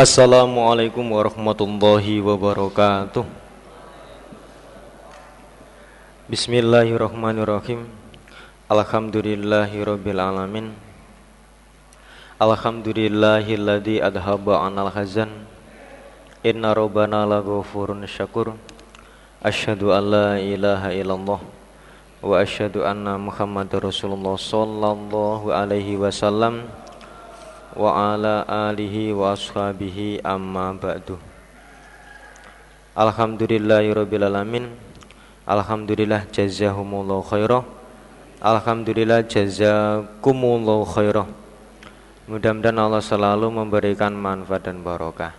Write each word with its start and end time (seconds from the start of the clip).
Assalamualaikum 0.00 1.12
warahmatullahi 1.12 2.24
wabarakatuh. 2.24 3.20
Bismillahirrahmanirrahim. 6.24 7.84
Alhamdulillahirabbil 8.64 10.16
alamin. 10.16 10.72
Alhamdulillahilladzi 12.40 14.00
adhaba 14.00 14.64
'anal 14.64 14.88
hazan. 14.88 15.44
Inna 16.48 16.72
rabbana 16.72 17.28
laghafurun 17.28 18.00
syakur. 18.08 18.56
Asyhadu 19.44 19.92
an 19.92 20.04
la 20.08 20.28
ilaha 20.40 20.96
illallah. 20.96 21.44
Wa 22.24 22.40
asyhadu 22.40 22.88
anna 22.88 23.20
Muhammadar 23.20 23.84
Rasulullah 23.84 24.40
sallallahu 24.40 25.52
alaihi 25.52 26.00
wasallam 26.00 26.72
wa 27.76 28.14
ala 28.14 28.42
alihi 28.70 29.14
wa 29.14 29.34
ashabihi 29.34 30.22
amma 30.26 30.74
ba'du. 30.74 31.20
Alhamdulillahirabbil 32.98 34.26
alamin. 34.26 34.74
Alhamdulillah 35.46 36.26
jazahumullahu 36.30 37.26
khairah. 37.26 37.62
Alhamdulillah 38.42 39.22
jazakumullahu 39.26 40.88
khairah. 40.88 41.26
Mudah-mudahan 42.30 42.78
Allah 42.78 43.02
selalu 43.02 43.50
memberikan 43.50 44.14
manfaat 44.14 44.66
dan 44.66 44.82
barokah. 44.86 45.34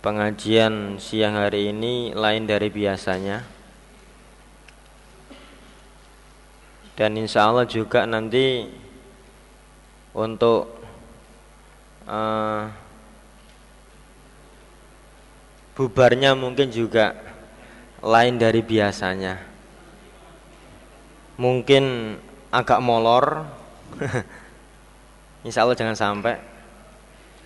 Pengajian 0.00 1.02
siang 1.02 1.36
hari 1.36 1.72
ini 1.74 2.14
lain 2.14 2.46
dari 2.46 2.70
biasanya. 2.70 3.42
Dan 6.96 7.18
insya 7.20 7.52
Allah 7.52 7.68
juga 7.68 8.08
nanti 8.08 8.64
untuk 10.16 10.72
uh, 12.08 12.72
bubarnya 15.76 16.32
mungkin 16.32 16.72
juga 16.72 17.12
lain 18.00 18.40
dari 18.40 18.64
biasanya. 18.64 19.44
Mungkin 21.36 22.16
agak 22.48 22.80
molor, 22.80 23.44
insya 25.44 25.68
Allah 25.68 25.76
jangan 25.76 25.92
sampai, 25.92 26.40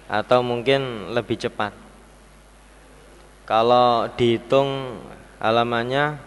atau 0.07 0.47
mungkin 0.47 1.11
lebih 1.11 1.43
cepat. 1.43 1.75
Kalau 3.51 4.07
dihitung 4.15 5.03
halamannya, 5.43 6.23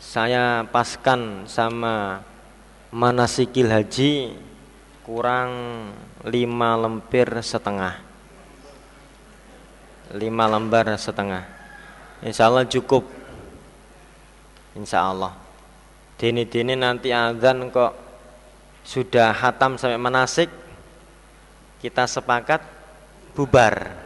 saya 0.00 0.64
paskan 0.64 1.44
sama 1.44 2.24
manasikil 2.88 3.68
haji 3.68 4.47
kurang 5.08 5.88
lima 6.28 6.76
lempir 6.76 7.32
setengah. 7.40 7.96
Lima 10.12 10.44
lembar 10.44 10.84
setengah. 11.00 11.48
Insya 12.20 12.52
Allah 12.52 12.68
cukup. 12.68 13.08
Insya 14.76 15.08
Allah. 15.08 15.32
Dini-dini 16.20 16.76
nanti 16.76 17.08
azan 17.08 17.72
kok 17.72 17.96
sudah 18.84 19.32
hatam 19.32 19.80
sampai 19.80 19.96
manasik 19.96 20.52
kita 21.80 22.04
sepakat 22.04 22.60
bubar. 23.32 23.96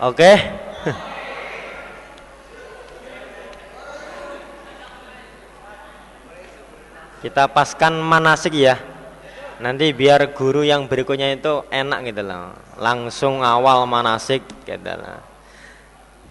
Oke? 0.00 0.24
Okay? 0.24 0.36
kita 7.28 7.44
paskan 7.52 8.00
manasik 8.00 8.56
ya 8.56 8.91
nanti 9.62 9.94
biar 9.94 10.34
guru 10.34 10.66
yang 10.66 10.90
berikutnya 10.90 11.38
itu 11.38 11.62
enak 11.70 12.10
gitu 12.10 12.26
loh. 12.26 12.50
Langsung 12.82 13.46
awal 13.46 13.86
manasik 13.86 14.42
gitu 14.66 14.92
loh. 14.98 15.22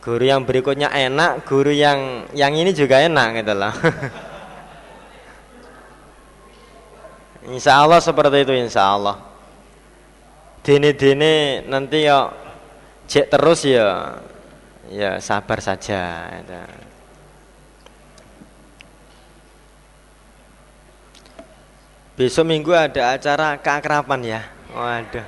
Guru 0.03 0.27
yang 0.27 0.43
berikutnya 0.43 0.91
enak 0.91 1.47
guru 1.47 1.71
yang 1.71 2.27
yang 2.35 2.51
ini 2.51 2.75
juga 2.75 2.99
enak 2.99 3.39
gitu 3.39 3.55
loh. 3.55 3.71
Insya 7.55 7.79
Allah 7.79 8.03
seperti 8.03 8.43
itu 8.43 8.51
Insya 8.51 8.91
Allah. 8.91 9.15
Dini-dini 10.61 11.65
nanti 11.71 12.05
ya 12.05 12.29
cek 13.07 13.31
terus 13.31 13.65
ya 13.65 14.19
ya 14.91 15.23
sabar 15.23 15.63
saja 15.63 16.27
gitu. 16.43 16.90
Besok 22.21 22.45
minggu 22.53 22.69
ada 22.69 23.17
acara 23.17 23.57
keakraban 23.57 24.21
ya. 24.21 24.45
Waduh. 24.69 25.25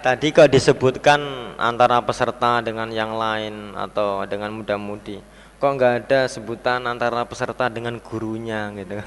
Tadi 0.00 0.32
kok 0.32 0.48
disebutkan 0.48 1.20
antara 1.60 2.00
peserta 2.00 2.64
dengan 2.64 2.88
yang 2.88 3.12
lain 3.12 3.76
atau 3.76 4.24
dengan 4.24 4.56
muda-mudi. 4.56 5.20
Kok 5.60 5.68
nggak 5.76 6.08
ada 6.08 6.32
sebutan 6.32 6.88
antara 6.88 7.28
peserta 7.28 7.68
dengan 7.68 8.00
gurunya 8.00 8.72
gitu. 8.72 8.96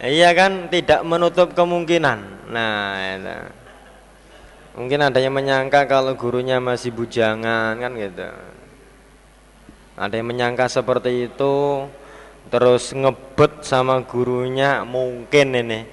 iya 0.00 0.32
kan 0.32 0.72
tidak 0.72 1.04
menutup 1.04 1.52
kemungkinan. 1.52 2.48
Nah, 2.48 2.96
itu. 3.12 3.36
mungkin 4.72 5.04
ada 5.04 5.20
yang 5.20 5.36
menyangka 5.36 5.84
kalau 5.84 6.16
gurunya 6.16 6.64
masih 6.64 6.96
bujangan 6.96 7.76
kan 7.76 7.92
gitu. 7.92 8.32
Ada 10.00 10.16
yang 10.16 10.32
menyangka 10.32 10.64
seperti 10.72 11.28
itu 11.28 11.84
terus 12.48 12.96
ngebet 12.96 13.60
sama 13.60 14.00
gurunya 14.00 14.80
mungkin 14.88 15.52
ini. 15.52 15.84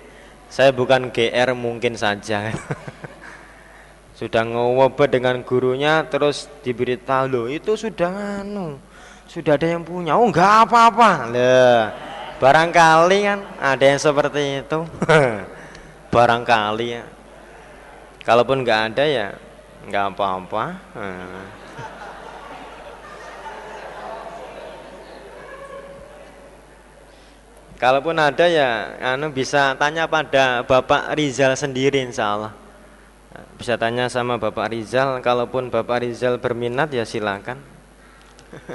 Saya 0.48 0.72
bukan 0.72 1.12
GR 1.12 1.52
mungkin 1.52 2.00
saja. 2.00 2.48
sudah 4.18 4.42
ngewebet 4.42 5.14
dengan 5.14 5.46
gurunya 5.46 6.02
terus 6.10 6.50
diberitahu 6.66 7.26
loh 7.30 7.46
itu 7.46 7.78
sudah 7.78 8.42
anu 8.42 8.82
sudah 9.30 9.54
ada 9.54 9.78
yang 9.78 9.86
punya 9.86 10.18
oh 10.18 10.26
enggak 10.26 10.66
apa-apa 10.66 11.30
lah 11.30 11.94
barangkali 12.42 13.20
kan 13.30 13.40
ada 13.62 13.86
yang 13.86 14.02
seperti 14.02 14.66
itu 14.66 14.80
barangkali 16.14 16.88
ya 16.98 17.06
kalaupun 18.26 18.66
enggak 18.66 18.82
ada 18.90 19.06
ya 19.06 19.28
enggak 19.86 20.18
apa-apa 20.18 20.66
nah. 20.98 21.57
Kalaupun 27.78 28.18
ada 28.18 28.50
ya, 28.50 28.98
anu 29.14 29.30
bisa 29.30 29.78
tanya 29.78 30.10
pada 30.10 30.66
Bapak 30.66 31.14
Rizal 31.14 31.54
sendiri 31.54 32.02
insya 32.02 32.34
Allah. 32.34 32.54
Bisa 33.54 33.78
tanya 33.78 34.10
sama 34.10 34.42
Bapak 34.42 34.74
Rizal, 34.74 35.22
kalaupun 35.22 35.70
Bapak 35.70 36.02
Rizal 36.02 36.42
berminat 36.42 36.90
ya 36.90 37.06
silakan. 37.06 37.62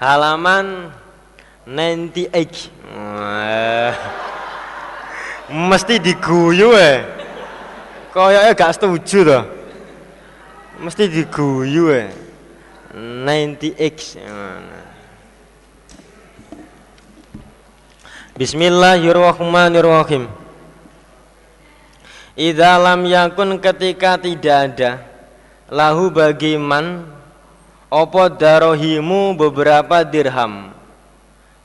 Halaman 0.00 0.88
98. 1.68 2.72
Mesti 5.52 5.94
diguyu 6.00 6.72
eh. 6.72 7.04
Kayaknya 8.16 8.52
gak 8.56 8.72
setuju 8.80 9.18
tuh. 9.28 9.44
Mesti 10.80 11.04
diguyu 11.04 11.92
eh. 11.92 12.08
90x. 12.96 14.16
Bismillahirrahmanirrahim. 18.32 20.24
Idza 22.32 22.80
lam 22.80 23.04
yakun 23.04 23.60
ketika 23.60 24.16
tidak 24.16 24.72
ada 24.72 25.04
lahu 25.68 26.08
bagi 26.08 26.56
man 26.56 27.12
opo 27.92 28.32
darohimu 28.32 29.36
beberapa 29.36 30.00
dirham. 30.00 30.72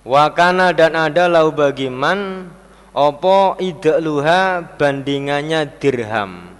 Wakana 0.03 0.75
dan 0.75 0.99
ada 0.99 1.31
lahu 1.31 1.55
bagi 1.55 1.87
man 1.87 2.51
opo 2.91 3.55
idakluha 3.63 4.67
bandingannya 4.75 5.71
dirham. 5.79 6.51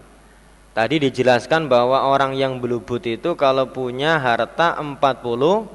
Tadi 0.71 1.04
dijelaskan 1.04 1.68
bahwa 1.68 2.07
orang 2.07 2.31
yang 2.31 2.63
belubut 2.63 3.04
itu 3.04 3.36
kalau 3.36 3.68
punya 3.75 4.15
harta 4.24 4.80
40 4.80 5.68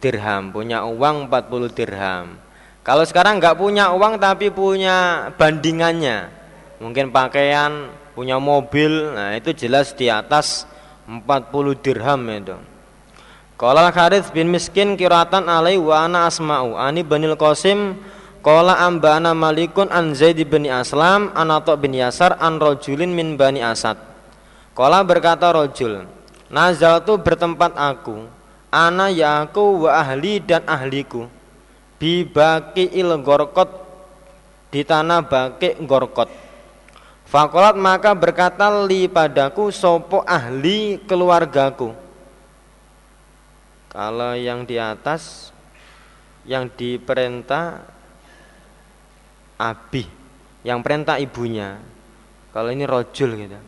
dirham, 0.00 0.56
punya 0.56 0.88
uang 0.88 1.28
40 1.28 1.76
dirham 1.76 2.47
kalau 2.88 3.04
sekarang 3.04 3.36
nggak 3.36 3.60
punya 3.60 3.92
uang 3.92 4.16
tapi 4.16 4.48
punya 4.48 5.28
bandingannya, 5.36 6.32
mungkin 6.80 7.12
pakaian, 7.12 7.92
punya 8.16 8.40
mobil, 8.40 9.12
nah 9.12 9.36
itu 9.36 9.52
jelas 9.52 9.92
di 9.92 10.08
atas 10.08 10.64
40 11.04 11.84
dirham 11.84 12.16
itu. 12.32 12.56
Kalau 13.60 13.84
Harith 13.92 14.32
bin 14.32 14.48
Miskin 14.48 14.96
kiratan 14.96 15.52
alai 15.52 15.76
wa 15.76 16.08
ana 16.08 16.32
asma'u. 16.32 16.80
Ani 16.80 17.04
banil 17.04 17.36
Qasim 17.36 17.98
Qala 18.38 18.80
ambana 18.80 19.34
malikun 19.34 19.90
an 19.90 20.14
Zaid 20.14 20.38
bin 20.48 20.64
Aslam 20.70 21.34
an 21.34 21.50
bin 21.82 21.92
Yasar 21.92 22.38
an 22.40 22.56
rojulin 22.56 23.12
min 23.12 23.34
bani 23.34 23.60
Asad. 23.60 23.98
Qala 24.72 25.04
berkata 25.04 25.50
rojul 25.50 26.06
Nazal 26.48 27.02
tu 27.02 27.18
bertempat 27.18 27.74
aku 27.74 28.30
Ana 28.70 29.12
ya 29.12 29.44
aku 29.44 29.84
wa 29.84 30.00
ahli 30.00 30.38
dan 30.38 30.62
ahliku 30.64 31.26
bibaki 31.98 32.94
il 32.94 33.10
gorkot 33.20 33.68
di 34.70 34.86
tanah 34.86 35.26
baki 35.26 35.82
gorkot. 35.84 36.30
Fakolat 37.28 37.76
maka 37.76 38.16
berkata 38.16 38.72
li 38.88 39.04
padaku 39.04 39.68
sopo 39.68 40.24
ahli 40.24 40.96
keluargaku. 41.04 41.92
Kalau 43.92 44.32
yang 44.32 44.64
di 44.64 44.80
atas 44.80 45.52
yang 46.48 46.72
diperintah 46.72 47.84
abi. 49.60 50.08
Yang 50.64 50.78
perintah 50.80 51.20
ibunya. 51.20 51.76
Kalau 52.48 52.72
ini 52.72 52.88
rojul 52.88 53.30
gitu. 53.36 53.60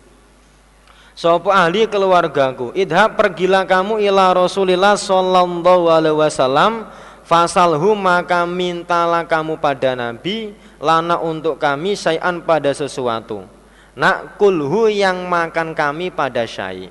Sopo 1.13 1.53
ahli 1.53 1.85
keluargaku 1.85 2.73
idhab 2.73 3.21
pergilah 3.21 3.69
kamu 3.69 4.01
ila 4.09 4.33
rasulillah 4.33 4.97
sallallahu 4.97 5.93
alaihi 5.93 6.17
wasallam 6.17 6.89
fasalhu 7.31 7.95
maka 7.95 8.43
mintalah 8.43 9.23
kamu 9.23 9.63
pada 9.63 9.95
nabi 9.95 10.51
lana 10.83 11.15
untuk 11.23 11.63
kami 11.63 11.95
sayan 11.95 12.43
pada 12.43 12.75
sesuatu. 12.75 13.47
Nak 13.95 14.35
kulhu 14.35 14.91
yang 14.91 15.31
makan 15.31 15.79
kami 15.79 16.11
pada 16.11 16.43
syai. 16.43 16.91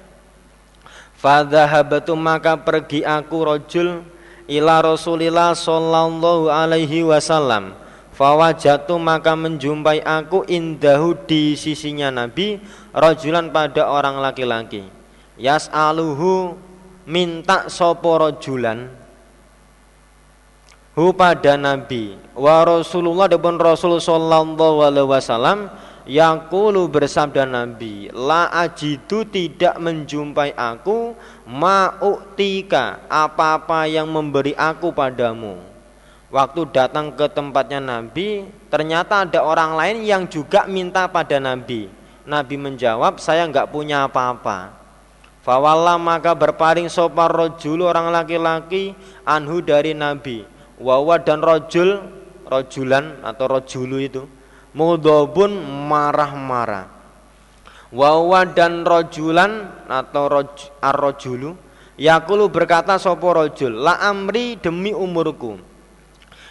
Fadhahabatu 1.19 2.15
maka 2.15 2.55
pergi 2.55 3.03
aku 3.03 3.37
rojul 3.43 4.07
ila 4.47 4.79
Rasulillah 4.79 5.51
sallallahu 5.51 6.47
alaihi 6.47 7.03
wasallam. 7.03 7.75
Fawajatu 8.15 8.99
maka 8.99 9.35
menjumpai 9.35 10.03
aku 10.03 10.43
indahu 10.47 11.15
di 11.23 11.55
sisinya 11.55 12.11
Nabi 12.11 12.59
Rajulan 12.91 13.47
pada 13.47 13.87
orang 13.87 14.19
laki-laki. 14.19 14.83
Yas'aluhu 15.39 16.59
minta 17.07 17.71
sopo 17.71 18.19
rojulan 18.19 18.98
Hu 20.99 21.15
pada 21.15 21.55
Nabi 21.55 22.19
Wa 22.35 22.67
Rasulullah 22.67 23.31
dan 23.31 23.55
Rasul 23.55 24.03
sallallahu 24.03 24.83
alaihi 24.83 25.07
wasallam 25.07 25.71
Yaqulu 26.09 26.89
bersabda 26.89 27.45
Nabi, 27.45 28.09
la 28.09 28.49
ajidu 28.65 29.29
tidak 29.29 29.77
menjumpai 29.77 30.57
aku 30.57 31.13
ma'uktika 31.45 33.05
apa-apa 33.05 33.85
yang 33.85 34.09
memberi 34.09 34.57
aku 34.57 34.89
padamu. 34.89 35.61
Waktu 36.33 36.65
datang 36.73 37.13
ke 37.13 37.29
tempatnya 37.29 37.77
Nabi, 37.77 38.49
ternyata 38.73 39.21
ada 39.21 39.45
orang 39.45 39.77
lain 39.77 40.01
yang 40.01 40.25
juga 40.25 40.65
minta 40.65 41.05
pada 41.05 41.37
Nabi. 41.37 41.93
Nabi 42.25 42.55
menjawab, 42.57 43.21
saya 43.21 43.45
enggak 43.45 43.69
punya 43.69 44.09
apa-apa. 44.09 44.73
Fawalla 45.45 45.93
maka 46.01 46.33
berpaling 46.33 46.89
sopar 46.89 47.29
rojul 47.29 47.85
orang 47.85 48.09
laki-laki 48.09 48.97
anhu 49.29 49.61
dari 49.61 49.93
Nabi. 49.93 50.41
Wawa 50.79 51.19
dan 51.19 51.43
rojul, 51.43 51.99
rojulan 52.47 53.19
atau 53.19 53.45
rojulu 53.51 53.99
itu 53.99 54.23
mudobun 54.71 55.59
marah-marah. 55.91 56.87
Wawa 57.91 58.47
dan 58.47 58.87
rojulan 58.87 59.67
atau 59.91 60.31
roj, 60.31 60.71
arrojulu 60.79 61.57
yakulu 61.99 62.47
berkata 62.47 62.95
sopo 62.95 63.35
rojul? 63.35 63.75
La 63.75 63.99
amri 63.99 64.55
demi 64.55 64.95
umurku. 64.95 65.59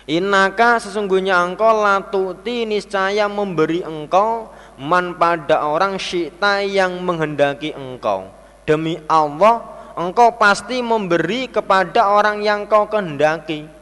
Inaka 0.08 0.81
sesungguhnya 0.81 1.40
engkau 1.40 1.84
latuti 1.84 2.64
niscaya 2.69 3.28
memberi 3.28 3.84
engkau 3.84 4.52
man 4.81 5.16
pada 5.16 5.69
orang 5.69 5.96
syita 6.00 6.64
yang 6.64 7.00
menghendaki 7.04 7.76
engkau. 7.76 8.28
Demi 8.64 9.00
Allah 9.08 9.64
engkau 9.96 10.36
pasti 10.36 10.81
memberi 10.84 11.48
kepada 11.48 12.12
orang 12.12 12.40
yang 12.40 12.64
kau 12.69 12.88
kehendaki 12.88 13.77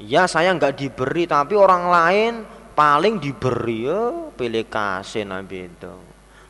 ya 0.00 0.28
saya 0.28 0.52
enggak 0.52 0.76
diberi 0.76 1.24
tapi 1.24 1.56
orang 1.56 1.84
lain 1.88 2.32
paling 2.76 3.16
diberi 3.20 3.88
ya 3.88 4.30
pilih 4.36 4.68
kasih 4.68 5.24
Nabi 5.24 5.68
itu. 5.72 5.92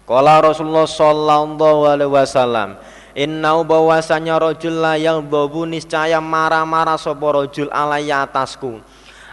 Kala 0.06 0.38
Rasulullah 0.38 0.86
sallallahu 0.86 1.82
alaihi 1.90 2.12
wasallam 2.14 2.78
Innau 3.16 3.64
bahwasanya 3.64 4.36
rojul 4.36 4.84
yang 5.00 5.24
dobu 5.24 5.64
niscaya 5.64 6.20
marah-marah 6.20 7.00
sopo 7.00 7.32
rojul 7.32 7.72
alaya 7.72 8.28
atasku 8.28 8.76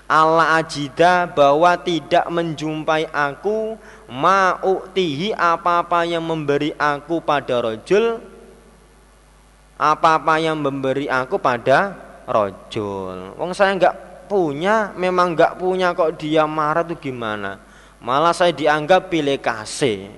Allah 0.07 0.56
ajida 0.63 1.27
bahwa 1.27 1.75
tidak 1.75 2.24
menjumpai 2.31 3.12
aku 3.12 3.75
ma'uktihi 4.07 5.36
apa-apa 5.36 6.07
yang 6.07 6.24
memberi 6.24 6.71
aku 6.80 7.19
pada 7.19 7.59
rojul 7.59 8.24
apa-apa 9.75 10.39
yang 10.39 10.56
memberi 10.63 11.12
aku 11.12 11.36
pada 11.36 11.92
rojul 12.28 13.36
Wong 13.38 13.52
saya 13.52 13.75
enggak 13.75 14.14
punya 14.34 14.90
memang 14.96 15.38
nggak 15.38 15.62
punya 15.62 15.92
kok 15.94 16.18
dia 16.18 16.48
marah 16.50 16.81
tuh 16.81 16.98
gimana? 16.98 17.60
Malah 18.02 18.36
saya 18.36 18.52
dianggap 18.52 19.14
pilih 19.14 19.40
kasih. 19.40 20.12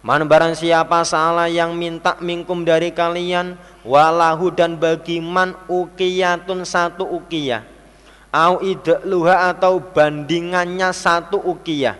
Man 0.00 0.24
barang 0.24 0.54
siapa 0.54 1.02
salah 1.02 1.50
yang 1.50 1.74
minta 1.74 2.14
mingkum 2.22 2.62
dari 2.62 2.94
kalian 2.94 3.58
walahu 3.82 4.54
dan 4.54 4.78
bagi 4.78 5.18
man 5.18 5.58
ukiyatun 5.66 6.62
satu 6.62 7.04
ukiyah. 7.04 7.66
Au 8.30 8.62
idluha 8.62 9.50
atau 9.50 9.82
bandingannya 9.82 10.94
satu 10.94 11.42
ukiyah. 11.42 11.98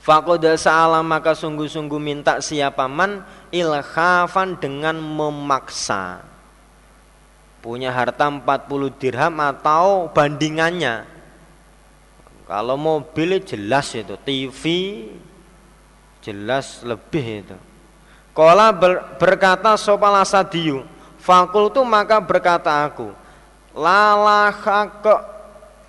Fakoda 0.00 0.56
salah 0.56 1.04
maka 1.04 1.36
sungguh-sungguh 1.36 2.00
minta 2.00 2.40
siapa 2.40 2.88
man 2.88 3.20
ilhafan 3.52 4.56
dengan 4.56 4.96
memaksa 4.96 6.29
punya 7.60 7.92
harta 7.92 8.28
40 8.28 8.42
dirham 8.96 9.34
atau 9.40 10.08
bandingannya. 10.10 11.04
Kalau 12.48 12.74
mobil 12.74 13.38
jelas 13.46 13.94
itu 13.94 14.18
TV 14.26 14.62
jelas 16.20 16.82
lebih 16.82 17.46
itu. 17.46 17.56
Kola 18.34 18.74
ber, 18.74 19.18
berkata 19.18 19.74
sopala 19.74 20.22
sadiyu 20.22 20.86
Fakultu 21.18 21.82
maka 21.82 22.22
berkata 22.22 22.86
aku 22.86 23.10
Lalaka 23.74 24.86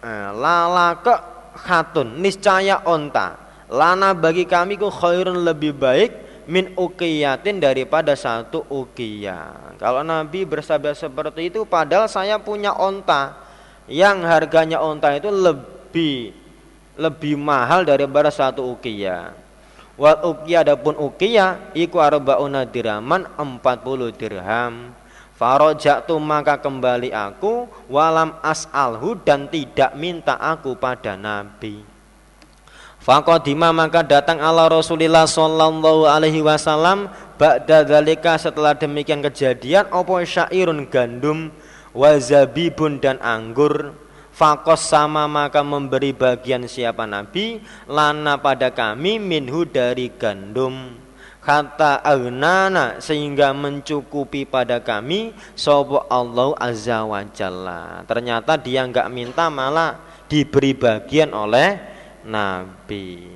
eh, 0.01 0.29
Lalaka 0.33 1.15
khatun 1.55 2.17
Niscaya 2.17 2.81
onta. 2.85 3.37
Lana 3.71 4.11
bagi 4.11 4.43
kami 4.43 4.75
ku 4.75 4.91
khairun 4.91 5.47
lebih 5.47 5.71
baik 5.71 6.30
min 6.47 6.73
ukiyatin 6.73 7.61
daripada 7.61 8.15
satu 8.15 8.63
ukiyah. 8.69 9.75
Kalau 9.77 10.01
Nabi 10.01 10.47
bersabda 10.47 10.95
seperti 10.95 11.53
itu 11.53 11.67
padahal 11.67 12.07
saya 12.07 12.39
punya 12.41 12.73
onta 12.73 13.37
yang 13.89 14.23
harganya 14.23 14.79
onta 14.79 15.11
itu 15.13 15.29
lebih 15.29 16.33
lebih 16.95 17.35
mahal 17.35 17.83
daripada 17.83 18.31
satu 18.31 18.71
ukiyah. 18.73 19.35
Wal 19.99 20.17
ukiyah 20.23 20.63
adapun 20.63 20.95
ukiyah 20.95 21.75
iku 21.75 21.99
arbauna 21.99 22.63
dirhaman 22.63 23.27
40 23.35 24.15
dirham. 24.15 24.95
Farojatu 25.35 26.21
maka 26.21 26.61
kembali 26.61 27.09
aku 27.09 27.65
walam 27.89 28.37
as'alhu 28.45 29.17
dan 29.25 29.49
tidak 29.49 29.97
minta 29.97 30.37
aku 30.37 30.77
pada 30.77 31.17
Nabi. 31.17 31.90
Fakodima 33.01 33.73
maka 33.73 34.05
datang 34.05 34.37
Allah 34.37 34.69
Rasulullah 34.69 35.25
Sallallahu 35.25 36.05
Alaihi 36.05 36.45
Wasallam. 36.45 37.09
Ba'da 37.41 37.81
dalika 37.81 38.37
setelah 38.37 38.77
demikian 38.77 39.25
kejadian 39.25 39.89
Opo 39.89 40.21
syairun 40.21 40.85
gandum 40.85 41.49
Wazabibun 41.97 43.01
dan 43.01 43.17
anggur. 43.25 43.97
Fakos 44.31 44.85
sama 44.85 45.25
maka 45.25 45.65
memberi 45.65 46.13
bagian 46.13 46.69
siapa 46.69 47.09
Nabi? 47.09 47.59
Lana 47.89 48.37
pada 48.37 48.69
kami 48.69 49.17
minhu 49.17 49.65
dari 49.65 50.13
gandum. 50.13 50.93
Kata 51.41 52.05
agnana 52.05 53.01
sehingga 53.01 53.49
mencukupi 53.49 54.45
pada 54.45 54.77
kami 54.77 55.33
Sobo 55.57 56.05
Allah 56.05 56.53
Azza 56.61 57.01
wa 57.01 57.25
Jalla. 57.33 58.05
Ternyata 58.05 58.61
dia 58.61 58.85
nggak 58.85 59.09
minta 59.09 59.49
malah 59.49 59.97
diberi 60.29 60.77
bagian 60.77 61.33
oleh 61.33 61.81
Nabi. 62.25 63.29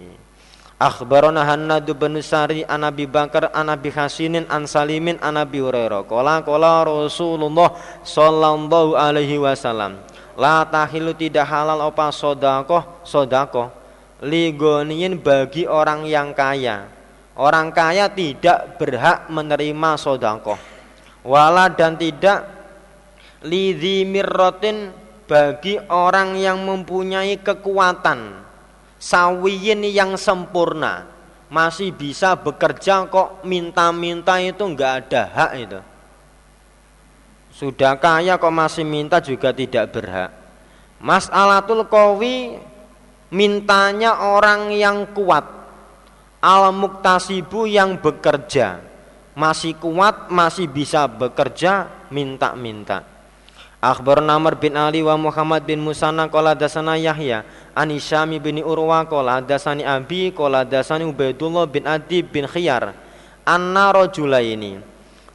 Akhbarona 0.75 1.48
Hannadu 1.48 1.96
bin 1.96 2.20
Sari 2.20 2.68
an 2.68 2.84
Abi 2.84 3.08
Bakar 3.08 3.48
an 3.56 3.72
Abi 3.72 3.88
Hasinin 3.96 4.44
an 4.51 4.68
Salimin 4.68 5.15
an 5.24 5.39
Abi 5.39 5.63
Hurairah. 5.63 6.04
Qala 6.04 6.44
qala 6.44 6.84
Rasulullah 6.84 7.80
sallallahu 8.04 9.00
alaihi 9.00 9.39
wasallam. 9.39 10.04
La 10.36 10.68
tahilu 10.68 11.15
tidak 11.15 11.48
halal 11.48 11.80
apa 11.80 12.12
sodakoh 12.12 13.08
sodakoh 13.08 13.72
ligoniin 14.20 15.15
bagi 15.24 15.63
orang 15.63 16.04
yang 16.04 16.36
kaya. 16.36 16.92
Orang 17.39 17.72
kaya 17.72 18.12
tidak 18.12 18.75
berhak 18.75 19.32
menerima 19.32 19.96
sodakoh. 19.96 20.60
Wala 21.24 21.72
dan 21.72 21.96
tidak 21.96 22.51
lidhi 23.48 24.04
mirrotin 24.04 24.92
bagi 25.24 25.80
orang 25.89 26.36
yang 26.36 26.62
mempunyai 26.62 27.39
kekuatan 27.42 28.45
sawiyin 29.06 29.86
yang 29.86 30.18
sempurna 30.18 31.06
masih 31.54 31.94
bisa 31.94 32.34
bekerja 32.34 33.06
kok 33.06 33.46
minta-minta 33.46 34.42
itu 34.42 34.66
enggak 34.66 35.06
ada 35.06 35.24
hak 35.30 35.52
itu 35.62 35.80
sudah 37.54 37.94
kaya 38.02 38.42
kok 38.42 38.50
masih 38.50 38.82
minta 38.82 39.22
juga 39.22 39.54
tidak 39.54 39.94
berhak 39.94 40.46
Mas'alatul 41.06 41.86
qawi 41.86 42.58
mintanya 43.34 44.26
orang 44.32 44.72
yang 44.72 45.12
kuat. 45.12 45.46
Al 46.40 46.70
muktasibu 46.72 47.66
yang 47.66 47.98
bekerja. 47.98 48.82
Masih 49.36 49.76
kuat, 49.76 50.32
masih 50.32 50.70
bisa 50.72 51.10
bekerja, 51.10 51.90
minta-minta. 52.14 53.04
Akhbar 53.86 54.18
Namar 54.18 54.58
bin 54.58 54.74
Ali 54.74 55.06
wa 55.06 55.13
Muhammad 55.13 55.62
bin 55.62 55.77
Musanna 55.77 56.25
qala 56.25 56.58
dasana 56.58 56.98
Yahya 56.98 57.46
an 57.77 57.94
Isyami 57.94 58.42
bin 58.42 58.58
Urwa 58.65 59.06
qala 59.06 59.46
dasani 59.46 59.86
Abi 59.86 60.34
qala 60.34 60.65
dasani 60.65 61.06
Ubaidullah 61.06 61.70
bin 61.70 61.86
Adi 61.86 62.25
bin 62.25 62.50
Khiyar. 62.50 62.98
Anna 63.46 63.94
rajulaini 63.94 64.82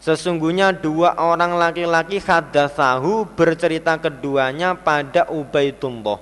Sesungguhnya 0.03 0.75
dua 0.75 1.15
orang 1.15 1.55
laki-laki 1.55 2.19
hadatsahu 2.19 3.39
bercerita 3.39 3.95
keduanya 4.03 4.75
pada 4.75 5.31
Ubaidullah. 5.31 6.19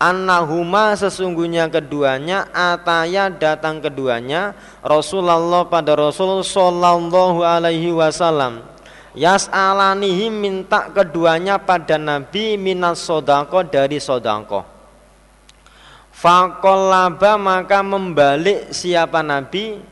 Annahuma 0.00 0.96
sesungguhnya 0.98 1.70
keduanya 1.70 2.50
ataya 2.50 3.30
datang 3.30 3.78
keduanya 3.78 4.58
Rasulullah 4.82 5.68
pada 5.68 5.94
Rasul 5.94 6.42
sallallahu 6.42 7.44
alaihi 7.44 7.94
wasallam 7.94 8.64
Yas'alanihi 9.18 10.30
minta 10.30 10.90
keduanya 10.90 11.58
pada 11.58 11.98
Nabi 11.98 12.54
minas 12.54 13.02
sodako 13.02 13.66
dari 13.66 13.98
sodako. 13.98 14.62
Fakolaba 16.14 17.34
maka 17.40 17.80
membalik 17.82 18.70
siapa 18.70 19.24
Nabi? 19.24 19.82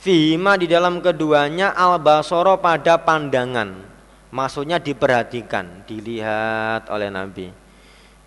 Fihima 0.00 0.60
di 0.60 0.68
dalam 0.68 1.00
keduanya 1.00 1.72
al-basoro 1.72 2.60
pada 2.60 3.00
pandangan. 3.00 3.92
Maksudnya 4.34 4.82
diperhatikan, 4.82 5.86
dilihat 5.86 6.90
oleh 6.90 7.08
Nabi. 7.08 7.48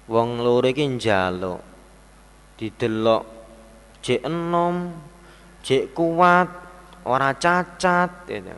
Wong 0.07 0.39
luri 0.39 0.71
ki 0.71 0.87
njaluk 0.97 1.77
didelok 2.57 3.23
cek 4.01 4.25
enom, 4.25 4.97
cek 5.61 5.93
kuat, 5.93 6.49
ora 7.05 7.31
cacat 7.37 8.25
gitu. 8.25 8.57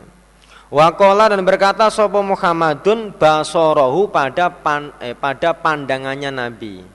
Wakola 0.70 1.26
dan 1.26 1.42
berkata 1.42 1.90
sopo 1.90 2.22
Muhammadun 2.22 3.10
basorohu 3.10 4.06
pada 4.06 4.46
pan, 4.46 4.94
eh, 5.02 5.18
pada 5.18 5.50
pandangannya 5.50 6.30
Nabi. 6.30 6.86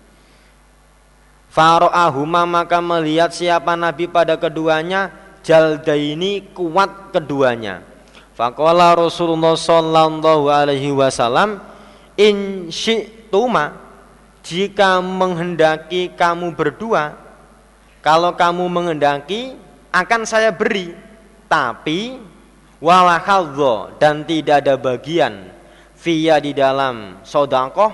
Faro'ahuma 1.51 2.47
maka 2.47 2.79
melihat 2.79 3.35
siapa 3.35 3.75
Nabi 3.75 4.07
pada 4.07 4.39
keduanya 4.39 5.11
jaldaini 5.43 6.55
kuat 6.55 7.11
keduanya. 7.11 7.83
Fakola 8.35 8.95
Rasulullah 8.95 9.59
Sallallahu 9.59 10.47
Alaihi 10.51 10.91
Wasallam 10.95 11.59
in 12.15 12.67
jika 14.43 15.03
menghendaki 15.03 16.15
kamu 16.15 16.55
berdua 16.55 17.15
kalau 17.99 18.31
kamu 18.39 18.71
menghendaki 18.71 19.55
akan 19.91 20.23
saya 20.23 20.55
beri 20.55 20.95
tapi 21.51 22.19
wala 22.83 23.19
dan 23.99 24.27
tidak 24.27 24.65
ada 24.65 24.75
bagian 24.75 25.51
via 25.99 26.37
di 26.37 26.51
dalam 26.51 27.23
sodakoh 27.23 27.91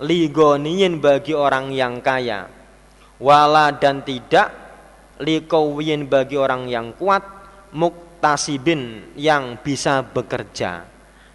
ligoniyin 0.00 0.98
bagi 0.98 1.36
orang 1.36 1.70
yang 1.70 2.00
kaya. 2.00 2.48
Wala 3.20 3.76
dan 3.76 4.00
tidak 4.00 4.48
likowiyin 5.20 6.08
bagi 6.08 6.40
orang 6.40 6.64
yang 6.72 6.96
kuat 6.96 7.20
muktasibin 7.76 9.12
yang 9.14 9.60
bisa 9.60 10.00
bekerja. 10.00 10.88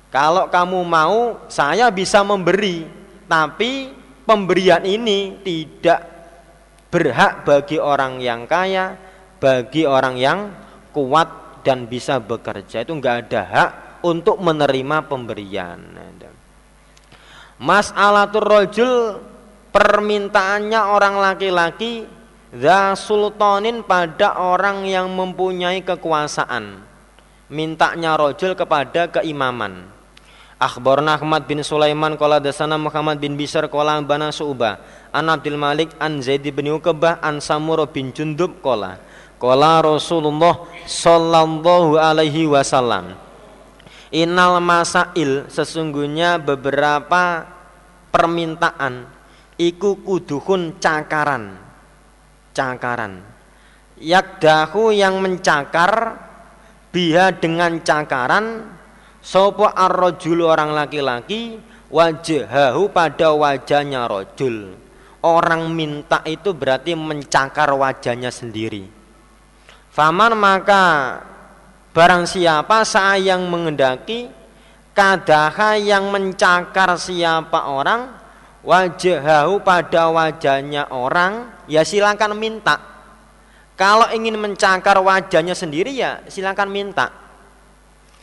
Kalau 0.10 0.50
kamu 0.50 0.81
mau 0.81 1.45
saya 1.45 1.93
bisa 1.93 2.25
memberi 2.25 2.89
tapi 3.29 3.93
pemberian 4.25 4.81
ini 4.81 5.38
tidak 5.45 6.01
berhak 6.89 7.45
bagi 7.45 7.77
orang 7.77 8.17
yang 8.24 8.50
kaya 8.50 8.98
bagi 9.38 9.86
orang 9.86 10.15
yang 10.17 10.50
kuat 10.95 11.44
dan 11.65 11.89
bisa 11.89 12.22
bekerja 12.22 12.86
itu 12.86 12.93
enggak 12.93 13.25
ada 13.25 13.41
hak 13.41 13.72
untuk 14.05 14.38
menerima 14.38 15.10
pemberian. 15.10 15.81
Mas'alatul 17.57 18.45
rojul 18.45 18.93
permintaannya 19.74 20.81
orang 20.86 21.17
laki-laki 21.17 22.05
za 22.53 22.93
sultanin 22.93 23.81
pada 23.81 24.38
orang 24.38 24.86
yang 24.86 25.10
mempunyai 25.10 25.81
kekuasaan. 25.81 26.86
Mintanya 27.50 28.13
rojul 28.13 28.53
kepada 28.53 29.10
keimaman. 29.10 29.95
Akhbarna 30.55 31.19
Ahmad 31.19 31.51
bin 31.51 31.60
Sulaiman 31.67 32.15
qala 32.15 32.39
dasana 32.39 32.79
Muhammad 32.79 33.19
bin 33.19 33.36
Bisar 33.36 33.67
qala 33.67 34.00
bana 34.00 34.31
Su'bah 34.31 34.79
an 35.12 35.27
Abdul 35.27 35.60
Malik 35.60 35.91
an 36.00 36.24
Zaid 36.24 36.48
bin 36.48 36.72
Uqbah 36.72 37.19
an 37.19 37.43
Samur 37.43 37.84
bin 37.91 38.15
Jundub 38.15 38.63
qala 38.63 38.95
Qala 39.45 39.85
Rasulullah 39.85 40.65
sallallahu 40.89 42.01
alaihi 42.01 42.49
wasallam 42.49 43.13
Innal 44.09 44.57
masail 44.57 45.45
sesungguhnya 45.51 46.41
beberapa 46.41 47.45
permintaan 48.15 49.11
iku 49.59 49.99
kuduhun 49.99 50.79
cakaran. 50.79 51.59
Cakaran. 52.55 53.19
Yakdahu 53.99 54.95
yang 54.95 55.19
mencakar 55.19 56.15
biha 56.95 57.35
dengan 57.35 57.83
cakaran 57.83 58.71
sopo 59.19 59.67
arrojul 59.67 60.47
orang 60.47 60.71
laki-laki 60.71 61.59
wajahahu 61.91 62.87
pada 62.95 63.35
wajahnya 63.35 64.07
rojul 64.07 64.79
orang 65.27 65.67
minta 65.75 66.23
itu 66.23 66.55
berarti 66.55 66.95
mencakar 66.95 67.75
wajahnya 67.75 68.31
sendiri 68.31 68.87
Faman 69.95 70.35
maka 70.35 71.23
barang 71.95 72.27
siapa 72.27 72.83
saya 72.83 73.31
yang 73.31 73.47
mengendaki 73.47 74.27
kadaha 74.91 75.79
yang 75.79 76.11
mencakar 76.11 76.99
siapa 76.99 77.71
orang 77.71 78.11
wajahahu 78.59 79.63
pada 79.63 80.11
wajahnya 80.11 80.91
orang 80.91 81.47
ya 81.71 81.87
silakan 81.87 82.35
minta. 82.35 82.75
Kalau 83.79 84.11
ingin 84.11 84.35
mencakar 84.35 84.99
wajahnya 84.99 85.55
sendiri 85.55 85.95
ya 85.95 86.19
silakan 86.27 86.75
minta. 86.75 87.15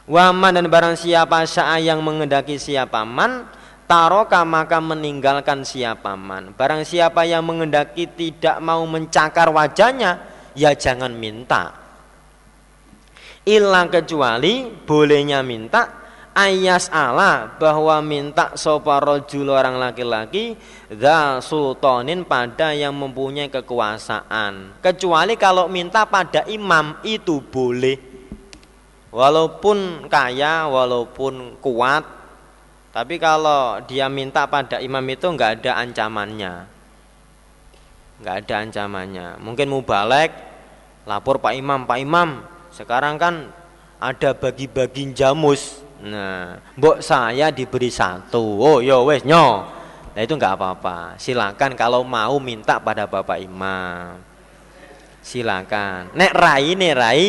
Waman 0.04 0.52
dan 0.52 0.68
barang 0.68 1.00
siapa 1.00 1.48
saya 1.48 1.80
yang 1.80 2.04
mengendaki 2.04 2.60
siapa 2.60 3.00
man 3.08 3.48
taroka 3.88 4.44
maka 4.44 4.76
meninggalkan 4.76 5.64
siapa 5.64 6.20
man. 6.20 6.52
Barang 6.52 6.84
siapa 6.84 7.24
yang 7.24 7.40
mengendaki 7.40 8.04
tidak 8.12 8.60
mau 8.60 8.84
mencakar 8.84 9.48
wajahnya 9.48 10.31
ya 10.56 10.72
jangan 10.76 11.12
minta. 11.14 11.72
Ilang 13.42 13.90
kecuali 13.90 14.70
bolehnya 14.86 15.42
minta 15.42 16.02
ayas 16.32 16.88
ala 16.88 17.58
bahwa 17.60 18.00
minta 18.00 18.56
sopa 18.56 19.02
rojul 19.02 19.52
orang 19.52 19.76
laki-laki 19.76 20.56
da 20.88 21.42
sultanin 21.44 22.24
pada 22.24 22.72
yang 22.72 22.96
mempunyai 22.96 23.52
kekuasaan. 23.52 24.80
Kecuali 24.80 25.34
kalau 25.36 25.68
minta 25.68 26.08
pada 26.08 26.46
imam 26.48 27.02
itu 27.04 27.42
boleh. 27.42 27.98
Walaupun 29.12 30.08
kaya 30.08 30.64
walaupun 30.72 31.60
kuat 31.60 32.22
tapi 32.92 33.16
kalau 33.20 33.80
dia 33.84 34.08
minta 34.08 34.48
pada 34.48 34.80
imam 34.80 35.04
itu 35.04 35.28
enggak 35.28 35.60
ada 35.60 35.84
ancamannya 35.84 36.64
nggak 38.22 38.46
ada 38.46 38.54
ancamannya. 38.62 39.42
Mungkin 39.42 39.66
mau 39.66 39.82
balik 39.82 40.30
lapor 41.04 41.42
Pak 41.42 41.58
Imam. 41.58 41.82
Pak 41.82 41.98
Imam 41.98 42.46
sekarang 42.70 43.18
kan 43.18 43.50
ada 43.98 44.30
bagi-bagi 44.32 45.10
jamus. 45.10 45.82
Nah 46.02 46.62
mbok 46.78 47.02
saya 47.02 47.50
diberi 47.50 47.90
satu. 47.90 48.62
Oh 48.62 48.78
yo 48.78 49.02
wes 49.10 49.26
nyo. 49.26 49.66
Nah 50.14 50.20
itu 50.22 50.38
nggak 50.38 50.54
apa-apa. 50.54 51.18
Silakan 51.18 51.74
kalau 51.74 52.06
mau 52.06 52.38
minta 52.38 52.78
pada 52.78 53.10
Bapak 53.10 53.42
Imam. 53.42 54.22
Silakan. 55.18 56.14
Nek 56.14 56.32
rai 56.32 56.78
nek 56.78 56.94
rai 56.94 57.26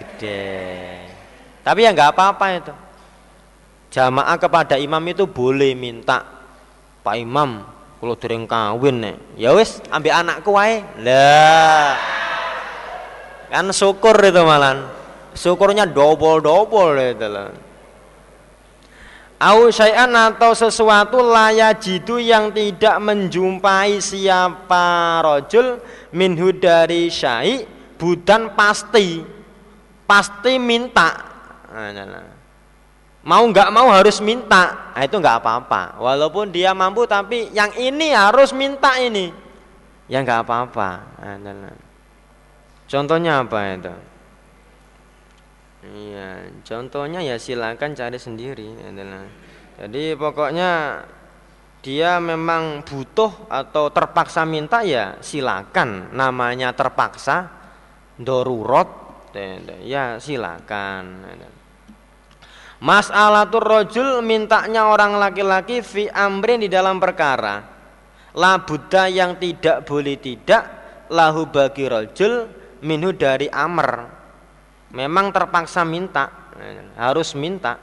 gede. 0.00 0.52
Tapi 1.60 1.84
ya 1.84 1.92
nggak 1.92 2.10
apa-apa 2.16 2.46
itu. 2.56 2.74
Jamaah 3.92 4.40
kepada 4.40 4.80
imam 4.80 5.04
itu 5.04 5.28
boleh 5.28 5.76
minta 5.76 6.24
Pak 7.04 7.16
Imam 7.20 7.60
kalau 8.02 8.18
dereng 8.18 8.50
kawin 8.50 8.98
nih 8.98 9.14
ya 9.38 9.54
wis 9.54 9.78
ambil 9.86 10.10
anakku 10.10 10.50
wae. 10.58 10.82
Lah. 11.06 11.94
Kan 13.46 13.70
syukur 13.70 14.18
itu 14.18 14.42
malan. 14.42 14.90
Syukurnya 15.38 15.86
double 15.86 16.42
itu 16.98 17.28
lah. 17.30 17.54
Au 19.38 19.70
syai'an 19.70 20.10
atau 20.18 20.50
sesuatu 20.50 21.22
laya 21.22 21.70
jitu 21.78 22.18
yang 22.18 22.50
tidak 22.50 22.98
menjumpai 22.98 24.02
siapa 24.02 25.22
rojul 25.22 25.78
minhu 26.10 26.50
dari 26.58 27.06
syai 27.06 27.62
budan 28.02 28.58
pasti. 28.58 29.22
Pasti 30.10 30.58
minta. 30.58 31.10
Nah, 31.70 31.94
nah, 31.94 32.06
nah. 32.06 32.31
Mau 33.22 33.42
nggak 33.46 33.70
mau 33.70 33.88
harus 33.90 34.18
minta. 34.18 34.92
Nah, 34.92 35.02
itu 35.02 35.16
nggak 35.16 35.42
apa-apa. 35.42 35.98
Walaupun 35.98 36.50
dia 36.50 36.74
mampu 36.74 37.06
tapi 37.06 37.48
yang 37.54 37.70
ini 37.78 38.12
harus 38.12 38.50
minta 38.52 38.98
ini. 38.98 39.30
Ya 40.10 40.20
nggak 40.20 40.44
apa-apa. 40.44 40.90
Nah, 41.22 41.74
contohnya 42.90 43.40
apa 43.40 43.58
itu? 43.72 43.94
Iya 45.82 46.46
contohnya 46.62 47.18
ya 47.26 47.38
silakan 47.38 47.98
cari 47.98 48.18
sendiri. 48.18 48.68
Adalah 48.86 49.26
jadi 49.82 50.14
pokoknya 50.14 50.70
dia 51.82 52.22
memang 52.22 52.86
butuh 52.86 53.50
atau 53.50 53.90
terpaksa 53.90 54.46
minta 54.46 54.86
ya 54.86 55.18
silakan. 55.18 56.14
Namanya 56.14 56.70
terpaksa 56.70 57.50
dorurot 58.14 59.02
ya 59.82 60.20
silakan 60.20 61.26
Mas'alatul 62.82 63.62
rojul 63.62 64.26
mintanya 64.26 64.90
orang 64.90 65.14
laki-laki 65.14 65.86
fi 65.86 66.10
amrin 66.10 66.58
di 66.58 66.66
dalam 66.66 66.98
perkara. 66.98 67.62
La 68.34 68.58
buddha 68.58 69.06
yang 69.06 69.38
tidak 69.38 69.86
boleh 69.86 70.18
tidak 70.18 70.62
lahu 71.06 71.46
bagi 71.46 71.86
rojul 71.86 72.50
minhu 72.82 73.14
dari 73.14 73.46
amr. 73.46 74.10
Memang 74.98 75.30
terpaksa 75.30 75.86
minta, 75.86 76.50
harus 76.98 77.38
minta. 77.38 77.78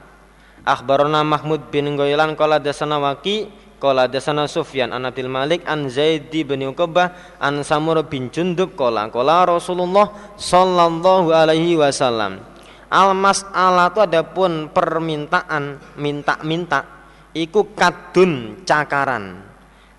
Akhbarona 0.68 1.24
Mahmud 1.24 1.72
bin 1.72 1.96
Goylan 1.96 2.36
qala 2.36 2.60
dasana 2.60 3.00
Waqi 3.00 3.48
qala 3.80 4.04
dasana 4.04 4.44
Sufyan 4.44 4.92
an 4.92 5.08
Abdul 5.08 5.32
Malik 5.32 5.64
an 5.64 5.88
Zaid 5.88 6.28
bin 6.28 6.60
Uqbah 6.60 7.40
an 7.40 7.64
Samur 7.64 8.04
bin 8.04 8.28
Jundub 8.28 8.76
qala 8.76 9.08
qala 9.08 9.48
Rasulullah 9.48 10.36
sallallahu 10.36 11.32
alaihi 11.32 11.80
wasallam 11.80 12.49
Almas 12.90 13.46
ala 13.54 13.94
itu 13.94 14.02
adapun 14.02 14.66
permintaan 14.74 15.78
minta-minta 15.94 17.06
iku 17.30 17.70
kadun 17.70 18.66
cakaran. 18.66 19.46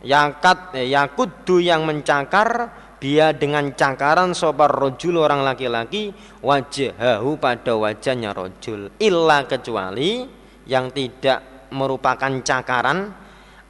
Yakat 0.03 0.75
eh, 0.75 0.91
yakudu 0.91 1.63
yang 1.63 1.87
mencakar 1.87 2.67
dia 2.99 3.31
dengan 3.31 3.71
cakaran 3.71 4.35
sobar 4.35 4.67
rojul 4.67 5.23
orang 5.23 5.39
laki-laki 5.39 6.11
wajahahu 6.43 7.39
pada 7.39 7.79
wajahnya 7.79 8.35
rojul. 8.35 8.91
Illa 8.99 9.47
kecuali 9.47 10.27
yang 10.67 10.91
tidak 10.91 11.71
merupakan 11.71 12.43
cakaran. 12.43 13.15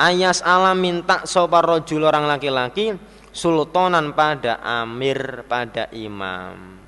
Ayas 0.02 0.42
ala 0.42 0.74
minta 0.74 1.30
sobar 1.30 1.62
rojul 1.62 2.10
orang 2.10 2.26
laki-laki 2.26 2.98
sultanan 3.30 4.18
pada 4.18 4.58
amir 4.66 5.46
pada 5.46 5.94
imam 5.94 6.81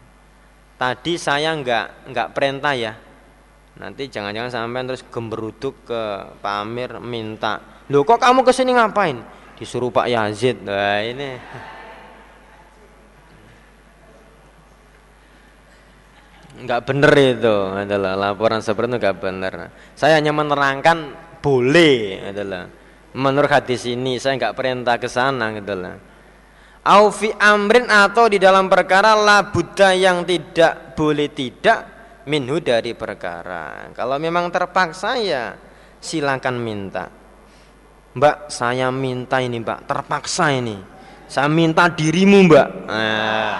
tadi 0.75 1.19
saya 1.19 1.53
nggak 1.55 2.09
nggak 2.11 2.27
perintah 2.31 2.73
ya. 2.75 2.93
Nanti 3.73 4.05
jangan-jangan 4.05 4.53
sampai 4.53 4.85
terus 4.85 5.03
gemberuduk 5.09 5.89
ke 5.89 6.01
Pak 6.37 6.55
Amir 6.61 7.01
minta 7.01 7.73
lo 7.91 8.07
kok 8.07 8.21
kamu 8.21 8.47
ke 8.47 8.53
sini 8.55 8.71
ngapain? 8.71 9.19
Disuruh 9.59 9.91
Pak 9.91 10.07
Yazid. 10.07 10.63
Nah 10.63 11.03
ini. 11.03 11.29
Nggak 16.63 16.81
bener 16.85 17.11
itu 17.17 17.55
adalah 17.75 18.13
laporan 18.15 18.63
seperti 18.63 18.95
itu 18.95 18.97
nggak 19.03 19.17
bener. 19.19 19.53
Saya 19.97 20.21
hanya 20.21 20.31
menerangkan 20.31 21.11
boleh 21.43 22.29
adalah. 22.31 22.69
Menurut 23.13 23.51
hadis 23.51 23.83
ini 23.85 24.17
saya 24.17 24.39
nggak 24.39 24.55
perintah 24.57 24.95
ke 24.97 25.05
sana 25.11 25.53
gitu 25.53 25.75
Aufi 26.83 27.31
amrin 27.39 27.87
atau 27.87 28.27
di 28.27 28.35
dalam 28.35 28.67
perkara 28.67 29.15
la 29.15 29.47
buddha 29.47 29.95
yang 29.95 30.27
tidak 30.27 30.99
boleh 30.99 31.31
tidak 31.31 31.79
minhu 32.27 32.59
dari 32.59 32.91
perkara. 32.91 33.87
Kalau 33.95 34.19
memang 34.19 34.51
terpaksa 34.51 35.15
ya 35.15 35.55
silakan 36.03 36.59
minta. 36.59 37.07
Mbak, 38.13 38.51
saya 38.51 38.93
minta 38.93 39.41
ini, 39.41 39.57
Mbak, 39.63 39.89
terpaksa 39.89 40.53
ini. 40.53 40.77
Saya 41.25 41.49
minta 41.49 41.89
dirimu, 41.89 42.45
Mbak. 42.45 42.67
Nah, 42.85 43.53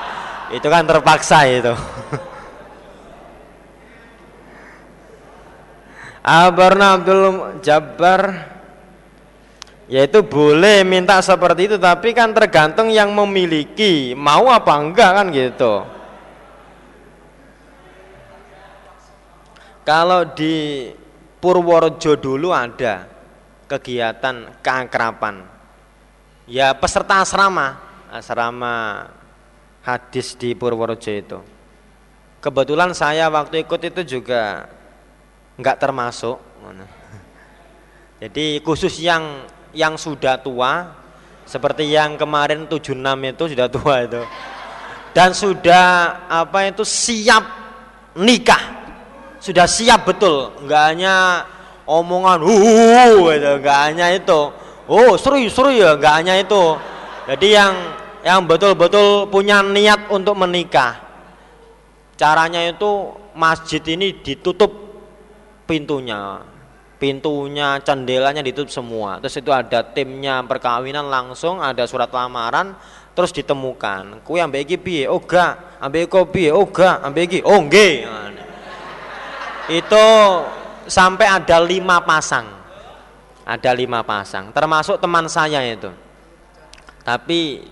itu 0.54 0.68
kan 0.70 0.86
terpaksa 0.86 1.48
itu. 1.50 1.74
Abarna 6.24 7.02
Abdul 7.02 7.60
Jabbar 7.66 8.53
yaitu 9.92 10.24
boleh 10.24 10.88
minta 10.88 11.20
seperti 11.20 11.68
itu 11.68 11.78
tapi 11.80 12.16
kan 12.16 12.32
tergantung 12.32 12.88
yang 12.88 13.12
memiliki. 13.12 14.16
Mau 14.16 14.48
apa 14.48 14.80
enggak 14.80 15.12
kan 15.12 15.28
gitu. 15.34 15.74
Kalau 19.84 20.24
di 20.32 20.88
Purworejo 21.44 22.16
dulu 22.16 22.56
ada 22.56 23.04
kegiatan 23.68 24.56
keakrapan. 24.64 25.44
Ya 26.48 26.72
peserta 26.72 27.20
asrama. 27.20 27.84
Asrama 28.08 29.08
hadis 29.84 30.40
di 30.40 30.56
Purworejo 30.56 31.12
itu. 31.12 31.40
Kebetulan 32.40 32.96
saya 32.96 33.28
waktu 33.28 33.68
ikut 33.68 33.82
itu 33.84 34.02
juga 34.20 34.72
enggak 35.60 35.84
termasuk. 35.84 36.40
Jadi 38.24 38.64
khusus 38.64 39.04
yang 39.04 39.44
yang 39.74 39.98
sudah 39.98 40.40
tua 40.40 40.94
seperti 41.44 41.92
yang 41.92 42.16
kemarin 42.16 42.70
76 42.70 42.96
itu 43.04 43.44
sudah 43.52 43.68
tua 43.68 43.96
itu. 44.06 44.22
Dan 45.14 45.30
sudah 45.36 45.86
apa 46.30 46.70
itu 46.70 46.82
siap 46.82 47.44
nikah. 48.18 48.82
Sudah 49.44 49.68
siap 49.68 50.08
betul 50.08 50.56
nggak 50.64 50.84
hanya 50.96 51.46
omongan 51.84 52.40
uh 52.42 53.28
itu 53.36 53.52
nggak 53.60 53.80
hanya 53.92 54.08
itu. 54.16 54.50
Oh 54.88 55.20
seru 55.20 55.42
seru 55.52 55.70
ya 55.74 56.00
nggak 56.00 56.14
hanya 56.24 56.34
itu. 56.40 56.80
Jadi 57.28 57.48
yang 57.52 57.74
yang 58.24 58.48
betul-betul 58.48 59.28
punya 59.28 59.60
niat 59.60 60.08
untuk 60.08 60.40
menikah 60.40 61.04
caranya 62.16 62.64
itu 62.72 63.12
masjid 63.36 63.82
ini 63.84 64.16
ditutup 64.24 64.72
pintunya 65.66 66.40
pintunya, 67.04 67.84
cendelanya 67.84 68.40
ditutup 68.40 68.72
semua. 68.72 69.20
Terus 69.20 69.44
itu 69.44 69.52
ada 69.52 69.84
timnya 69.84 70.40
perkawinan 70.48 71.12
langsung, 71.12 71.60
ada 71.60 71.84
surat 71.84 72.08
lamaran, 72.08 72.72
terus 73.12 73.36
ditemukan. 73.36 74.24
Kue 74.24 74.40
ambek 74.40 74.64
iki 74.72 74.78
piye? 74.80 75.12
Oh 75.12 75.20
gak, 75.20 75.84
ambek 75.84 76.08
kok 76.08 76.32
piye? 76.32 76.56
Oh 76.56 76.64
gak, 76.72 77.04
ambek 77.04 77.28
iki. 77.28 77.40
Oh. 77.44 77.60
Itu 79.68 80.06
sampai 80.88 81.28
ada 81.28 81.60
lima 81.60 82.00
pasang. 82.08 82.48
Ada 83.44 83.76
lima 83.76 84.00
pasang, 84.08 84.56
termasuk 84.56 85.04
teman 85.04 85.28
saya 85.28 85.60
itu. 85.68 85.92
Tapi 87.04 87.68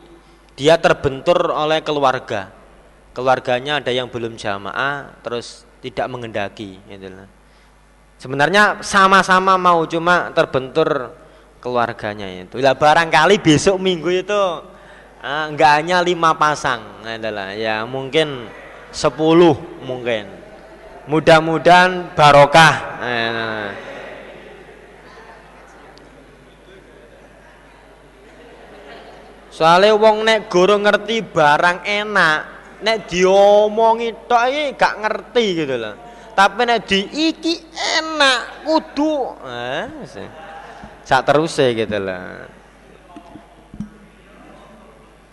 dia 0.60 0.76
terbentur 0.76 1.56
oleh 1.56 1.80
keluarga. 1.80 2.52
Keluarganya 3.16 3.80
ada 3.80 3.96
yang 3.96 4.12
belum 4.12 4.36
jamaah, 4.36 5.24
terus 5.24 5.64
tidak 5.80 6.12
mengendaki 6.12 6.76
gitu 6.92 7.08
Sebenarnya 8.22 8.86
sama-sama 8.86 9.58
mau 9.58 9.82
cuma 9.90 10.30
terbentur 10.30 11.10
keluarganya 11.58 12.30
itu. 12.30 12.62
Lah 12.62 12.78
barangkali 12.78 13.42
besok 13.42 13.82
minggu 13.82 14.14
itu 14.14 14.42
uh, 15.26 15.46
enggak 15.50 15.82
hanya 15.82 16.06
lima 16.06 16.38
pasang 16.38 17.02
adalah 17.02 17.58
ya 17.58 17.82
mungkin 17.90 18.46
sepuluh 18.94 19.58
mungkin. 19.82 20.30
Mudah-mudahan 21.10 22.14
barokah. 22.14 22.76
Nah. 23.02 23.70
Soalnya 29.50 29.98
wong 29.98 30.30
nek 30.30 30.46
guru 30.46 30.78
ngerti 30.78 31.26
barang 31.26 31.90
enak, 31.90 32.40
nek 32.86 33.10
diomongi 33.10 34.14
tok 34.30 34.78
gak 34.78 34.94
ngerti 35.02 35.46
gitu 35.58 35.76
loh 35.82 36.11
tapi 36.42 36.66
nek 36.66 36.90
di 36.90 37.06
iki 37.30 37.54
enak 38.02 38.66
kudu. 38.66 39.38
Eh 39.46 39.86
sak 41.06 41.22
terus 41.30 41.54
gitu 41.54 41.98
lah. 42.02 42.50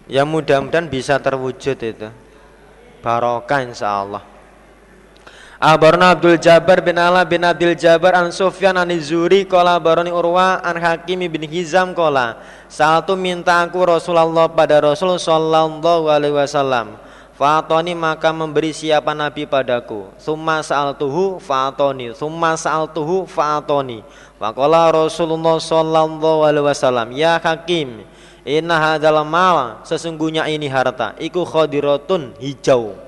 Ya 0.05 0.29
mudah-mudahan 0.29 0.85
bisa 0.85 1.17
terwujud 1.17 1.81
itu. 1.81 2.09
Barokah 3.01 3.65
insyaallah. 3.65 4.21
Abarna 5.57 6.13
Abdul 6.13 6.37
Jabbar 6.37 6.85
bin 6.85 7.01
Ala 7.01 7.25
bin 7.25 7.41
Abdul 7.41 7.73
Jabbar 7.73 8.13
an 8.13 8.29
Sufyan 8.29 8.77
an 8.77 8.93
Zuri 9.01 9.49
kola 9.49 9.81
baroni 9.81 10.13
Urwa 10.13 10.61
an 10.61 10.77
Hakim 10.77 11.25
bin 11.25 11.49
Hizam 11.49 11.97
kola. 11.97 12.37
Satu 12.69 13.17
minta 13.17 13.65
aku 13.65 13.81
Rasulullah 13.81 14.45
pada 14.53 14.77
Rasul 14.85 15.17
sallallahu 15.17 16.13
alaihi 16.13 16.37
wasallam 16.37 17.08
Fatoni 17.39 17.95
maka 17.95 18.35
memberi 18.35 18.75
siapa 18.75 19.15
Nabi 19.15 19.47
padaku. 19.47 20.11
Summa 20.19 20.59
sa'altuhu 20.59 21.39
fatoni. 21.39 22.11
Summa 22.11 22.59
sa'altuhu 22.59 23.31
fatoni. 23.31 24.03
Faqala 24.43 24.91
Rasulullah 24.91 25.63
sallallahu 25.63 26.43
alaihi 26.43 26.67
wasallam, 26.67 27.15
"Ya 27.15 27.39
Hakim, 27.39 28.03
inna 28.43 28.75
hadzal 28.83 29.23
mal, 29.23 29.87
sesungguhnya 29.87 30.51
ini 30.51 30.67
harta, 30.67 31.15
iku 31.23 31.47
khadiratun 31.47 32.35
hijau, 32.43 32.99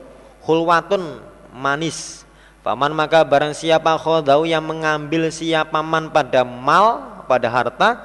hulwatun 0.47 1.19
manis, 1.51 2.23
Paman 2.61 2.93
maka 2.93 3.25
barang 3.25 3.57
siapa 3.57 3.97
khodau 3.97 4.45
yang 4.45 4.61
mengambil 4.61 5.33
siapa 5.33 5.81
man 5.81 6.13
pada 6.13 6.45
mal, 6.45 7.25
pada 7.25 7.49
harta, 7.49 7.97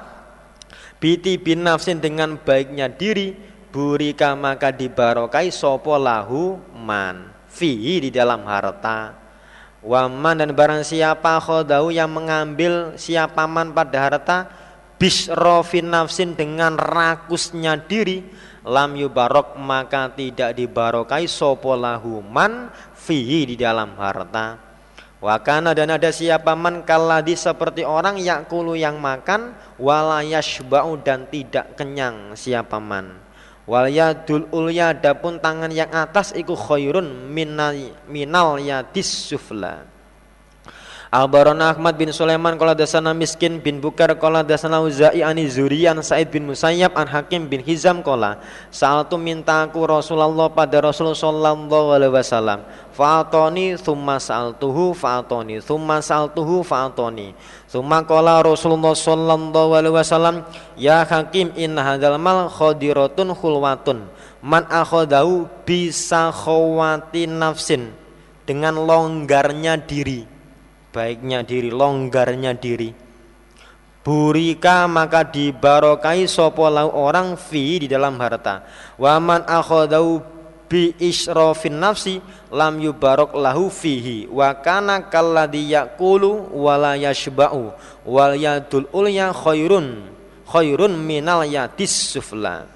biti 0.96 1.36
bin 1.36 1.60
nafsin 1.60 2.00
dengan 2.00 2.40
baiknya 2.40 2.88
diri, 2.88 3.36
burika 3.70 4.34
maka 4.38 4.70
dibarokai 4.74 5.50
sopo 5.50 5.94
lahu 5.96 6.58
man 6.74 7.30
fi 7.46 8.02
di 8.02 8.10
dalam 8.12 8.44
harta. 8.44 9.16
Waman 9.86 10.42
dan 10.42 10.50
barang 10.50 10.82
siapa 10.82 11.38
khodau 11.38 11.94
yang 11.94 12.10
mengambil 12.10 12.98
siapa 12.98 13.46
man 13.46 13.70
pada 13.70 13.98
harta, 14.10 14.38
bisrofin 14.98 15.86
nafsin 15.86 16.34
dengan 16.34 16.74
rakusnya 16.74 17.78
diri, 17.86 18.26
lam 18.66 18.98
yubarok 18.98 19.54
maka 19.54 20.10
tidak 20.10 20.58
dibarokai 20.58 21.30
sopo 21.30 21.78
lahu 21.78 22.18
man 22.18 22.74
fihi 22.98 23.46
di 23.46 23.54
dalam 23.54 23.94
harta 23.94 24.66
Wakana 25.16 25.72
dan 25.72 25.96
ada 25.96 26.12
siapa 26.12 26.52
man 26.52 26.84
kaladi 26.84 27.32
seperti 27.32 27.88
orang 27.88 28.20
yakulu 28.20 28.76
yang 28.76 29.00
makan 29.00 29.56
wala 29.80 30.20
yashba'u 30.20 31.00
dan 31.00 31.24
tidak 31.32 31.72
kenyang 31.72 32.36
siapa 32.36 32.76
man. 32.76 33.25
Wal 33.66 33.90
yadul 33.90 34.46
ulya 34.54 34.94
adapun 34.94 35.42
tangan 35.42 35.74
yang 35.74 35.90
atas 35.90 36.30
iku 36.38 36.54
khairun 36.54 37.26
minal, 37.34 37.74
minal 38.06 38.62
yadis 38.62 39.10
sufla. 39.10 39.95
Akhbarana 41.16 41.72
Ahmad 41.72 41.96
bin 41.96 42.12
Sulaiman 42.12 42.60
qala 42.60 42.76
dasana 42.76 43.16
Miskin 43.16 43.56
bin 43.64 43.80
Bukar 43.80 44.12
qala 44.20 44.44
dasana 44.44 44.84
Uzai 44.84 45.24
ani 45.24 45.48
Zurian 45.48 45.96
Said 46.04 46.28
bin 46.28 46.44
Musayyab 46.44 46.92
an 46.92 47.08
Hakim 47.08 47.48
bin 47.48 47.64
Hizam 47.64 48.04
qala 48.04 48.36
Sa'altu 48.68 49.16
minta 49.16 49.64
aku 49.64 49.80
Rasulullah 49.88 50.52
pada 50.52 50.76
Rasul 50.84 51.16
sallallahu 51.16 51.96
alaihi 51.96 52.12
wasallam. 52.12 52.68
Fa'atoni 52.92 53.80
thumma 53.80 54.20
sa'altuhu 54.20 54.92
fa'atoni 54.92 55.64
thumma 55.64 56.04
sa'altuhu 56.04 56.60
fa'atoni. 56.60 57.32
Thumma 57.64 58.04
qala 58.04 58.44
Rasulullah 58.44 58.92
sallallahu 58.92 59.72
alaihi 59.72 59.96
wasallam 59.96 60.44
ya 60.76 61.00
Hakim 61.00 61.48
in 61.56 61.80
hadzal 61.80 62.20
mal 62.20 62.52
khadiratun 62.52 63.32
khulwatun. 63.32 64.04
Man 64.44 64.68
akhadahu 64.68 65.48
bisa 65.64 66.28
khawati 66.28 67.24
nafsin 67.24 67.96
dengan 68.44 68.76
longgarnya 68.76 69.80
diri 69.80 70.35
baiknya 70.96 71.44
diri, 71.44 71.68
longgarnya 71.68 72.56
diri. 72.56 72.88
Burika 74.00 74.88
maka 74.88 75.28
dibarokai 75.28 76.24
sopo 76.24 76.64
lau 76.72 76.88
orang 76.94 77.36
fi 77.36 77.84
di 77.84 77.86
dalam 77.90 78.16
harta. 78.16 78.64
Waman 78.96 79.44
akhodau 79.44 80.22
bi 80.70 80.94
isrofin 80.96 81.76
nafsi 81.76 82.22
lam 82.54 82.78
yubarok 82.78 83.34
lahu 83.34 83.70
fihi 83.70 84.30
wa 84.30 84.54
kana 84.62 85.06
kalladhi 85.06 85.74
yakulu 85.74 86.54
wala 86.54 86.98
yashba'u 86.98 87.70
wal 88.06 88.34
yadul 88.34 88.86
ulya 88.90 89.30
khairun 89.30 90.06
khairun 90.46 90.94
minal 90.98 91.46
yadis 91.46 92.14
sufla 92.14 92.66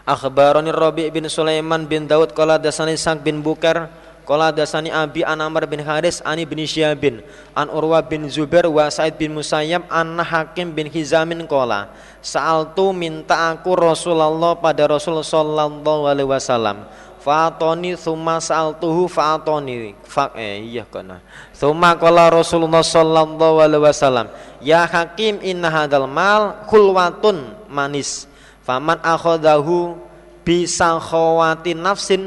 Akhbarani 0.00 0.74
Rabi' 0.74 1.12
bin 1.14 1.30
Sulaiman 1.30 1.86
bin 1.86 2.10
Daud 2.10 2.34
qala 2.34 2.58
dasani 2.58 2.98
Sak 2.98 3.22
bin 3.22 3.44
Bukar 3.46 3.86
Qala 4.28 4.54
dasani 4.54 4.94
Abi 4.94 5.26
an 5.26 5.40
Amr 5.42 5.66
bin 5.66 5.82
Haris 5.82 6.22
ani 6.22 6.46
bin 6.46 6.62
Syabin 6.62 7.24
an 7.56 7.66
Urwa 7.72 8.04
bin 8.04 8.28
Zubair 8.30 8.68
wa 8.70 8.86
Said 8.86 9.18
bin 9.18 9.34
Musayyab 9.34 9.88
an 9.90 10.20
Hakim 10.20 10.70
bin 10.70 10.86
Hizamin 10.86 11.44
qala 11.50 11.90
Sa'altu 12.20 12.92
minta 12.92 13.50
aku 13.56 13.72
Rasulullah 13.72 14.52
pada 14.60 14.84
Rasul 14.84 15.24
sallallahu 15.24 16.04
alaihi 16.04 16.28
wasallam. 16.28 16.84
Fa'atoni 17.20 17.96
thumma 17.96 18.40
sa'altuhu 18.40 19.08
fa'atoni. 19.08 19.92
Fa 20.04 20.32
eh 20.36 20.64
iya 20.64 20.88
kana 20.88 21.20
Thumma 21.52 21.96
qala 21.96 22.32
Rasulullah 22.32 22.80
sallallahu 22.80 23.60
alaihi 23.60 23.84
wasallam 23.84 24.32
Ya 24.64 24.88
Hakim 24.88 25.40
inna 25.44 25.68
hadal 25.68 26.08
mal 26.08 26.64
khulwatun 26.68 27.56
manis. 27.68 28.28
Faman 28.64 29.00
akhadahu 29.00 29.96
bisa 30.44 30.96
khawatin 31.00 31.80
nafsin 31.80 32.22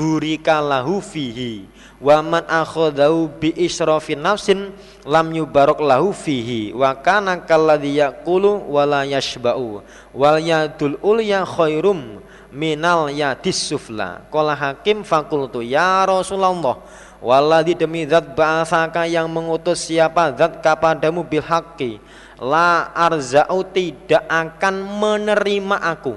burika 0.00 0.64
lahu 0.64 1.04
fihi 1.04 1.68
wa 2.00 2.24
man 2.24 2.48
akhadahu 2.48 3.28
bi 3.36 3.52
israfin 3.52 4.24
nafsin 4.24 4.72
lam 5.04 5.28
yubarak 5.28 5.76
lahu 5.76 6.16
fihi 6.16 6.72
wa 6.72 6.96
kana 6.96 7.44
kalladhi 7.44 8.00
yaqulu 8.00 8.64
wa 8.64 8.88
la 8.88 9.04
yashba'u 9.04 9.84
wal 10.16 10.40
yadul 10.40 10.96
ulya 11.04 11.44
khairum 11.44 12.24
minal 12.48 13.12
yadis 13.12 13.60
sufla. 13.60 14.24
Qala 14.32 14.56
hakim 14.56 15.04
fakultu 15.04 15.60
ya 15.60 16.08
rasulullah 16.08 16.80
waladhi 17.20 17.76
demi 17.76 18.08
zat 18.08 18.32
ba'asaka 18.32 19.04
yang 19.04 19.28
mengutus 19.28 19.84
siapa 19.84 20.32
zat 20.32 20.64
kepadamu 20.64 21.28
bil 21.28 21.44
haqqi 21.44 22.00
la 22.40 22.88
arza'u 22.96 23.60
tidak 23.68 24.24
akan 24.24 24.74
menerima 24.80 25.76
aku. 25.76 26.16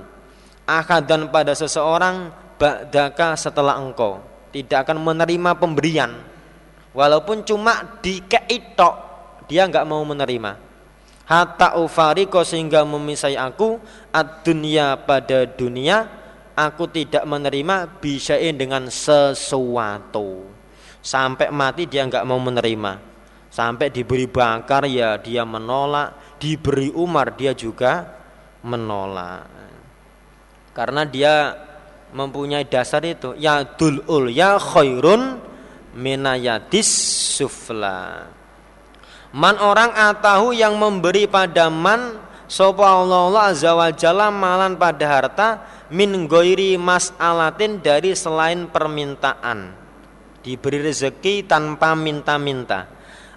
Akadan 0.63 1.27
pada 1.27 1.51
seseorang 1.51 2.31
ba'daka 2.63 3.35
setelah 3.35 3.75
engkau. 3.75 4.23
Tidak 4.55 4.87
akan 4.87 5.03
menerima 5.03 5.51
pemberian. 5.59 6.15
Walaupun 6.95 7.43
cuma 7.43 7.99
dikeitok 7.99 8.95
dia 9.51 9.67
nggak 9.67 9.83
mau 9.83 9.99
menerima. 10.07 10.55
Hatta 11.27 11.75
ufariko 11.79 12.43
sehingga 12.47 12.87
memisai 12.87 13.35
aku 13.35 13.79
ad 14.15 14.43
dunia 14.47 14.95
pada 14.95 15.47
dunia 15.47 16.07
aku 16.55 16.87
tidak 16.87 17.25
menerima 17.27 17.99
bisain 17.99 18.55
dengan 18.55 18.87
sesuatu. 18.87 20.47
Sampai 21.03 21.51
mati 21.51 21.83
dia 21.89 22.07
nggak 22.07 22.23
mau 22.23 22.39
menerima. 22.39 23.11
Sampai 23.51 23.91
diberi 23.91 24.29
bakar 24.29 24.87
ya 24.87 25.19
dia 25.19 25.43
menolak. 25.43 26.39
Diberi 26.39 26.93
umar 26.93 27.33
dia 27.35 27.51
juga 27.57 28.07
menolak. 28.61 29.49
Karena 30.73 31.05
dia 31.05 31.62
mempunyai 32.13 32.63
dasar 32.69 33.01
itu 33.03 33.33
ya 33.35 33.65
dul 33.65 34.29
ya 34.29 34.61
khairun 34.61 35.41
minayadis 35.97 36.87
sufla. 37.37 38.29
Man 39.33 39.57
orang 39.57 39.89
atahu 39.97 40.53
yang 40.53 40.77
memberi 40.77 41.25
pada 41.25 41.73
man 41.73 42.21
sapa 42.45 42.85
Allah 42.85 43.49
azza 43.49 43.73
wa 43.73 43.89
jalla 43.89 44.29
malan 44.29 44.77
pada 44.77 45.05
harta 45.09 45.49
min 45.89 46.29
goiri 46.29 46.77
mas'alatin 46.77 47.81
dari 47.81 48.13
selain 48.13 48.69
permintaan. 48.69 49.73
Diberi 50.45 50.85
rezeki 50.85 51.49
tanpa 51.49 51.97
minta-minta. 51.97 52.85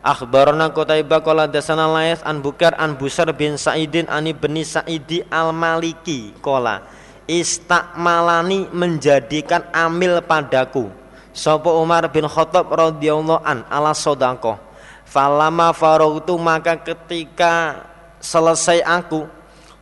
Akhbarana 0.06 0.70
Qutaibah 0.70 1.18
qala 1.18 1.50
dasana 1.50 1.90
Layth 1.90 2.22
an 2.22 2.38
Bukar 2.38 2.78
an 2.78 2.94
Busar 2.94 3.26
bin 3.34 3.58
Sa'idin 3.58 4.06
ani 4.06 4.30
bani 4.30 4.62
Sa'idi 4.62 5.18
al-Maliki 5.26 6.30
qala 6.38 6.86
istakmalani 7.26 8.70
menjadikan 8.70 9.66
amil 9.74 10.22
padaku. 10.22 10.90
Sopo 11.36 11.84
Umar 11.84 12.08
bin 12.08 12.24
Khattab 12.24 12.72
radhiyallahu 12.72 13.44
an 13.44 13.66
ala 13.68 13.92
sodako. 13.92 14.56
Falama 15.04 15.70
farautu 15.76 16.34
maka 16.40 16.80
ketika 16.80 17.84
selesai 18.18 18.80
aku 18.82 19.28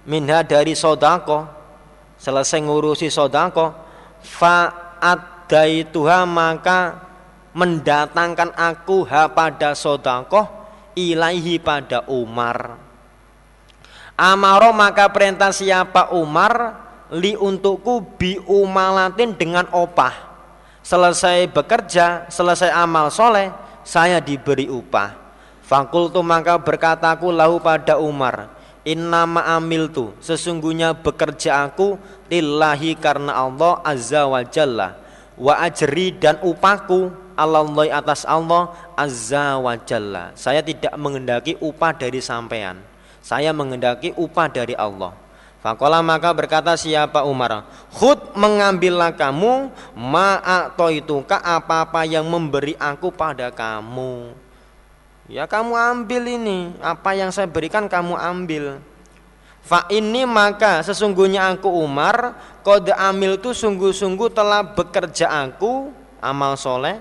minha 0.04 0.44
dari 0.44 0.76
sodako 0.76 1.48
selesai 2.20 2.61
ngurusi 2.61 3.09
sodako 3.09 3.72
faat 4.20 5.48
daituha 5.48 6.28
maka 6.28 6.98
mendatangkan 7.54 8.52
aku 8.59 9.07
ha 9.07 9.30
pada 9.30 9.72
sodako 9.78 10.48
ilaihi 10.98 11.62
pada 11.62 12.04
Umar. 12.11 12.76
Amaro 14.14 14.70
maka 14.70 15.11
perintah 15.11 15.50
siapa 15.50 16.14
Umar 16.14 16.84
li 17.12 17.37
untukku 17.37 18.17
bi 18.17 18.40
umalatin 18.47 19.37
dengan 19.37 19.69
opah. 19.75 20.33
Selesai 20.85 21.49
bekerja 21.49 22.29
selesai 22.29 22.73
amal 22.73 23.09
soleh 23.09 23.53
saya 23.85 24.21
diberi 24.21 24.69
upah. 24.69 25.17
Fakultu 25.64 26.21
maka 26.21 26.61
berkataku 26.61 27.33
lahu 27.33 27.57
pada 27.57 27.97
Umar 27.97 28.53
Inna 28.85 29.25
tu 29.88 30.12
sesungguhnya 30.21 30.93
bekerja 30.93 31.64
aku 31.64 31.97
lillahi 32.29 32.93
karena 33.01 33.33
Allah 33.33 33.81
azza 33.81 34.29
wa 34.29 34.45
jalla 34.45 35.01
wa 35.40 35.57
ajri 35.64 36.12
dan 36.12 36.37
upahku 36.45 37.09
Allah 37.33 37.64
atas 37.97 38.29
Allah 38.29 38.77
azza 38.93 39.57
wa 39.57 39.73
jalla. 39.81 40.37
Saya 40.37 40.61
tidak 40.61 40.93
mengendaki 41.01 41.57
upah 41.64 41.97
dari 41.97 42.21
sampean 42.21 42.85
saya 43.25 43.57
mengendaki 43.57 44.12
upah 44.21 44.53
dari 44.53 44.77
Allah 44.77 45.17
Fakola 45.64 46.05
maka 46.05 46.29
berkata 46.37 46.77
siapa 46.77 47.24
Umar? 47.24 47.64
Khud 47.96 48.37
mengambillah 48.37 49.16
kamu. 49.16 49.72
Ma'akto 49.96 50.92
itu 50.92 51.24
apa-apa 51.24 52.05
yang 52.05 52.29
memberi 52.29 52.77
aku 52.77 53.09
pada 53.09 53.48
kamu. 53.48 54.37
Ya 55.24 55.48
kamu 55.48 55.72
ambil 55.72 56.22
ini. 56.29 56.77
Apa 56.85 57.16
yang 57.16 57.33
saya 57.33 57.48
berikan 57.48 57.88
kamu 57.88 58.12
ambil. 58.12 58.77
Fa 59.64 59.88
ini 59.88 60.29
maka 60.29 60.85
sesungguhnya 60.85 61.48
aku 61.48 61.72
Umar 61.72 62.37
Kode 62.61 62.92
amil 62.92 63.40
itu 63.40 63.57
sungguh-sungguh 63.57 64.29
telah 64.37 64.61
bekerja 64.61 65.24
aku 65.48 65.88
Amal 66.20 66.61
soleh 66.61 67.00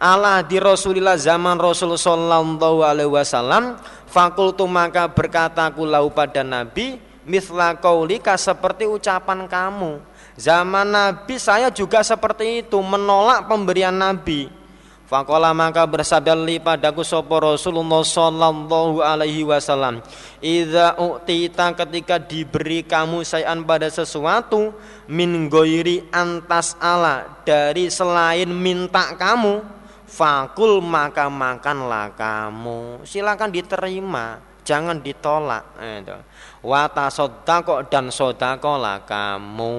Allah 0.00 0.40
di 0.40 0.56
Rasulillah 0.56 1.20
zaman 1.20 1.58
Rasul 1.58 1.98
sallallahu 1.98 2.86
alaihi 2.86 3.10
wasallam. 3.10 3.74
Fakultu 4.06 4.62
maka 4.64 5.10
berkataku 5.10 5.82
lau 5.82 6.06
pada 6.08 6.46
Nabi 6.46 7.07
misla 7.28 7.76
kaulika 7.76 8.34
seperti 8.40 8.88
ucapan 8.88 9.44
kamu. 9.44 10.00
Zaman 10.40 10.88
Nabi 10.88 11.36
saya 11.36 11.68
juga 11.68 12.00
seperti 12.00 12.64
itu 12.64 12.80
menolak 12.80 13.44
pemberian 13.44 13.92
Nabi. 13.92 14.58
Fakola 15.08 15.56
maka 15.56 15.88
bersabda 15.88 16.36
li 16.36 16.60
padaku 16.60 17.00
sopo 17.00 17.40
Rasulullah 17.40 18.04
sallallahu 18.04 19.00
alaihi 19.00 19.40
wasallam 19.40 20.04
Iza 20.36 21.00
u'tita 21.00 21.72
ketika 21.72 22.20
diberi 22.20 22.84
kamu 22.84 23.24
sayan 23.24 23.64
pada 23.64 23.88
sesuatu 23.88 24.76
Min 25.08 25.48
goiri 25.48 26.04
antas 26.12 26.76
ala 26.76 27.40
Dari 27.40 27.88
selain 27.88 28.52
minta 28.52 29.16
kamu 29.16 29.64
Fakul 30.04 30.84
maka 30.84 31.32
makanlah 31.32 32.12
kamu 32.12 33.00
Silakan 33.08 33.48
diterima 33.48 34.44
Jangan 34.60 35.00
ditolak 35.00 35.64
Wata 35.80 36.20
sodako 37.10 37.86
dan 37.86 38.10
sodakolah 38.10 39.06
kamu 39.06 39.76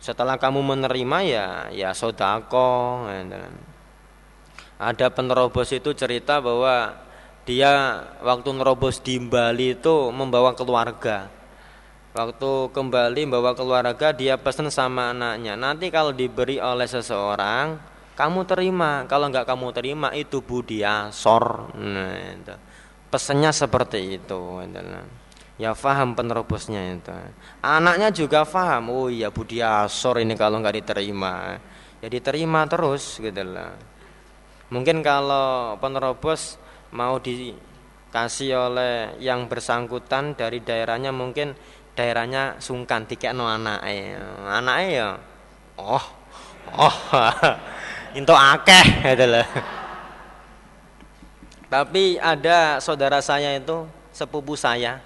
Setelah 0.00 0.36
kamu 0.36 0.60
menerima 0.60 1.18
ya 1.24 1.48
Ya 1.72 1.90
sodako 1.92 3.04
ada 4.78 5.06
penerobos 5.08 5.70
itu 5.70 5.94
cerita 5.94 6.42
bahwa 6.42 6.98
dia 7.44 8.02
waktu 8.24 8.50
nerobos 8.56 8.98
di 8.98 9.20
Bali 9.20 9.76
itu 9.76 10.10
membawa 10.10 10.56
keluarga. 10.56 11.30
Waktu 12.14 12.70
kembali 12.70 13.26
membawa 13.26 13.52
keluarga 13.58 14.14
dia 14.14 14.38
pesan 14.38 14.70
sama 14.70 15.10
anaknya. 15.10 15.58
Nanti 15.58 15.90
kalau 15.90 16.14
diberi 16.14 16.62
oleh 16.62 16.86
seseorang, 16.86 17.78
kamu 18.14 18.46
terima. 18.46 19.02
Kalau 19.10 19.30
nggak 19.30 19.46
kamu 19.46 19.66
terima 19.74 20.08
itu 20.14 20.38
budi 20.38 20.86
asor. 20.86 21.74
Nah, 21.74 22.14
itu. 22.34 22.54
Pesannya 23.10 23.50
seperti 23.50 24.20
itu. 24.22 24.62
Ya 25.54 25.70
faham 25.70 26.18
penerobosnya 26.18 26.98
itu. 26.98 27.14
Anaknya 27.62 28.10
juga 28.10 28.42
faham. 28.42 28.90
Oh 28.90 29.06
iya 29.06 29.30
budi 29.30 29.62
asor 29.62 30.18
ini 30.18 30.34
kalau 30.34 30.58
nggak 30.58 30.82
diterima. 30.82 31.62
Ya 32.02 32.08
diterima 32.10 32.66
terus 32.66 33.22
gitu 33.22 33.42
lah. 33.46 33.78
Mungkin 34.74 35.06
kalau 35.06 35.78
penerobos 35.78 36.58
mau 36.94 37.18
dikasih 37.22 38.54
oleh 38.70 39.18
yang 39.22 39.46
bersangkutan 39.50 40.34
dari 40.34 40.62
daerahnya 40.62 41.10
mungkin 41.10 41.54
daerahnya 41.94 42.58
sungkan 42.58 43.06
no 43.34 43.46
anak 43.46 43.82
anak 44.50 44.76
ya 44.90 45.14
oh 45.78 46.04
oh 46.74 46.96
itu 48.18 48.34
akeh 48.34 48.86
gitu 49.14 49.26
loh 49.30 49.46
tapi 51.70 52.18
ada 52.18 52.78
saudara 52.78 53.18
saya 53.18 53.54
itu 53.58 53.86
sepupu 54.14 54.54
saya 54.54 55.02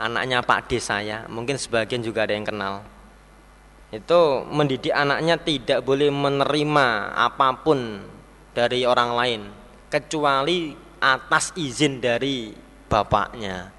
anaknya 0.00 0.40
Pak 0.40 0.72
D 0.72 0.80
saya 0.80 1.28
mungkin 1.28 1.60
sebagian 1.60 2.00
juga 2.00 2.24
ada 2.24 2.32
yang 2.32 2.48
kenal 2.48 2.80
itu 3.90 4.20
mendidik 4.48 4.94
anaknya 4.94 5.36
tidak 5.36 5.82
boleh 5.82 6.08
menerima 6.08 7.12
apa 7.12 7.58
pun 7.60 8.00
dari 8.54 8.86
orang 8.86 9.10
lain 9.18 9.40
kecuali 9.90 10.70
atas 11.02 11.50
izin 11.58 11.98
dari 11.98 12.54
bapaknya. 12.86 13.74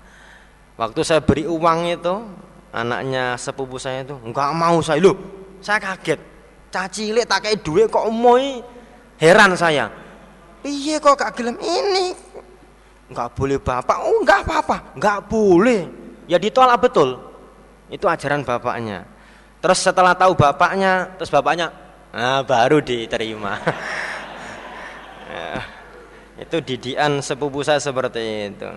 Waktu 0.75 0.99
saya 1.07 1.21
beri 1.23 1.47
uang 1.47 1.79
itu, 1.87 2.15
anaknya 2.75 3.39
sepupu 3.39 3.79
saya 3.79 4.03
itu 4.03 4.19
enggak 4.19 4.51
mau 4.51 4.83
saya 4.83 4.99
loh. 4.99 5.15
Saya 5.63 5.79
kaget. 5.79 6.19
Caci 6.71 7.11
cilik 7.11 7.27
tak 7.27 7.43
kayak 7.47 7.63
duit 7.67 7.87
kok 7.91 8.07
moy 8.07 8.63
heran 9.19 9.55
saya. 9.59 9.91
Iya 10.63 11.03
kok 11.03 11.19
gak 11.19 11.35
gelem 11.35 11.59
ini? 11.59 12.15
Enggak 13.11 13.35
boleh 13.35 13.59
bapak. 13.59 13.97
Oh 14.07 14.23
enggak 14.23 14.47
apa-apa, 14.47 14.77
enggak 14.95 15.19
boleh. 15.27 16.00
Ya 16.31 16.39
ditolak 16.39 16.79
betul. 16.79 17.19
Itu 17.91 18.07
ajaran 18.07 18.47
bapaknya. 18.47 19.03
Terus 19.59 19.83
setelah 19.83 20.15
tahu 20.15 20.31
bapaknya, 20.33 21.11
terus 21.19 21.27
bapaknya, 21.27 21.69
nah 22.15 22.41
baru 22.41 22.79
diterima. 22.79 23.59
ya, 25.35 25.59
itu 26.41 26.57
didian 26.63 27.21
sepupu 27.21 27.61
saya 27.61 27.77
seperti 27.77 28.49
itu 28.49 28.71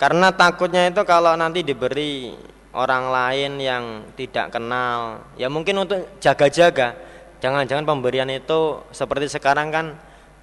karena 0.00 0.32
takutnya 0.32 0.88
itu 0.88 1.04
kalau 1.04 1.36
nanti 1.36 1.60
diberi 1.60 2.32
orang 2.72 3.12
lain 3.12 3.52
yang 3.60 3.84
tidak 4.16 4.52
kenal 4.52 5.24
ya 5.36 5.48
mungkin 5.52 5.84
untuk 5.84 6.20
jaga-jaga 6.20 6.96
jangan-jangan 7.40 7.84
pemberian 7.84 8.28
itu 8.32 8.80
seperti 8.92 9.28
sekarang 9.28 9.68
kan 9.72 9.86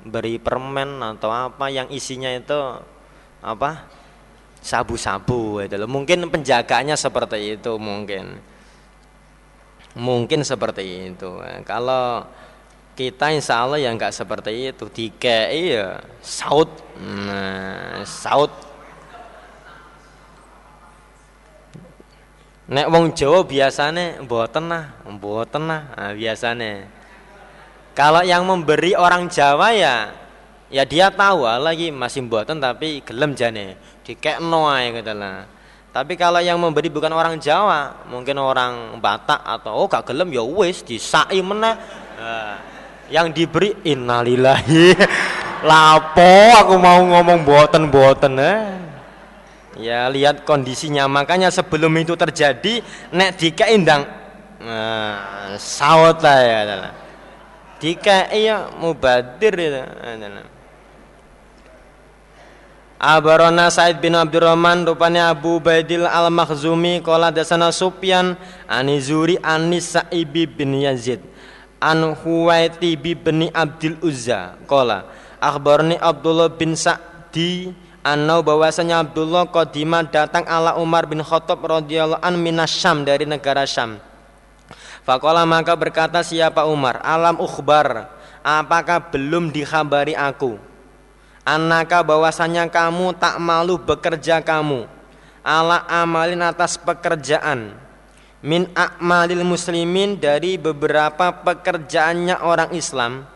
beri 0.06 0.38
permen 0.38 1.02
atau 1.02 1.34
apa 1.34 1.70
yang 1.74 1.90
isinya 1.90 2.30
itu 2.30 2.82
apa 3.42 3.90
sabu-sabu 4.64 5.60
itu 5.60 5.76
loh. 5.76 5.92
Mungkin 5.92 6.24
penjaganya 6.32 6.96
seperti 6.96 7.60
itu 7.60 7.76
mungkin. 7.76 8.40
Mungkin 9.94 10.42
seperti 10.48 11.12
itu. 11.12 11.38
Kalau 11.68 12.24
kita 12.96 13.36
insya 13.36 13.68
Allah 13.68 13.84
yang 13.84 14.00
nggak 14.00 14.16
seperti 14.16 14.72
itu. 14.72 14.88
Dikei 14.88 15.76
ya 15.76 16.00
saut 16.24 16.72
nah, 16.98 18.02
saut 18.08 18.50
nek 22.64 22.88
wong 22.88 23.12
Jawa 23.12 23.44
biasanya 23.44 24.24
mboten 24.24 24.72
lah 24.72 24.96
mboten 25.04 25.68
lah. 25.68 25.82
Nah, 25.94 26.14
biasanya 26.16 26.88
kalau 27.92 28.24
yang 28.24 28.48
memberi 28.48 28.96
orang 28.96 29.28
Jawa 29.28 29.76
ya 29.76 30.24
ya 30.74 30.82
dia 30.88 31.14
tahu 31.14 31.46
ah, 31.46 31.62
lagi 31.62 31.94
masih 31.94 32.26
mboten 32.26 32.58
tapi 32.58 33.06
gelem 33.06 33.38
jane 33.38 33.78
dikekno 34.04 34.68
ae 34.70 34.92
gitu 35.00 35.14
lah. 35.16 35.48
Tapi 35.94 36.18
kalau 36.18 36.42
yang 36.42 36.58
memberi 36.58 36.90
bukan 36.90 37.14
orang 37.14 37.38
Jawa 37.38 38.06
mungkin 38.10 38.42
orang 38.42 38.98
Batak 38.98 39.46
atau 39.46 39.78
oh 39.78 39.86
gak 39.86 40.10
gelem 40.10 40.34
ya 40.34 40.42
wis 40.42 40.82
disai 40.82 41.38
meneh. 41.40 41.76
Nah, 42.18 42.56
yang 43.12 43.30
diberi 43.30 43.78
innalillahi 43.86 44.96
lapo 45.70 46.34
aku 46.58 46.76
mau 46.82 46.98
ngomong 46.98 47.46
boten-boten 47.46 48.34
eh. 48.42 48.62
ya 49.78 50.10
lihat 50.10 50.42
kondisinya. 50.44 51.06
Makanya 51.06 51.54
sebelum 51.54 51.94
itu 52.02 52.18
terjadi 52.18 52.82
nek 53.14 53.38
dika 53.38 53.70
indang 53.70 54.02
nah, 54.58 55.54
sawat 55.62 56.26
lah 56.26 56.40
ya 56.42 56.60
dika 57.78 58.32
iya 58.32 58.72
mubadir 58.80 59.54
itu 59.60 59.84
Abarona 63.04 63.68
Said 63.68 64.00
bin 64.00 64.16
Abdurrahman 64.16 64.88
rupanya 64.88 65.28
Abu 65.28 65.60
Baidil 65.60 66.08
Al-Makhzumi 66.08 67.04
Kola 67.04 67.36
dasana 67.36 67.68
Sufyan 67.76 68.40
Anizuri 68.64 69.36
Anis 69.44 69.92
Sa'ibi 69.92 70.48
bin 70.48 70.72
Yazid 70.80 71.20
an 71.84 72.16
Huwaiti 72.16 72.96
bin 72.96 73.52
Abdul 73.52 74.00
Uzza 74.00 74.56
qala 74.72 75.04
akhbarni 75.44 76.00
Abdullah 76.00 76.48
bin 76.56 76.80
Sa'di 76.80 77.76
Anau 78.08 78.40
bahwasanya 78.40 79.04
Abdullah 79.04 79.52
qadima 79.52 80.04
datang 80.08 80.48
ala 80.48 80.80
Umar 80.80 81.04
bin 81.04 81.20
Khattab 81.20 81.60
radhiyallahu 81.60 82.24
an 82.24 82.36
minas 82.36 82.72
Syam 82.76 83.08
dari 83.08 83.24
negara 83.24 83.64
Syam. 83.64 83.96
Fakola 85.08 85.48
maka 85.48 85.72
berkata 85.72 86.20
siapa 86.20 86.68
Umar, 86.68 87.00
alam 87.00 87.40
ukhbar, 87.40 88.12
apakah 88.44 89.08
belum 89.08 89.56
dikhabari 89.56 90.20
aku? 90.20 90.60
Anaka 91.44 92.00
bahwasanya 92.00 92.72
kamu 92.72 93.20
tak 93.20 93.36
malu 93.36 93.76
bekerja 93.76 94.40
kamu. 94.40 94.88
Ala 95.44 95.84
amalin 95.92 96.40
atas 96.40 96.80
pekerjaan. 96.80 97.76
Min 98.40 98.72
akmalil 98.72 99.44
muslimin 99.44 100.16
dari 100.16 100.56
beberapa 100.56 101.36
pekerjaannya 101.44 102.40
orang 102.40 102.72
Islam. 102.72 103.28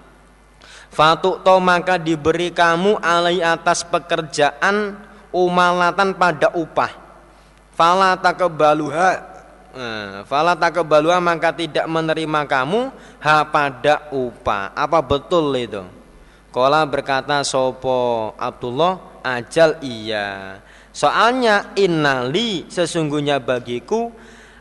To 0.95 1.53
maka 1.59 1.99
diberi 1.99 2.47
kamu 2.47 3.03
alai 3.03 3.43
atas 3.43 3.83
pekerjaan 3.83 4.95
umalatan 5.35 6.15
pada 6.15 6.47
upah. 6.55 6.95
Fala 7.75 8.15
takebaluha 8.15 9.09
eh, 9.75 10.23
fala 10.25 10.55
takebaluha 10.55 11.19
maka 11.19 11.51
tidak 11.51 11.85
menerima 11.91 12.47
kamu 12.47 12.87
ha 13.19 13.43
pada 13.43 14.07
upah. 14.15 14.71
Apa 14.71 15.03
betul 15.03 15.51
itu 15.59 15.96
Kola 16.51 16.87
berkata 16.87 17.43
sopo 17.43 18.31
Abdullah? 18.39 19.21
Ajal 19.21 19.83
iya. 19.83 20.57
Soalnya 20.95 21.75
innali 21.75 22.65
sesungguhnya 22.71 23.43
bagiku 23.43 24.09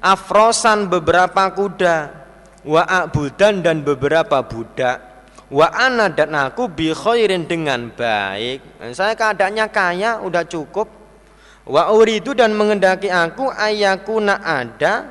afrosan 0.03 0.91
beberapa 0.91 1.49
kuda 1.55 1.97
wa 2.67 2.83
abudan 2.83 3.63
dan 3.63 3.87
beberapa 3.87 4.43
budak 4.43 5.17
wa 5.51 5.71
ana 5.71 6.11
dan 6.11 6.35
aku 6.35 6.67
bi 6.71 6.91
khairin 6.91 7.47
dengan 7.47 7.91
baik. 7.95 8.83
Saya 8.93 9.15
keadaannya 9.15 9.67
kaya 9.71 10.11
udah 10.23 10.45
cukup. 10.47 10.89
Wa 11.67 11.91
uridu 11.91 12.31
dan 12.31 12.55
mengendaki 12.55 13.11
aku 13.11 13.51
ayakuna 13.51 14.39
ada 14.39 15.11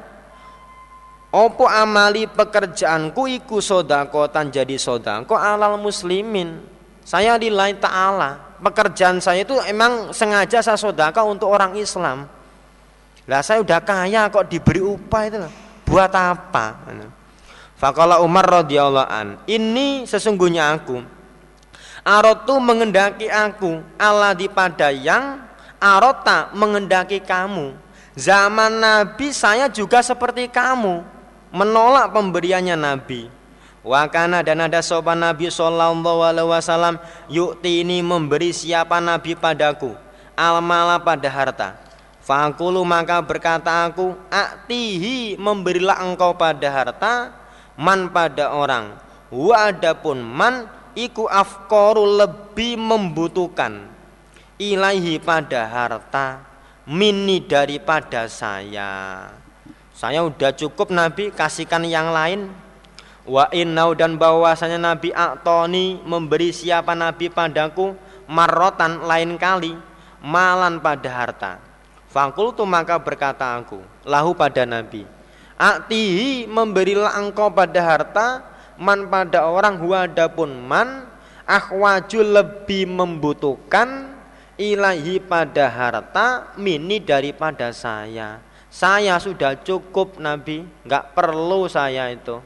Opo 1.35 1.67
amali 1.67 2.31
pekerjaanku 2.31 3.27
iku 3.27 3.59
sodakotan 3.59 4.47
jadi 4.47 4.79
sodako 4.79 5.35
alal 5.35 5.75
muslimin. 5.75 6.63
Saya 7.03 7.35
lillahi 7.35 7.75
ta'ala. 7.75 8.55
Pekerjaan 8.63 9.19
saya 9.19 9.43
itu 9.43 9.51
emang 9.67 10.15
sengaja 10.15 10.63
saya 10.63 10.79
sodaka 10.79 11.27
untuk 11.27 11.51
orang 11.51 11.75
Islam. 11.75 12.23
Lah 13.27 13.43
saya 13.43 13.59
udah 13.59 13.83
kaya 13.83 14.31
kok 14.31 14.47
diberi 14.47 14.79
upah 14.79 15.21
itu 15.27 15.37
Buat 15.83 16.15
apa? 16.15 16.87
Fakala 17.75 18.23
Umar 18.23 18.63
radhiyallahu 18.63 19.11
an, 19.11 19.35
ini 19.43 20.07
sesungguhnya 20.07 20.71
aku. 20.71 21.03
Arotu 22.07 22.55
mengendaki 22.63 23.27
aku, 23.27 23.83
Allah 23.99 24.31
di 24.31 24.47
pada 24.47 24.87
yang 24.87 25.43
arota 25.83 26.47
mengendaki 26.55 27.19
kamu. 27.19 27.75
Zaman 28.15 28.79
Nabi 28.79 29.35
saya 29.35 29.67
juga 29.67 29.99
seperti 29.99 30.47
kamu, 30.47 31.14
menolak 31.55 32.11
pemberiannya 32.11 32.75
Nabi. 32.75 33.31
Wakana 33.85 34.43
dan 34.43 34.65
ada 34.65 34.83
sopan 34.83 35.23
Nabi 35.23 35.47
Sallallahu 35.47 36.19
Alaihi 36.25 36.49
Wasallam 36.51 36.97
yukti 37.31 37.85
ini 37.85 38.03
memberi 38.03 38.51
siapa 38.51 38.99
Nabi 38.99 39.37
padaku? 39.37 39.95
Almala 40.35 40.99
pada 40.99 41.31
harta. 41.31 41.79
Fakulu 42.25 42.81
maka 42.81 43.21
berkata 43.21 43.85
aku 43.85 44.17
Aktihi 44.33 45.37
memberilah 45.37 46.01
engkau 46.01 46.33
pada 46.33 46.67
harta 46.67 47.13
Man 47.77 48.09
pada 48.09 48.51
orang. 48.51 48.97
Wa 49.31 49.71
adapun 49.71 50.19
man 50.19 50.67
Iku 50.95 51.27
afkoru 51.27 52.07
lebih 52.07 52.79
membutuhkan. 52.79 53.91
Ilahi 54.55 55.19
pada 55.19 55.67
harta 55.67 56.39
Mini 56.87 57.43
daripada 57.43 58.31
saya 58.31 59.27
Saya 59.95 60.27
udah 60.27 60.51
cukup 60.51 60.91
Nabi 60.91 61.31
Kasihkan 61.31 61.87
yang 61.87 62.11
lain 62.11 62.51
Wa 63.23 63.47
innau 63.55 63.95
dan 63.95 64.19
bahwasanya 64.19 64.75
Nabi 64.75 65.15
Aktoni 65.15 66.03
Memberi 66.03 66.51
siapa 66.51 66.91
Nabi 66.93 67.31
padaku 67.31 67.95
Marotan 68.27 69.07
lain 69.07 69.39
kali 69.39 69.73
Malan 70.19 70.83
pada 70.83 71.07
harta 71.07 71.63
Fakultu 72.15 72.63
maka 72.63 72.95
berkata 72.95 73.59
aku 73.59 73.83
lahu 74.07 74.31
pada 74.31 74.63
Nabi. 74.63 75.03
Aktihi 75.59 76.47
memberilah 76.47 77.11
engkau 77.19 77.51
pada 77.51 77.75
harta 77.83 78.27
man 78.79 79.11
pada 79.11 79.43
orang 79.43 79.75
huwa 79.75 80.07
adapun 80.07 80.63
man 80.63 81.11
akhwaju 81.43 82.19
lebih 82.23 82.87
membutuhkan 82.87 84.15
ilahi 84.55 85.19
pada 85.19 85.67
harta 85.67 86.55
mini 86.55 87.03
daripada 87.03 87.75
saya. 87.75 88.39
Saya 88.75 89.15
sudah 89.23 89.55
cukup 89.63 90.19
Nabi, 90.19 90.67
nggak 90.83 91.15
perlu 91.15 91.71
saya 91.71 92.11
itu. 92.11 92.43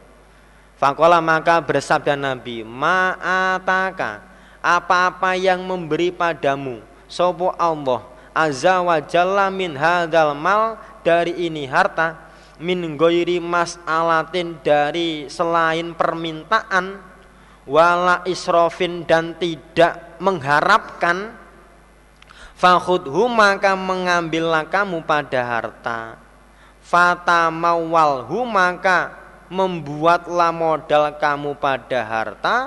Fakola 0.77 1.17
maka 1.25 1.57
bersabda 1.57 2.13
Nabi, 2.13 2.61
ma'ataka 2.61 4.21
apa-apa 4.61 5.33
yang 5.33 5.65
memberi 5.65 6.13
padamu, 6.13 6.85
sopo 7.09 7.49
Allah 7.57 8.05
azza 8.39 8.77
wa 8.79 9.01
jalla 9.01 9.49
min 9.49 9.73
hadal 9.73 10.37
mal 10.37 10.77
dari 11.01 11.49
ini 11.49 11.65
harta 11.65 12.29
min 12.61 12.95
goiri 12.95 13.41
alatin 13.87 14.59
dari 14.61 15.27
selain 15.31 15.95
permintaan 15.97 16.99
wala 17.65 18.23
isrofin 18.23 19.03
dan 19.03 19.35
tidak 19.35 20.19
mengharapkan 20.23 21.35
fakhudhu 22.59 23.31
maka 23.31 23.73
mengambillah 23.79 24.67
kamu 24.67 24.99
pada 25.07 25.39
harta 25.39 26.19
fata 26.83 27.47
mawalhu 27.47 28.43
maka 28.43 29.15
membuatlah 29.47 30.51
modal 30.51 31.15
kamu 31.15 31.55
pada 31.57 32.03
harta 32.03 32.57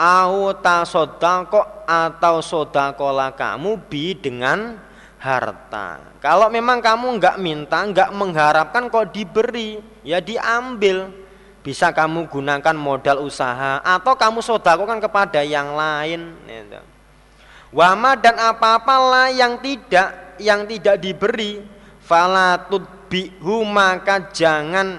au 0.00 0.54
tasodako 0.56 1.60
atau 1.84 2.40
sodakola 2.40 3.34
kamu 3.36 3.76
bi 3.90 4.16
dengan 4.16 4.80
harta. 5.20 6.00
Kalau 6.24 6.48
memang 6.48 6.80
kamu 6.80 7.20
nggak 7.20 7.36
minta, 7.36 7.84
nggak 7.84 8.10
mengharapkan 8.16 8.88
kok 8.88 9.12
diberi, 9.12 9.76
ya 10.00 10.18
diambil. 10.24 11.12
Bisa 11.60 11.92
kamu 11.92 12.24
gunakan 12.32 12.72
modal 12.72 13.20
usaha 13.20 13.84
atau 13.84 14.16
kamu 14.16 14.40
sodakokan 14.40 14.96
kepada 14.96 15.44
yang 15.44 15.76
lain. 15.76 16.32
Gitu. 16.48 16.80
Wama 17.70 18.18
dan 18.18 18.34
apa-apalah 18.34 19.30
yang 19.30 19.62
tidak 19.62 20.34
yang 20.42 20.66
tidak 20.66 20.98
diberi, 20.98 21.62
falatut 22.02 22.82
bihu 23.06 23.62
maka 23.62 24.26
jangan 24.34 24.98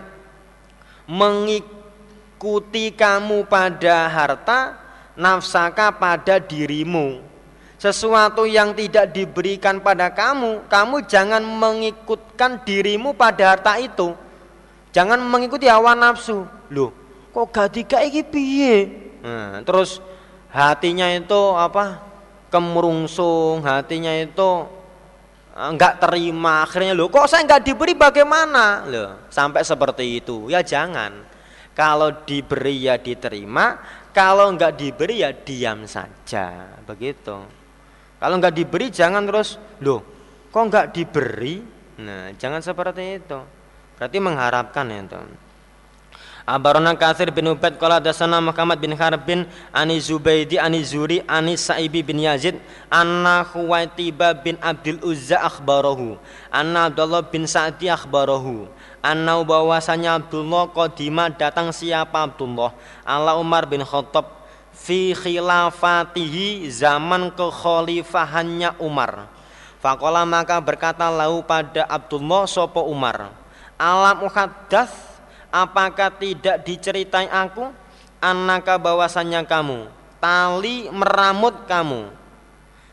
mengikuti 1.03 2.95
kamu 2.95 3.43
pada 3.43 4.07
harta 4.07 4.79
nafsaka 5.19 5.91
pada 5.91 6.39
dirimu. 6.39 7.19
Sesuatu 7.75 8.45
yang 8.45 8.77
tidak 8.77 9.09
diberikan 9.11 9.81
pada 9.83 10.07
kamu 10.13 10.69
kamu 10.71 11.03
jangan 11.09 11.43
mengikutkan 11.43 12.63
dirimu 12.63 13.11
pada 13.11 13.57
harta 13.57 13.75
itu. 13.81 14.15
Jangan 14.95 15.19
mengikuti 15.19 15.67
hawa 15.67 15.91
nafsu. 15.91 16.47
Loh 16.71 17.01
kok 17.31 17.47
gak 17.51 17.67
dikai 17.75 18.11
piye? 18.27 18.75
Nah, 19.23 19.63
terus 19.63 20.03
hatinya 20.51 21.07
itu 21.07 21.41
apa 21.55 22.10
kemurungsung 22.51 23.63
hatinya 23.63 24.11
itu 24.11 24.67
enggak 25.55 25.93
ah, 25.95 25.99
terima 26.05 26.53
akhirnya 26.67 26.91
loh 26.91 27.07
kok 27.07 27.25
saya 27.31 27.47
enggak 27.47 27.63
diberi 27.63 27.95
bagaimana 27.95 28.85
loh 28.85 29.25
sampai 29.31 29.63
seperti 29.63 30.19
itu 30.19 30.51
ya 30.51 30.59
jangan 30.61 31.23
kalau 31.71 32.11
diberi 32.27 32.91
ya 32.91 32.99
diterima 32.99 33.79
kalau 34.11 34.51
enggak 34.51 34.75
diberi 34.75 35.23
ya 35.23 35.31
diam 35.31 35.87
saja, 35.87 36.75
begitu. 36.83 37.47
Kalau 38.19 38.35
enggak 38.35 38.59
diberi 38.59 38.91
jangan 38.91 39.23
terus, 39.23 39.55
loh, 39.79 40.03
kok 40.51 40.63
enggak 40.67 40.91
diberi? 40.91 41.63
Nah, 42.03 42.35
jangan 42.35 42.59
seperti 42.59 43.23
itu. 43.23 43.39
Berarti 43.95 44.17
mengharapkan 44.19 44.83
ya, 44.91 44.99
itu. 44.99 45.19
Abarona 46.51 46.91
Kathir 46.99 47.31
bin 47.31 47.47
Ubaid 47.47 47.79
qala 47.79 48.03
dasana 48.03 48.43
Muhammad 48.43 48.75
bin 48.75 48.91
Harb 48.91 49.23
bin 49.23 49.47
Ani 49.71 50.03
Zubaidi 50.03 50.59
Ani 50.59 50.83
Zuri 50.83 51.23
Ani 51.23 51.55
Sa'ibi 51.55 52.03
bin 52.03 52.19
Yazid 52.19 52.59
anna 52.91 53.47
Khuwaitiba 53.47 54.35
bin 54.35 54.59
Abdul 54.59 54.99
Uzza 54.99 55.39
akhbarahu 55.39 56.19
anna 56.51 56.91
Abdullah 56.91 57.23
bin 57.23 57.47
Sa'di 57.47 57.87
akhbarahu 57.87 58.67
Anau 58.99 59.47
bahwasanya 59.47 60.19
Abdullah 60.19 60.67
Qadima 60.75 61.31
datang 61.31 61.71
siapa 61.71 62.21
Abdullah 62.21 62.75
ala 63.07 63.39
Umar 63.39 63.63
bin 63.65 63.81
Khattab 63.87 64.27
fi 64.75 65.17
khilafatihi 65.17 66.69
zaman 66.69 67.33
kekhalifahannya 67.33 68.77
Umar. 68.77 69.25
Fakola 69.81 70.21
maka 70.21 70.61
berkata 70.61 71.09
lau 71.09 71.41
pada 71.41 71.89
Abdullah 71.89 72.45
sopo 72.45 72.85
Umar. 72.85 73.33
Alam 73.81 74.29
uhaddas 74.29 75.10
apakah 75.51 76.09
tidak 76.15 76.63
diceritai 76.63 77.27
aku 77.27 77.69
anaka 78.23 78.79
bahwasanya 78.79 79.43
kamu 79.45 79.91
tali 80.17 80.87
meramut 80.89 81.67
kamu 81.67 82.09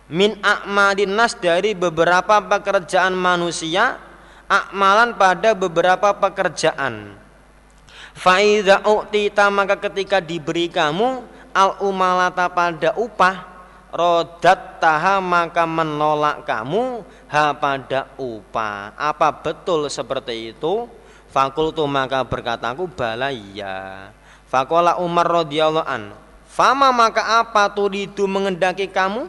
min 0.08 0.36
akmadin 0.40 1.12
nas 1.12 1.36
dari 1.36 1.76
beberapa 1.76 2.40
pekerjaan 2.44 3.14
manusia 3.14 4.00
akmalan 4.48 5.14
pada 5.14 5.52
beberapa 5.52 6.16
pekerjaan. 6.16 7.14
Faida 8.16 8.82
uktita 8.82 9.46
maka 9.52 9.78
ketika 9.78 10.18
diberi 10.18 10.66
kamu 10.66 11.22
al 11.54 11.78
umalata 11.84 12.50
pada 12.50 12.96
upah 12.98 13.46
rodat 13.94 14.82
taha 14.82 15.22
maka 15.22 15.62
menolak 15.68 16.42
kamu 16.42 17.04
ha 17.30 17.54
pada 17.54 18.10
upah. 18.18 18.96
Apa 18.98 19.28
betul 19.30 19.86
seperti 19.86 20.56
itu? 20.56 20.90
Fakultu 21.28 21.84
maka 21.84 22.24
berkataku 22.24 22.88
bala 22.88 23.28
iya. 23.28 24.08
Fakola 24.48 24.96
Umar 24.96 25.28
radhiyallahu 25.28 25.84
an. 25.84 26.16
Fama 26.48 26.88
maka 26.90 27.44
apa 27.44 27.68
turidu 27.70 28.24
mengendaki 28.24 28.88
kamu? 28.88 29.28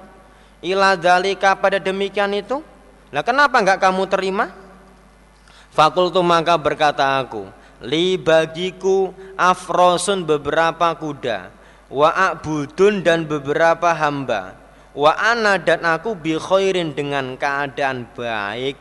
Ila 0.64 0.95
dalika 0.95 1.54
pada 1.60 1.78
demikian 1.78 2.32
itu? 2.36 2.64
Lah 3.12 3.24
kenapa 3.24 3.60
enggak 3.60 3.80
kamu 3.84 4.08
terima? 4.08 4.52
Fakultu 5.70 6.20
maka 6.26 6.58
berkata 6.58 7.22
aku, 7.22 7.47
li 7.86 8.18
bagiku 8.18 9.14
afrosun 9.38 10.26
beberapa 10.26 10.91
kuda, 10.97 11.54
wa 11.88 12.10
abudun 12.10 13.06
dan 13.06 13.24
beberapa 13.30 13.93
hamba, 13.93 14.58
wa 14.97 15.14
ana 15.14 15.62
dan 15.62 15.86
aku 15.86 16.18
bi 16.18 16.36
khairin 16.36 16.91
dengan 16.97 17.38
keadaan 17.38 18.10
baik, 18.18 18.76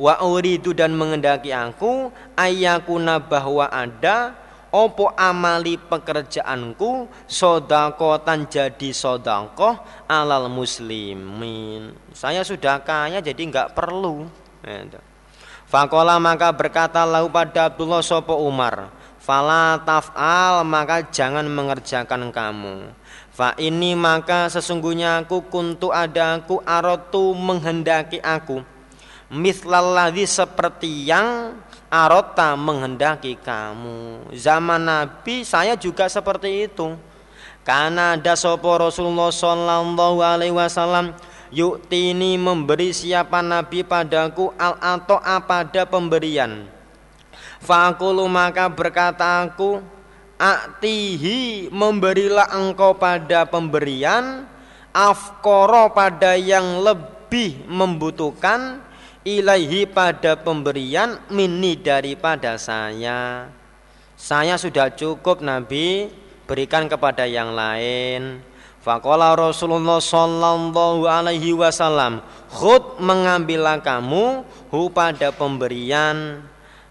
wa 0.00 0.16
uridu 0.24 0.72
dan 0.72 0.96
mengendaki 0.96 1.52
aku 1.52 2.08
ayakuna 2.32 3.20
bahwa 3.20 3.68
ada 3.68 4.32
opo 4.72 5.12
amali 5.12 5.76
pekerjaanku 5.76 7.04
sodakotan 7.28 8.48
jadi 8.48 8.96
sodakoh 8.96 9.76
alal 10.08 10.48
muslimin. 10.48 11.92
Saya 12.16 12.40
sudah 12.40 12.80
kaya 12.80 13.20
jadi 13.20 13.36
nggak 13.44 13.76
perlu. 13.76 14.24
Ya, 14.64 14.88
Fakola 15.68 16.16
maka 16.16 16.50
berkata 16.50 17.04
lau 17.06 17.30
pada 17.30 17.70
Abdullah 17.70 18.02
sopo 18.02 18.34
Umar 18.42 18.90
Fala 19.20 19.78
taf'al 19.84 20.64
maka 20.64 21.06
jangan 21.12 21.44
mengerjakan 21.44 22.32
kamu. 22.32 22.88
Fa 23.30 23.52
ini 23.60 23.92
maka 23.92 24.48
sesungguhnya 24.48 25.22
aku 25.22 25.44
kuntu 25.46 25.92
ada 25.92 26.40
aku 26.40 26.64
arotu 26.64 27.36
menghendaki 27.36 28.18
aku 28.24 28.64
Mislalladhi 29.30 30.26
seperti 30.26 31.06
yang 31.06 31.54
arota 31.86 32.58
menghendaki 32.58 33.38
kamu 33.38 34.26
Zaman 34.34 34.82
Nabi 34.82 35.46
saya 35.46 35.78
juga 35.78 36.10
seperti 36.10 36.66
itu 36.66 36.98
Karena 37.62 38.18
ada 38.18 38.34
sopo 38.34 38.74
Rasulullah 38.74 39.30
Sallallahu 39.30 40.18
Alaihi 40.18 40.54
Wasallam 40.54 41.14
Yuktini 41.50 42.38
memberi 42.38 42.94
siapa 42.94 43.42
Nabi 43.42 43.82
padaku 43.82 44.54
al 44.54 44.78
atau 44.78 45.18
pada 45.42 45.82
pemberian. 45.82 46.70
Fakulu 47.58 48.30
maka 48.30 48.70
berkata 48.70 49.42
aku 49.42 49.82
Aktihi 50.40 51.68
memberilah 51.68 52.54
engkau 52.54 52.96
pada 52.96 53.44
pemberian 53.44 54.46
Afkoro 54.94 55.92
pada 55.92 56.38
yang 56.38 56.80
lebih 56.80 57.66
membutuhkan 57.68 58.80
Ilaihi 59.20 59.84
pada 59.84 60.32
pemberian 60.32 61.20
Mini 61.28 61.76
daripada 61.76 62.56
saya. 62.56 63.52
Saya 64.16 64.56
sudah 64.56 64.88
cukup 64.96 65.44
Nabi. 65.44 66.08
Berikan 66.48 66.88
kepada 66.88 67.28
yang 67.28 67.52
lain. 67.52 68.40
Fakola 68.80 69.36
Rasulullah 69.36 70.00
Sallallahu 70.00 71.04
Alaihi 71.04 71.52
Wasallam 71.52 72.24
Khud 72.48 72.96
mengambillah 72.96 73.84
kamu 73.84 74.42
hu 74.72 74.88
pada 74.88 75.30
pemberian. 75.30 76.40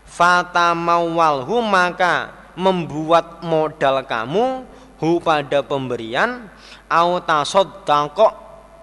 Fata 0.05 0.77
mawalhu 0.77 1.65
maka 1.65 2.29
membuat 2.53 3.41
modal 3.41 4.05
kamu 4.05 4.69
hu 5.01 5.17
pada 5.17 5.65
pemberian. 5.65 6.45
Auta 6.85 7.41
sodako 7.41 8.31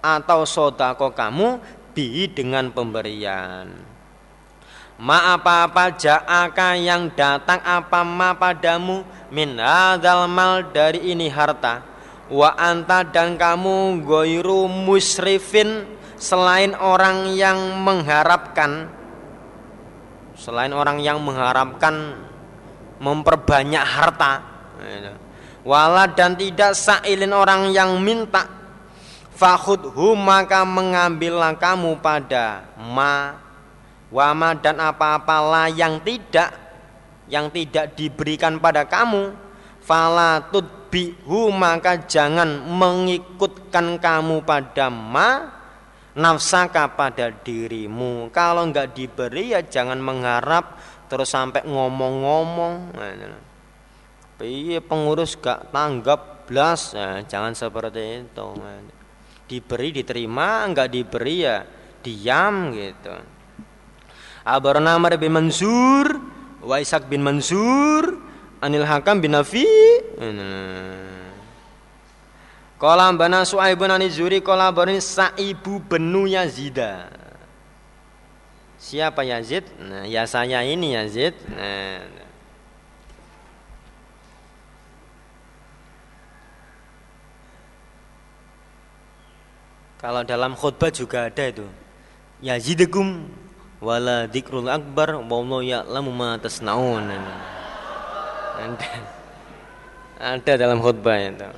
atau 0.03 0.45
sodako 0.45 1.15
kamu 1.15 1.57
bi 1.97 2.29
dengan 2.29 2.69
pemberian. 2.69 3.73
Ma 5.01 5.33
apa-apa 5.33 5.97
ja'aka 5.97 6.77
yang 6.77 7.09
datang 7.17 7.57
apa 7.65 8.05
ma 8.05 8.37
padamu 8.37 9.01
min 9.33 9.57
hadzal 9.57 10.29
mal 10.29 10.61
dari 10.69 11.09
ini 11.09 11.25
harta. 11.25 11.81
Wa 12.29 12.53
anta 12.53 13.01
dan 13.01 13.33
kamu 13.33 14.05
goiru 14.05 14.69
musrifin 14.69 15.89
selain 16.21 16.77
orang 16.77 17.33
yang 17.33 17.57
mengharapkan 17.81 18.93
selain 20.37 20.69
orang 20.69 21.01
yang 21.01 21.17
mengharapkan 21.17 22.13
memperbanyak 23.01 23.81
harta. 23.81 24.41
Wala 25.65 26.09
dan 26.13 26.37
tidak 26.37 26.77
sailin 26.77 27.33
orang 27.33 27.73
yang 27.73 27.97
minta 28.01 28.56
fakhudhu 29.37 30.17
maka 30.17 30.65
mengambillah 30.65 31.53
kamu 31.53 32.01
pada 32.01 32.65
ma 32.73 33.37
wama 34.09 34.57
dan 34.57 34.81
apa-apalah 34.81 35.69
yang 35.69 36.01
tidak 36.01 36.49
yang 37.29 37.53
tidak 37.53 37.93
diberikan 37.93 38.57
pada 38.57 38.87
kamu. 38.89 39.45
Falatut 39.83 40.67
bihu 40.91 41.47
maka 41.53 41.95
jangan 42.03 42.65
mengikutkan 42.67 44.01
kamu 44.01 44.43
pada 44.43 44.91
ma 44.91 45.53
nafsaka 46.17 46.91
pada 46.97 47.31
dirimu. 47.31 48.33
Kalau 48.33 48.67
enggak 48.67 48.97
diberi 48.97 49.53
ya 49.55 49.61
jangan 49.63 50.01
mengharap 50.01 50.75
terus 51.07 51.31
sampai 51.31 51.63
ngomong-ngomong. 51.63 52.91
Pengurus 54.83 55.33
gak 55.39 55.71
tanggap 55.73 56.45
blas? 56.45 56.93
Ya, 56.93 57.25
jangan 57.25 57.57
seperti 57.57 58.27
itu 58.27 58.47
diberi 59.47 59.89
diterima 59.95 60.67
enggak 60.67 60.91
diberi 60.91 61.47
ya 61.47 61.63
diam 62.03 62.75
gitu 62.75 63.15
Abarna 64.47 64.95
Amr 64.95 65.19
bin 65.19 65.35
Mansur 65.35 66.07
wa 66.63 66.77
bin 67.07 67.19
Mansur 67.23 68.15
Anil 68.63 68.87
Hakam 68.87 69.19
bin 69.19 69.35
Nafi 69.35 69.67
Kala 72.77 73.09
bana 73.11 73.41
Su'aibun 73.43 73.89
ani 73.89 74.07
Zuri 74.07 74.39
Kala 74.39 74.69
barin 74.69 75.01
Sa'ibu 75.01 75.81
benu 75.83 76.29
Yazida 76.29 77.09
Siapa 78.77 79.25
Yazid? 79.25 79.65
Nah, 79.81 80.05
ya 80.05 80.29
saya 80.29 80.61
ini 80.61 80.93
Yazid 80.93 81.33
nah. 81.49 82.26
Kalau 89.97 90.21
dalam 90.21 90.53
khutbah 90.53 90.93
juga 90.93 91.25
ada 91.25 91.43
itu 91.49 91.65
Yazidakum 92.37 93.25
wala 93.81 94.29
dzikrul 94.29 94.69
akbar 94.69 95.17
wallahu 95.25 95.65
ya'lamu 95.65 96.13
ma 96.13 96.37
tasnaun. 96.37 97.09
Ada, 98.57 98.89
ada 100.21 100.51
dalam 100.53 100.77
khutbah 100.81 101.17
itu. 101.17 101.49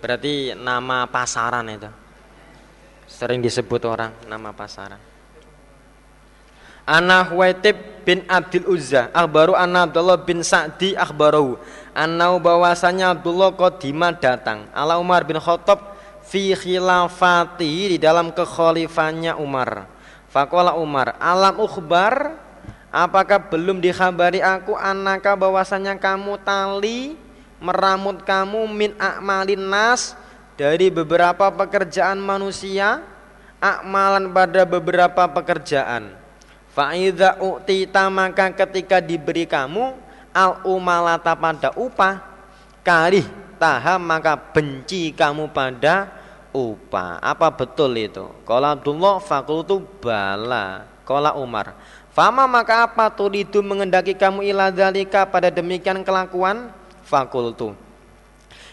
Berarti 0.00 0.56
nama 0.56 1.04
pasaran 1.08 1.68
itu. 1.68 1.88
Sering 3.04 3.44
disebut 3.44 3.84
orang 3.84 4.12
nama 4.24 4.56
pasaran. 4.56 5.00
Ana 6.84 7.24
Huwaitib 7.24 8.04
bin 8.04 8.24
Abdul 8.28 8.68
Uzza 8.68 9.08
akhbaru 9.16 9.56
anna 9.56 9.88
Abdullah 9.88 10.20
bin 10.20 10.44
Sa'di 10.44 10.92
akhbaru 10.92 11.56
annau 11.94 12.42
bahwasanya 12.42 13.14
Abdullah 13.14 13.54
Qadima 13.54 14.10
datang. 14.10 14.66
Ala 14.74 14.98
Umar 14.98 15.22
bin 15.22 15.38
Khattab 15.38 15.94
fi 16.26 16.52
khilafati 16.52 17.94
di 17.94 17.98
dalam 18.02 18.34
kekhalifannya 18.34 19.38
Umar. 19.38 19.86
Faqala 20.28 20.74
Umar, 20.74 21.14
alam 21.22 21.62
ukhbar? 21.62 22.42
Apakah 22.90 23.50
belum 23.50 23.78
dikhabari 23.82 24.42
aku? 24.42 24.74
Anaka 24.74 25.34
bahwasanya 25.34 25.98
kamu 25.98 26.38
tali 26.42 27.18
meramut 27.58 28.22
kamu 28.22 28.66
min 28.70 28.90
akmalin 28.98 29.66
nas 29.66 30.14
dari 30.58 30.90
beberapa 30.90 31.50
pekerjaan 31.54 32.18
manusia? 32.18 33.02
Akmalan 33.62 34.28
pada 34.30 34.62
beberapa 34.68 35.24
pekerjaan. 35.24 36.12
Fa'idha 36.74 37.40
u'tita 37.40 38.10
maka 38.12 38.50
ketika 38.52 39.00
diberi 39.00 39.48
kamu 39.48 40.03
al 40.34 40.60
umalata 40.66 41.32
pada 41.38 41.70
upah 41.78 42.18
kali 42.82 43.22
taham 43.56 44.02
maka 44.02 44.34
benci 44.34 45.14
kamu 45.14 45.48
pada 45.54 46.10
upah. 46.50 47.22
Apa 47.22 47.48
betul 47.54 47.94
itu? 47.96 48.26
Kala 48.42 48.74
Abdullah 48.74 49.22
fakultu 49.22 49.86
bala. 50.02 50.90
Kala 51.04 51.36
Umar 51.36 51.76
Fama 52.14 52.46
maka 52.46 52.86
apa 52.86 53.10
itu 53.34 53.58
mengendaki 53.58 54.14
kamu 54.14 54.46
ila 54.54 54.70
dalika 54.70 55.26
pada 55.26 55.50
demikian 55.50 56.06
kelakuan? 56.06 56.70
Fakultu. 57.02 57.74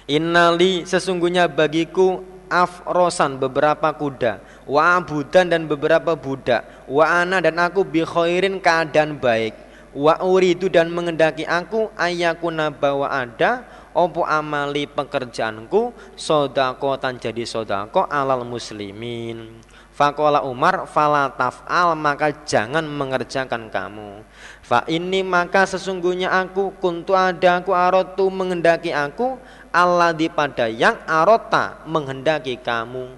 Innali 0.06 0.86
sesungguhnya 0.86 1.50
bagiku 1.50 2.22
afrosan 2.54 3.42
beberapa 3.42 3.90
kuda, 3.98 4.46
wa 4.70 4.94
abudan 4.94 5.50
dan 5.50 5.66
beberapa 5.66 6.14
budak, 6.14 6.86
wa 6.86 7.02
ana 7.08 7.42
dan 7.42 7.58
aku 7.58 7.82
bi 7.82 8.06
khairin 8.06 8.62
keadaan 8.62 9.18
baik, 9.18 9.58
wa 9.92 10.16
uridu 10.24 10.72
dan 10.72 10.88
mengendaki 10.88 11.44
aku 11.44 11.92
ayakuna 12.00 12.72
bahwa 12.72 13.08
ada 13.12 13.68
opo 13.92 14.24
amali 14.24 14.88
pekerjaanku 14.88 15.92
sodakotan 16.16 17.20
jadi 17.20 17.44
sodako 17.44 18.08
alal 18.08 18.48
muslimin 18.48 19.62
Fakola 19.92 20.42
Umar 20.42 20.88
fala 20.90 21.30
taf'al 21.30 21.94
maka 22.00 22.34
jangan 22.48 22.82
mengerjakan 22.82 23.70
kamu. 23.70 24.26
Fa 24.64 24.88
ini 24.90 25.22
maka 25.22 25.68
sesungguhnya 25.68 26.32
aku 26.32 26.74
kuntu 26.80 27.12
ada 27.14 27.62
aku 27.62 27.76
arotu 27.76 28.32
menghendaki 28.32 28.96
aku 28.96 29.36
Allah 29.70 30.10
di 30.16 30.32
pada 30.32 30.72
yang 30.72 30.96
arota 31.06 31.84
menghendaki 31.86 32.58
kamu. 32.64 33.14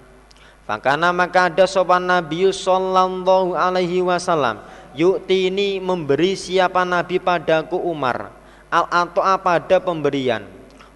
Fakana 0.68 1.08
maka 1.14 1.48
ada 1.48 1.64
sopan 1.64 2.04
Nabi 2.04 2.52
Sallallahu 2.52 3.56
Alaihi 3.56 4.04
Wasallam 4.04 4.60
ini 4.94 5.82
memberi 5.82 6.38
siapa 6.38 6.86
Nabi 6.86 7.18
padaku 7.18 7.76
Umar. 7.78 8.30
Al 8.70 8.86
atau 8.90 9.22
pada 9.38 9.78
pemberian. 9.78 10.42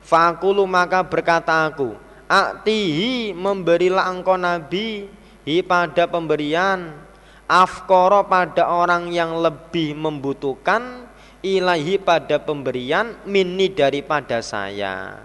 Fakulu 0.03 0.67
maka 0.67 1.05
berkata 1.05 1.69
aku, 1.69 1.95
Aktihi 2.29 3.33
memberilah 3.33 4.11
engkau 4.11 4.35
Nabi 4.35 5.07
hi 5.47 5.63
pada 5.63 6.05
pemberian. 6.11 7.07
Afkoro 7.49 8.29
pada 8.29 8.69
orang 8.69 9.09
yang 9.09 9.41
lebih 9.41 9.97
membutuhkan 9.97 11.09
ilahi 11.41 11.97
pada 11.97 12.37
pemberian 12.37 13.17
mini 13.25 13.73
daripada 13.73 14.45
saya. 14.45 15.25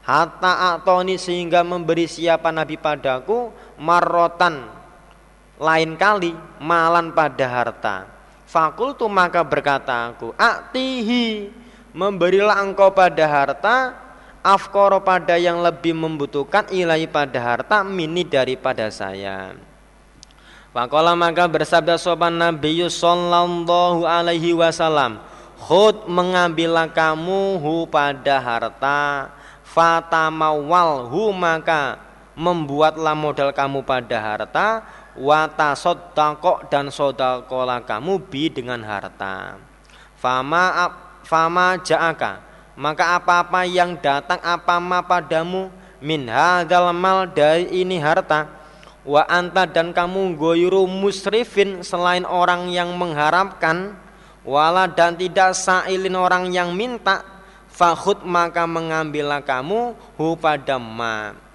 Hatta 0.00 0.72
atoni 0.72 1.20
sehingga 1.20 1.60
memberi 1.60 2.08
siapa 2.08 2.48
nabi 2.48 2.80
padaku 2.80 3.52
marotan 3.76 4.77
lain 5.58 5.98
kali 5.98 6.32
malan 6.62 7.10
pada 7.12 7.46
harta. 7.50 7.96
Fakultu 8.48 9.04
maka 9.12 9.44
berkata 9.44 10.08
aku, 10.08 10.32
aktihi 10.38 11.52
memberilah 11.92 12.64
engkau 12.64 12.88
pada 12.94 13.28
harta 13.28 13.92
afkoro 14.40 15.02
pada 15.04 15.36
yang 15.36 15.60
lebih 15.60 15.92
membutuhkan 15.92 16.64
ilahi 16.72 17.04
pada 17.04 17.36
harta 17.36 17.84
mini 17.84 18.24
daripada 18.24 18.88
saya. 18.88 19.52
Fakola 20.72 21.12
maka 21.18 21.48
bersabda 21.50 21.98
sopan 21.98 22.38
Nabi 22.38 22.86
Sallallahu 22.86 24.06
Alaihi 24.06 24.54
Wasallam, 24.54 25.18
Khud 25.58 26.06
mengambillah 26.06 26.86
kamu 26.94 27.58
hu 27.58 27.82
pada 27.90 28.38
harta, 28.38 29.32
fatamawal 29.66 31.10
hu 31.10 31.34
maka 31.34 31.98
membuatlah 32.38 33.18
modal 33.18 33.50
kamu 33.50 33.82
pada 33.82 34.16
harta, 34.22 34.86
wata 35.18 35.74
sodakok 35.74 36.70
dan 36.70 36.94
sodakola 36.94 37.82
kamu 37.82 38.22
bi 38.30 38.46
dengan 38.48 38.80
harta. 38.86 39.58
Fama 40.14 40.94
fama 41.26 41.74
jaaka. 41.82 42.46
Maka 42.78 43.18
apa-apa 43.18 43.66
yang 43.66 43.98
datang 43.98 44.38
apa 44.38 44.78
ma 44.78 45.02
padamu 45.02 45.66
min 45.98 46.30
hadzal 46.30 46.94
mal 46.94 47.26
dari 47.26 47.82
ini 47.82 47.98
harta. 47.98 48.46
Wa 49.02 49.26
anta 49.26 49.66
dan 49.66 49.90
kamu 49.90 50.38
goyuru 50.38 50.86
musrifin 50.86 51.82
selain 51.82 52.22
orang 52.22 52.70
yang 52.70 52.94
mengharapkan 52.94 53.98
wala 54.46 54.86
dan 54.86 55.16
tidak 55.18 55.56
sailin 55.56 56.14
orang 56.14 56.52
yang 56.52 56.70
minta 56.76 57.24
fakhud 57.72 58.22
maka 58.26 58.68
mengambillah 58.68 59.40
kamu 59.40 59.96
hu 60.18 60.36
pada 60.36 60.76
ma 60.76 61.47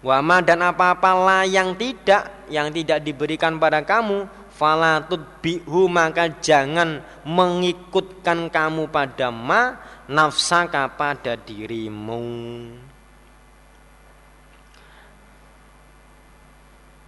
wama 0.00 0.40
dan 0.40 0.64
apa-apa 0.64 1.12
lah 1.12 1.42
yang 1.44 1.76
tidak 1.76 2.48
yang 2.48 2.72
tidak 2.72 3.04
diberikan 3.04 3.60
pada 3.60 3.84
kamu 3.84 4.24
falatut 4.52 5.20
bihu 5.44 5.88
maka 5.88 6.28
jangan 6.40 7.04
mengikutkan 7.24 8.48
kamu 8.48 8.88
pada 8.88 9.28
ma 9.28 9.76
nafsaka 10.08 10.88
pada 10.96 11.36
dirimu 11.36 12.26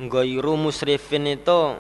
Goyru 0.00 0.58
musrifin 0.58 1.30
itu 1.30 1.78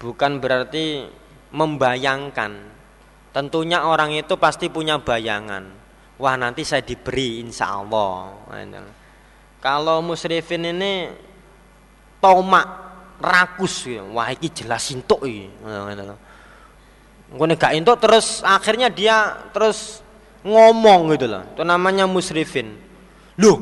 bukan 0.00 0.40
berarti 0.40 1.10
membayangkan. 1.52 2.52
Tentunya 3.34 3.84
orang 3.84 4.16
itu 4.16 4.38
pasti 4.40 4.72
punya 4.72 4.96
bayangan. 4.96 5.68
Wah 6.16 6.34
nanti 6.40 6.64
saya 6.64 6.82
diberi 6.82 7.44
insya 7.44 7.82
Allah. 7.82 8.32
Kalau 9.58 9.98
musrifin 9.98 10.70
ini 10.70 11.10
tomak 12.22 12.66
rakus 13.18 13.86
ya. 13.90 14.06
Wah 14.06 14.30
ini 14.30 14.48
jelas 14.50 14.86
intuk 14.94 15.26
Gue 17.28 17.46
gak 17.58 17.76
intuk 17.76 18.00
terus 18.00 18.40
akhirnya 18.40 18.88
dia 18.88 19.36
terus 19.52 20.00
ngomong 20.46 21.12
gitu 21.18 21.26
loh. 21.28 21.42
Itu 21.52 21.62
namanya 21.66 22.06
musrifin. 22.08 22.78
Loh, 23.38 23.58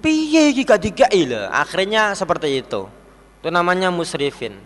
piye 0.00 0.54
iki 0.54 0.62
gak 0.64 0.80
dikai 0.80 1.28
akhirnya 1.50 2.14
seperti 2.14 2.64
itu. 2.64 2.88
Itu 3.42 3.48
namanya 3.52 3.92
musrifin. 3.92 4.56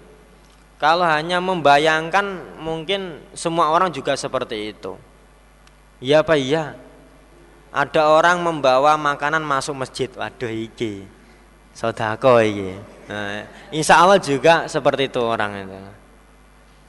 Kalau 0.79 1.03
hanya 1.03 1.43
membayangkan 1.43 2.55
mungkin 2.63 3.19
semua 3.35 3.75
orang 3.75 3.91
juga 3.91 4.15
seperti 4.15 4.71
itu. 4.71 4.95
Iya 5.99 6.23
apa 6.23 6.39
iya 6.39 6.79
ada 7.79 8.11
orang 8.11 8.43
membawa 8.43 8.99
makanan 8.99 9.47
masuk 9.47 9.79
masjid. 9.79 10.11
Waduh 10.11 10.51
iki. 10.51 11.07
Sodako 11.71 12.43
iki. 12.43 12.75
Nah, 13.07 13.47
insya 13.71 14.03
Allah 14.03 14.19
juga 14.19 14.67
seperti 14.67 15.07
itu 15.07 15.23
orang 15.23 15.63
itu. 15.63 15.79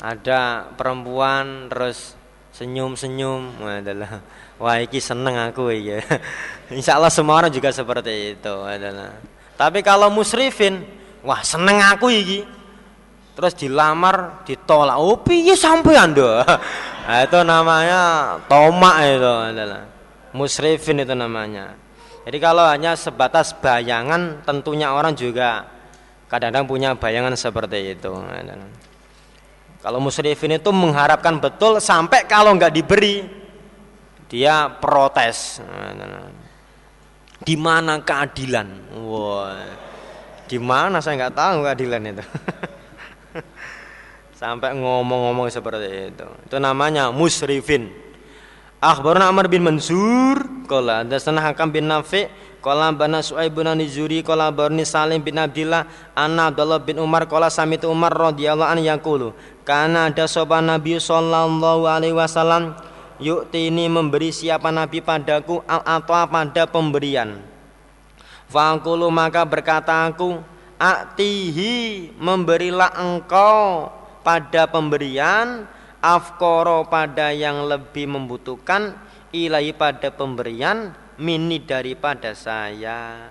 Ada 0.01 0.65
perempuan 0.73 1.69
terus 1.69 2.17
senyum-senyum. 2.57 3.61
Adalah 3.61 4.25
wah 4.57 4.81
iki 4.81 4.97
seneng 4.97 5.37
aku 5.37 5.69
ya 5.71 6.01
insya 6.75 6.97
Allah 6.97 7.13
semua 7.13 7.37
orang 7.45 7.53
juga 7.53 7.69
seperti 7.69 8.33
itu. 8.33 8.55
Adalah 8.65 9.13
tapi 9.53 9.85
kalau 9.85 10.09
musrifin 10.09 10.81
wah 11.21 11.45
seneng 11.45 11.85
aku 11.85 12.09
iki. 12.09 12.41
Terus 13.37 13.53
dilamar 13.53 14.41
ditolak. 14.41 14.97
Oh 14.97 15.21
piye 15.21 15.53
sampean 15.53 16.11
anda 16.17 16.43
nah, 17.05 17.19
itu 17.21 17.39
namanya 17.45 18.01
tomak 18.49 19.05
itu. 19.05 19.33
Adalah 19.53 19.99
musrifin 20.36 21.01
itu 21.01 21.13
namanya. 21.13 21.77
Jadi 22.25 22.38
kalau 22.38 22.65
hanya 22.67 22.93
sebatas 22.93 23.55
bayangan 23.57 24.45
tentunya 24.45 24.93
orang 24.93 25.17
juga 25.17 25.65
kadang-kadang 26.30 26.65
punya 26.69 26.89
bayangan 26.93 27.34
seperti 27.34 27.97
itu. 27.97 28.11
Kalau 29.80 29.99
musrifin 30.03 30.59
itu 30.59 30.69
mengharapkan 30.69 31.39
betul 31.39 31.80
sampai 31.80 32.27
kalau 32.27 32.53
nggak 32.53 32.75
diberi 32.75 33.25
dia 34.30 34.69
protes. 34.69 35.63
Di 37.39 37.55
mana 37.55 38.03
keadilan? 38.03 38.67
Wah 38.99 39.88
di 40.49 40.57
mana? 40.57 40.97
Saya 40.97 41.21
nggak 41.21 41.36
tahu 41.38 41.57
keadilan 41.61 42.01
itu. 42.09 42.25
Sampai 44.41 44.73
ngomong-ngomong 44.73 45.45
seperti 45.53 46.09
itu. 46.09 46.27
Itu 46.49 46.57
namanya 46.57 47.13
musrifin 47.13 48.09
Akhbaruna 48.80 49.27
Amr 49.27 49.51
bin 49.51 49.63
Mansur 49.63 50.39
Kala 50.63 51.03
Dasana 51.03 51.43
Hakam 51.43 51.67
bin 51.67 51.91
Nafi 51.91 52.32
Kala 52.63 52.95
bana 52.95 53.19
Su'aib 53.19 53.51
bin 53.51 53.67
Nizuri 53.75 54.23
Kala 54.23 54.51
barni 54.55 54.88
Salim 54.88 55.19
bin 55.19 55.36
Abdillah 55.36 55.84
Anna 56.15 56.47
Abdullah 56.47 56.80
bin 56.80 56.95
Umar 56.95 57.27
Kala 57.27 57.51
Samitu 57.51 57.91
Umar 57.91 58.15
radhiyallahu 58.15 58.71
an 58.71 58.80
yakulu 58.80 59.36
Karena 59.67 60.07
ada 60.07 60.32
sopan 60.32 60.71
Nabi 60.71 60.95
sallallahu 60.95 61.91
alaihi 61.91 62.15
wasallam 62.15 62.80
Yuk 63.19 63.51
ini 63.51 63.91
memberi 63.91 64.32
siapa 64.32 64.71
Nabi 64.71 65.03
padaku 65.03 65.59
al 65.67 65.84
atwa 65.84 66.23
pada 66.23 66.63
pemberian. 66.63 67.43
Fakulu 68.47 69.11
maka 69.11 69.43
berkata 69.43 70.07
aku, 70.07 70.39
Aktihi 70.80 72.07
memberilah 72.15 72.95
engkau 72.95 73.91
pada 74.23 74.63
pemberian, 74.71 75.67
afkoro 76.00 76.88
pada 76.88 77.32
yang 77.36 77.68
lebih 77.68 78.08
membutuhkan, 78.08 78.95
ilahi 79.36 79.76
pada 79.76 80.12
pemberian, 80.12 80.95
mini 81.20 81.60
daripada 81.60 82.32
saya. 82.34 83.30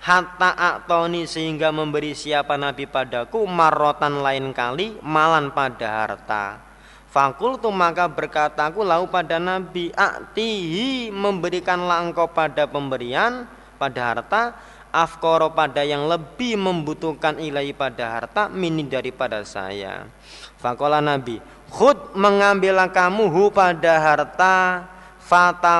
Hatta 0.00 0.56
aktoni 0.56 1.28
sehingga 1.28 1.68
memberi 1.68 2.16
siapa 2.16 2.56
Nabi 2.56 2.88
padaku 2.88 3.44
marotan 3.44 4.24
lain 4.24 4.56
kali 4.56 4.96
malan 5.04 5.52
pada 5.52 6.08
harta. 6.08 6.70
Fakultu 7.10 7.68
maka 7.68 8.08
berkataku 8.08 8.80
lau 8.80 9.10
pada 9.10 9.36
Nabi 9.36 9.92
Aktihi 9.92 11.10
memberikanlah 11.10 12.06
engkau 12.06 12.30
pada 12.30 12.70
pemberian 12.70 13.50
Pada 13.76 14.14
harta. 14.14 14.42
Afkoro 14.90 15.54
pada 15.54 15.86
yang 15.86 16.10
lebih 16.10 16.58
membutuhkan 16.58 17.38
ilahi 17.38 17.70
pada 17.70 18.10
harta 18.10 18.48
Mini 18.48 18.88
daripada 18.88 19.44
saya. 19.44 20.08
Fakola 20.56 21.04
Nabi 21.04 21.38
Khud 21.70 22.18
mengambillah 22.18 22.90
kamu 22.90 23.30
hu 23.30 23.48
pada 23.54 24.02
harta 24.02 24.84
Fata 25.30 25.78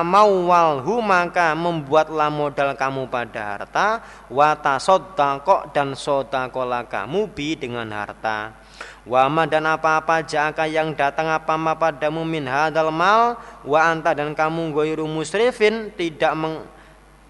hu 0.79 1.03
maka 1.03 1.51
membuatlah 1.51 2.31
modal 2.31 2.71
kamu 2.71 3.11
pada 3.11 3.41
harta 3.43 3.99
Wata 4.31 4.79
sodakok 4.79 5.75
dan 5.75 5.91
sodakola 5.91 6.87
kamu 6.87 7.27
bi 7.35 7.59
dengan 7.59 7.91
harta. 7.91 8.55
Wama 9.03 9.51
dan 9.51 9.67
apa-apa 9.67 10.23
jaka 10.23 10.71
yang 10.71 10.95
datang 10.95 11.27
apa 11.27 11.59
apa 11.59 11.73
padamu 11.75 12.23
min 12.23 12.47
hadal 12.47 12.95
mal 12.95 13.35
wa 13.67 13.79
anta 13.81 14.15
dan 14.15 14.31
kamu 14.31 14.71
goyru 14.71 15.03
musrifin 15.03 15.91
tidak 15.99 16.31
meng, 16.31 16.63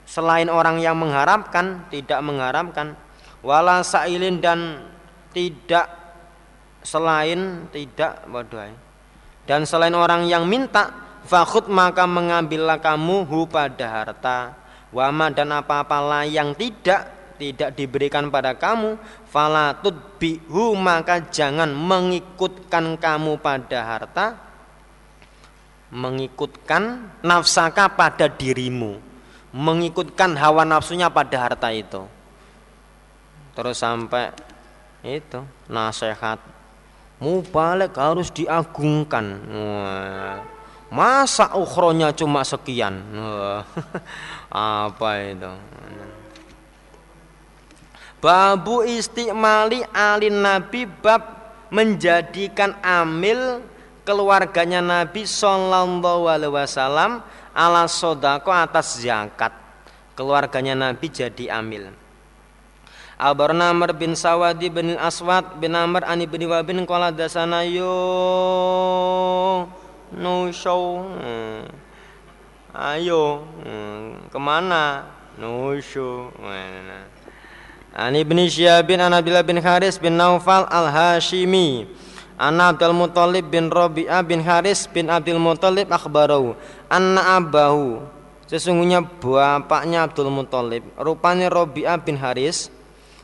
selain 0.05 0.45
orang 0.45 0.77
yang 0.77 0.93
mengharapkan 1.01 1.89
tidak 1.89 2.21
mengharapkan. 2.21 2.93
Wala 3.41 3.81
sailin 3.81 4.37
dan 4.37 4.85
tidak 5.33 6.00
selain 6.81 7.69
tidak 7.69 8.25
waduh 8.29 8.73
dan 9.45 9.65
selain 9.65 9.93
orang 9.97 10.29
yang 10.29 10.45
minta 10.45 10.93
fakhud 11.25 11.69
maka 11.69 12.05
mengambillah 12.05 12.77
kamu 12.81 13.25
hu 13.25 13.49
pada 13.49 13.87
harta. 13.89 14.57
Wama 14.91 15.31
dan 15.31 15.55
apa-apa 15.55 16.27
yang 16.27 16.51
tidak 16.51 17.07
tidak 17.39 17.73
diberikan 17.79 18.27
pada 18.27 18.53
kamu 18.53 18.99
falatut 19.31 20.19
bihu 20.19 20.75
maka 20.75 21.23
jangan 21.31 21.71
mengikutkan 21.71 22.99
kamu 22.99 23.39
pada 23.39 23.79
harta. 23.81 24.27
Mengikutkan 25.91 27.11
nafsaka 27.19 27.91
pada 27.91 28.31
dirimu. 28.31 28.99
Mengikutkan 29.51 30.39
hawa 30.39 30.63
nafsunya 30.63 31.11
pada 31.11 31.35
harta 31.35 31.67
itu. 31.75 32.07
Terus 33.51 33.83
sampai 33.83 34.31
itu 35.03 35.43
nasihat 35.67 36.39
mubalik 37.21 37.93
harus 37.95 38.33
diagungkan. 38.33 39.39
Masa 40.91 41.55
ukhronya 41.55 42.11
cuma 42.11 42.43
sekian? 42.43 42.99
Apa 44.51 45.09
itu? 45.23 45.53
Babu 48.21 48.83
istimali 48.83 49.81
alin 49.95 50.43
Nabi 50.43 50.85
bab 50.85 51.41
menjadikan 51.71 52.75
amil 52.83 53.63
keluarganya 54.03 54.83
Nabi 54.83 55.23
Sallallahu 55.23 56.27
Alaihi 56.27 56.53
Wasallam 56.53 57.23
ala 57.55 57.87
sodako 57.87 58.51
atas 58.51 58.99
zakat. 59.01 59.55
Keluarganya 60.13 60.75
Nabi 60.75 61.07
jadi 61.07 61.55
amil. 61.55 61.89
Abar 63.21 63.53
Namr 63.53 63.93
bin 63.93 64.17
Sawadi 64.17 64.73
bin 64.73 64.97
Aswad 64.97 65.61
bin 65.61 65.77
Amr 65.77 66.01
ani 66.09 66.25
bin 66.25 66.41
Wabin 66.49 66.81
qala 66.89 67.13
dasana 67.13 67.61
yo 67.61 67.93
nusyo 70.09 71.05
hmm. 71.05 71.69
ayo 72.73 73.45
hmm. 73.61 74.25
ke 74.33 74.39
mana 74.41 75.05
nusyo 75.37 76.33
mana 76.41 77.05
Ani 77.93 78.25
bin 78.25 78.41
Syihab 78.49 78.89
bin 78.89 78.97
Anabil 78.97 79.37
bin 79.45 79.61
Haris 79.61 80.01
bin 80.01 80.17
Naufal 80.17 80.65
al-Hashimi 80.65 81.85
An 82.41 82.57
Abdul 82.57 82.97
Muthalib 82.97 83.53
bin 83.53 83.69
Rabi'ah 83.69 84.25
bin 84.25 84.41
Haris 84.41 84.89
bin 84.89 85.13
Abdul 85.13 85.37
Muthalib 85.37 85.93
akhbarau 85.93 86.57
anna 86.89 87.37
abahu 87.37 88.01
sesungguhnya 88.49 89.05
bapaknya 89.05 90.09
Abdul 90.09 90.33
Muthalib 90.33 90.89
rupanya 90.97 91.53
Rabi'ah 91.53 92.01
bin 92.01 92.17
Haris 92.17 92.80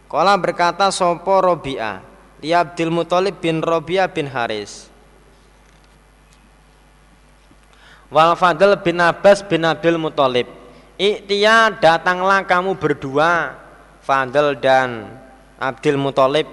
kala 0.08 0.40
berkata 0.40 0.88
sopo 0.90 1.40
Rabi'ah 1.44 2.04
li 2.44 2.56
Abdul 2.56 2.92
Muthalib 2.92 3.40
bin 3.44 3.60
Rabi'ah 3.60 4.08
bin 4.12 4.28
Haris. 4.28 4.88
Wal 8.08 8.40
Fadl 8.40 8.80
bin 8.80 9.04
Abbas 9.04 9.44
bin 9.44 9.68
Abdul 9.68 10.00
Muthalib 10.00 10.48
Iktia 10.96 11.76
datanglah 11.78 12.42
kamu 12.48 12.80
berdua 12.80 13.60
Fadl 14.00 14.56
dan 14.58 15.12
Abdul 15.60 16.00
Muthalib. 16.00 16.48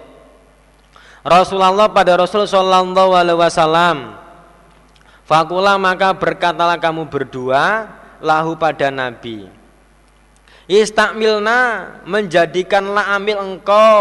Rasulullah 1.25 1.89
pada 1.89 2.21
Rasul 2.21 2.45
Shallallahu 2.45 3.17
Alaihi 3.17 3.41
Wasallam 3.41 4.21
Fakula 5.25 5.81
maka 5.81 6.13
berkatalah 6.13 6.77
kamu 6.77 7.09
berdua 7.09 7.89
lahu 8.21 8.53
pada 8.61 8.93
Nabi 8.93 9.49
Istakmilna 10.65 11.61
menjadikanlah 12.09 13.13
ambil 13.21 13.37
engkau 13.45 14.01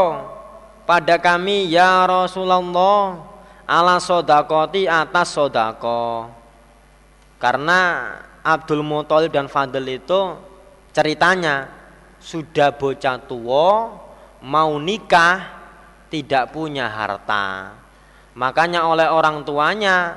pada 0.88 1.20
kami 1.20 1.68
ya 1.68 2.08
Rasulullah 2.08 3.20
ala 3.68 4.00
sodakoti 4.00 4.88
atas 4.88 5.36
sodako. 5.36 6.32
Karena 7.36 8.16
Abdul 8.40 8.80
Muthalib 8.80 9.36
dan 9.36 9.52
Fadl 9.52 9.84
itu 9.84 10.40
ceritanya 10.96 11.68
sudah 12.24 12.72
bocah 12.72 13.20
tua 13.28 13.92
mau 14.40 14.80
nikah 14.80 15.44
tidak 16.08 16.56
punya 16.56 16.88
harta. 16.88 17.76
Makanya 18.40 18.88
oleh 18.88 19.12
orang 19.12 19.44
tuanya 19.44 20.16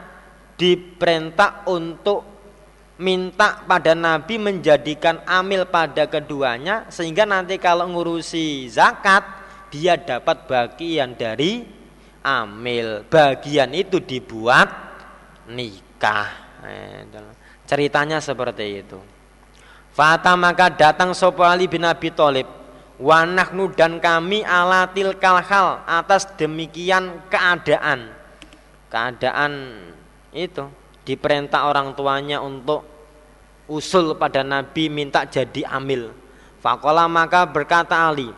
diperintah 0.54 1.66
untuk 1.66 2.35
minta 2.96 3.60
pada 3.68 3.92
Nabi 3.92 4.40
menjadikan 4.40 5.20
amil 5.28 5.68
pada 5.68 6.08
keduanya 6.08 6.88
sehingga 6.88 7.28
nanti 7.28 7.60
kalau 7.60 7.84
ngurusi 7.92 8.68
zakat 8.72 9.24
dia 9.68 10.00
dapat 10.00 10.48
bagian 10.48 11.12
dari 11.12 11.64
amil. 12.24 13.04
Bagian 13.06 13.70
itu 13.76 14.00
dibuat 14.00 14.68
nikah. 15.52 16.28
Eh, 16.66 17.04
ceritanya 17.68 18.18
seperti 18.18 18.82
itu. 18.82 18.98
Fata 19.92 20.36
maka 20.36 20.72
datang 20.72 21.12
sopo 21.12 21.44
Ali 21.44 21.68
bin 21.68 21.84
Abi 21.84 22.10
Thalib. 22.12 22.48
Wanahnu 22.96 23.76
dan 23.76 24.00
kami 24.00 24.40
ala 24.40 24.88
tilkal 24.88 25.44
hal 25.44 25.84
atas 25.84 26.24
demikian 26.40 27.28
keadaan. 27.28 28.08
Keadaan 28.88 29.52
itu 30.32 30.64
diperintah 31.06 31.70
orang 31.70 31.94
tuanya 31.94 32.42
untuk 32.42 32.82
usul 33.70 34.18
pada 34.18 34.42
Nabi 34.42 34.90
minta 34.90 35.22
jadi 35.22 35.64
amil. 35.70 36.10
Fakola 36.58 37.06
maka 37.06 37.46
berkata 37.46 37.94
Ali 37.94 38.34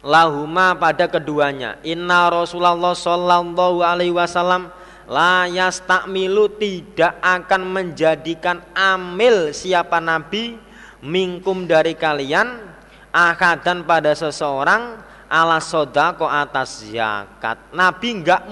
Lahuma 0.00 0.72
pada 0.72 1.04
keduanya 1.04 1.76
Inna 1.84 2.32
Rasulullah 2.32 2.96
Sallallahu 2.96 3.84
Alaihi 3.84 4.16
Wasallam 4.16 4.72
layas 5.04 5.84
takmilu 5.84 6.48
tidak 6.56 7.20
akan 7.20 7.68
menjadikan 7.68 8.64
amil 8.72 9.52
siapa 9.52 10.00
nabi 10.00 10.56
mingkum 11.04 11.68
dari 11.68 11.92
kalian 11.92 12.64
akadan 13.12 13.84
pada 13.84 14.16
seseorang 14.16 15.04
ala 15.28 15.60
sodako 15.60 16.24
atas 16.24 16.88
zakat. 16.88 17.60
Nabi 17.76 18.24
nggak 18.24 18.48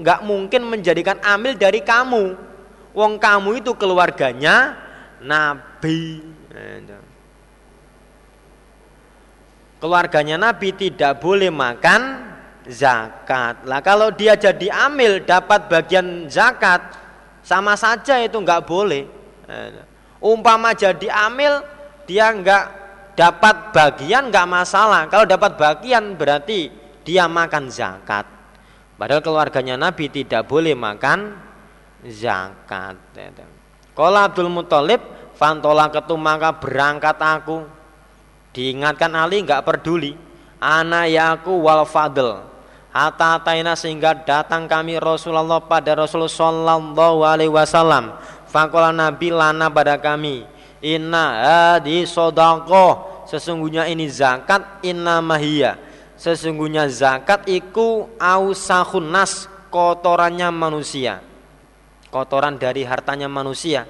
nggak 0.00 0.24
mungkin 0.24 0.66
menjadikan 0.66 1.20
amil 1.22 1.54
dari 1.54 1.84
kamu 1.84 2.34
wong 2.96 3.20
kamu 3.20 3.62
itu 3.62 3.72
keluarganya 3.76 4.76
nabi 5.20 6.24
keluarganya 9.80 10.36
nabi 10.36 10.72
tidak 10.76 11.20
boleh 11.22 11.48
makan 11.48 12.30
zakat. 12.68 13.64
Lah 13.64 13.80
kalau 13.80 14.12
dia 14.12 14.36
jadi 14.36 14.68
amil 14.88 15.24
dapat 15.24 15.66
bagian 15.66 16.28
zakat 16.28 16.80
sama 17.40 17.74
saja 17.74 18.20
itu 18.20 18.36
nggak 18.36 18.64
boleh. 18.68 19.08
Eh, 19.48 19.68
umpama 20.20 20.76
jadi 20.76 21.08
amil 21.28 21.64
dia 22.04 22.30
nggak 22.30 22.64
dapat 23.16 23.74
bagian 23.74 24.28
nggak 24.28 24.48
masalah. 24.48 25.08
Kalau 25.08 25.24
dapat 25.24 25.56
bagian 25.56 26.14
berarti 26.14 26.68
dia 27.02 27.24
makan 27.26 27.72
zakat. 27.72 28.28
Padahal 29.00 29.24
keluarganya 29.24 29.80
Nabi 29.80 30.12
tidak 30.12 30.44
boleh 30.44 30.76
makan 30.76 31.32
zakat. 32.04 33.00
Kalau 33.96 34.20
Abdul 34.20 34.52
Muthalib 34.52 35.00
fantola 35.40 35.88
ketum 35.88 36.20
maka 36.20 36.52
berangkat 36.52 37.16
aku. 37.16 37.64
Diingatkan 38.52 39.16
Ali 39.16 39.40
nggak 39.40 39.64
peduli. 39.64 40.12
Anayaku 40.60 41.64
wal 41.64 41.88
fadl 41.88 42.44
Hatta 42.92 43.40
taina 43.40 43.72
sehingga 43.72 44.12
datang 44.12 44.68
kami 44.68 45.00
Rasulullah 45.00 45.64
pada 45.64 45.96
Rasul 45.96 46.28
Sallallahu 46.28 47.24
Alaihi 47.24 47.48
Wasallam. 47.48 48.20
Fakola 48.50 48.92
Nabi 48.92 49.32
lana 49.32 49.72
pada 49.72 49.96
kami. 49.96 50.44
Inna 50.84 51.24
hadi 51.78 52.04
sodako. 52.04 53.08
Sesungguhnya 53.30 53.88
ini 53.88 54.10
zakat 54.10 54.84
inna 54.84 55.24
mahia. 55.24 55.78
Sesungguhnya 56.20 56.84
zakat 56.92 57.48
iku 57.48 58.12
ausahun 58.20 59.08
nas 59.08 59.48
kotorannya 59.72 60.52
manusia. 60.52 61.24
Kotoran 62.12 62.60
dari 62.60 62.84
hartanya 62.84 63.24
manusia. 63.24 63.88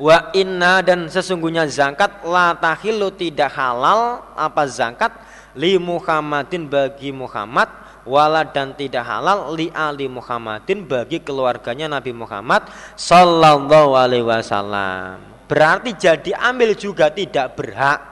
Wa 0.00 0.32
inna 0.32 0.80
dan 0.80 1.12
sesungguhnya 1.12 1.68
zakat 1.68 2.24
la 2.24 2.56
tahilu 2.56 3.12
tidak 3.12 3.52
halal 3.52 4.24
apa 4.32 4.64
zakat 4.64 5.12
li 5.52 5.76
Muhammadin 5.76 6.64
bagi 6.64 7.12
Muhammad 7.12 7.68
wala 8.08 8.48
dan 8.48 8.72
tidak 8.72 9.04
halal 9.04 9.52
li 9.52 9.68
ali 9.68 10.08
Muhammadin 10.08 10.88
bagi 10.88 11.20
keluarganya 11.20 11.92
Nabi 11.92 12.16
Muhammad 12.16 12.64
sallallahu 12.96 13.92
alaihi 14.00 14.24
wasallam. 14.24 15.20
Berarti 15.44 15.92
jadi 15.92 16.40
amil 16.40 16.72
juga 16.72 17.12
tidak 17.12 17.52
berhak. 17.52 18.11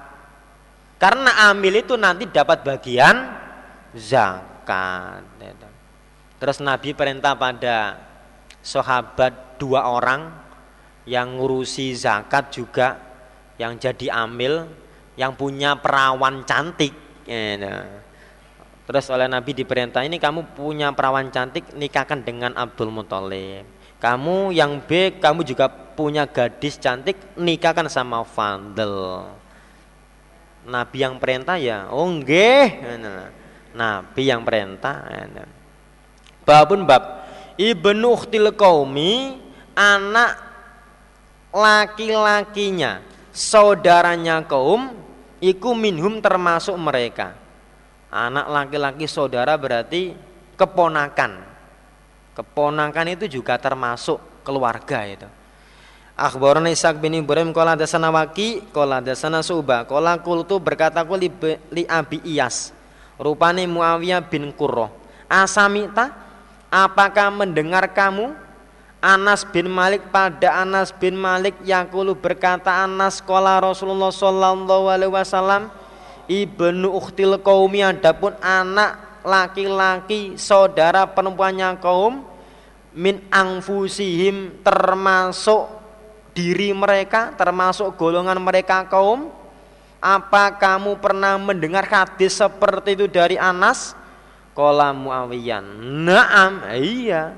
Karena 1.01 1.49
amil 1.49 1.81
itu 1.81 1.97
nanti 1.97 2.29
dapat 2.29 2.61
bagian 2.61 3.17
zakat. 3.97 5.25
Terus 6.37 6.61
Nabi 6.61 6.93
perintah 6.93 7.33
pada 7.33 7.97
sahabat 8.61 9.57
dua 9.57 9.89
orang 9.89 10.29
yang 11.09 11.41
ngurusi 11.41 11.97
zakat 11.97 12.53
juga 12.53 13.01
yang 13.57 13.81
jadi 13.81 14.13
amil 14.25 14.69
yang 15.17 15.33
punya 15.37 15.77
perawan 15.77 16.45
cantik 16.45 16.93
Gitu. 17.31 17.75
Terus 18.91 19.07
oleh 19.15 19.31
Nabi 19.31 19.55
diperintah 19.55 20.03
ini 20.03 20.19
kamu 20.19 20.51
punya 20.59 20.91
perawan 20.91 21.31
cantik 21.31 21.63
nikahkan 21.79 22.27
dengan 22.27 22.59
Abdul 22.59 22.91
Muthalib. 22.91 23.63
Kamu 24.03 24.51
yang 24.51 24.83
B 24.83 25.15
kamu 25.23 25.47
juga 25.47 25.71
punya 25.71 26.27
gadis 26.27 26.75
cantik 26.75 27.15
nikahkan 27.39 27.87
sama 27.87 28.27
Fadl. 28.27 29.31
Nabi 30.67 30.97
yang 31.01 31.17
perintah 31.17 31.57
ya, 31.57 31.89
oh 31.89 32.09
nggih. 32.09 32.85
Nabi 33.73 34.23
yang 34.25 34.45
perintah. 34.45 35.07
Babun 36.45 36.85
bab 36.89 37.21
ibnu 37.61 38.17
ukhtil 38.17 38.57
qaumi 38.57 39.37
anak 39.77 40.41
laki-lakinya 41.53 43.05
saudaranya 43.31 44.41
kaum 44.49 44.97
iku 45.43 45.77
minhum 45.77 46.25
termasuk 46.25 46.75
mereka 46.81 47.37
anak 48.09 48.47
laki-laki 48.49 49.05
saudara 49.05 49.55
berarti 49.61 50.17
keponakan 50.57 51.43
keponakan 52.35 53.07
itu 53.13 53.41
juga 53.41 53.61
termasuk 53.61 54.19
keluarga 54.43 55.05
itu 55.07 55.29
Akhbarana 56.21 56.69
Ishaq 56.69 57.01
bin 57.01 57.17
Ibrahim 57.17 57.57
qala 57.57 57.73
dasana 57.73 58.13
Waqi 58.13 58.61
qala 58.77 59.01
dasana 59.01 59.41
Suba 59.41 59.89
qala 59.89 60.21
qultu 60.21 60.61
berkata 60.61 61.01
ku 61.01 61.17
li, 61.17 61.33
li 61.73 61.89
Abi 61.89 62.21
Iyas 62.29 62.77
rupane 63.17 63.65
Muawiyah 63.65 64.21
bin 64.29 64.53
Qurrah. 64.53 64.93
Asamita 65.33 66.13
apakah 66.69 67.33
mendengar 67.33 67.89
kamu? 67.97 68.37
Anas 69.01 69.49
bin 69.49 69.73
Malik 69.73 70.13
pada 70.13 70.61
Anas 70.61 70.93
bin 70.93 71.17
Malik 71.17 71.57
yang 71.65 71.89
kulu 71.89 72.13
berkata 72.13 72.85
Anas 72.85 73.25
kola 73.25 73.57
Rasulullah 73.57 74.13
Sallallahu 74.13 74.93
Alaihi 74.93 75.09
Wasallam 75.09 75.73
ibnu 76.29 76.93
ukhtil 76.93 77.41
kaumi 77.41 77.81
adapun 77.81 78.37
anak 78.45 79.25
laki-laki 79.25 80.37
saudara 80.37 81.09
perempuannya 81.09 81.81
kaum 81.81 82.29
min 82.93 83.25
angfusihim 83.33 84.61
termasuk 84.61 85.80
diri 86.33 86.71
mereka 86.71 87.35
termasuk 87.35 87.95
golongan 87.99 88.39
mereka 88.39 88.87
kaum 88.87 89.31
apa 90.01 90.57
kamu 90.57 90.97
pernah 90.97 91.37
mendengar 91.37 91.85
hadis 91.85 92.41
seperti 92.41 92.97
itu 92.97 93.07
dari 93.07 93.37
Anas? 93.37 93.93
Kola 94.57 94.91
Muawiyan 94.91 95.63
Naam. 96.05 96.65
Iya. 96.75 97.37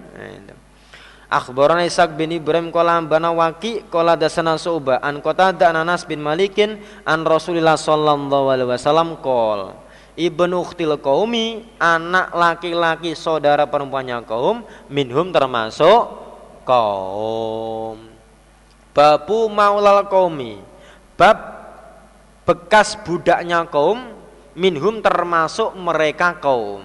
Akhbarana 1.33 1.89
Ishaq 1.89 2.13
bin 2.13 2.37
Ibrahim 2.37 2.69
kola 2.69 3.01
bana 3.01 3.33
waki 3.33 3.89
kola 3.89 4.21
dasana 4.21 4.61
su'ba 4.61 5.01
an 5.01 5.25
kota 5.25 5.49
Anas 5.73 6.05
bin 6.05 6.21
Malikin 6.21 6.77
an 7.09 7.25
Rasulullah 7.25 7.81
sallallahu 7.81 8.53
alaihi 8.53 8.69
wasallam 8.69 9.17
kol 9.25 9.73
Ibnu 10.13 10.61
ukhtil 10.61 11.01
kaumi 11.01 11.65
anak 11.81 12.37
laki-laki 12.37 13.17
saudara 13.17 13.65
perempuannya 13.65 14.21
kaum 14.29 14.61
minhum 14.93 15.33
termasuk 15.33 16.05
kaum 16.69 18.12
Babu 18.93 19.49
maulal 19.49 20.05
kaumi 20.09 20.61
Bab 21.17 21.37
bekas 22.45 22.97
budaknya 23.01 23.65
kaum 23.69 24.13
Minhum 24.53 25.01
termasuk 25.01 25.73
mereka 25.81 26.37
kaum. 26.37 26.85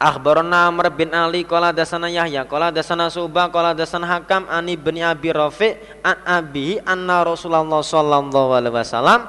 Akhbarana 0.00 0.72
Amr 0.72 0.88
bin 0.92 1.12
Ali 1.12 1.44
Qala 1.44 1.76
dasana 1.76 2.08
Yahya 2.08 2.48
Qala 2.48 2.72
dasana 2.72 3.12
Subah 3.12 3.52
Qala 3.52 3.76
dasana 3.76 4.08
Hakam 4.08 4.48
Ani 4.48 4.76
bin 4.76 5.00
Abi 5.00 5.32
Rafi 5.32 5.76
An 6.00 6.16
Abi 6.24 6.80
Anna 6.84 7.24
Rasulullah 7.24 7.80
Sallallahu 7.84 8.50
Alaihi 8.56 8.76
Wasallam 8.76 9.28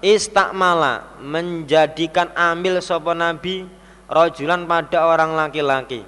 Istakmala 0.00 1.20
Menjadikan 1.20 2.32
amil 2.36 2.80
sopo 2.84 3.16
Nabi 3.16 3.64
Rojulan 4.06 4.70
pada 4.70 5.02
orang 5.02 5.34
laki-laki. 5.34 6.06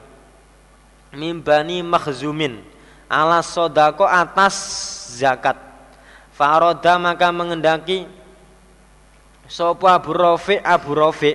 Mimbani 1.13 1.83
makhzumin 1.83 2.63
ala 3.09 3.41
sodako 3.41 4.05
atas 4.05 4.55
zakat. 5.17 5.57
Faroda 6.37 7.01
maka 7.01 7.35
mengendaki 7.35 8.07
sopo 9.51 9.89
Abu 9.91 10.15
Rafi 10.15 10.61
Abu 10.61 10.95
Rafi. 10.95 11.35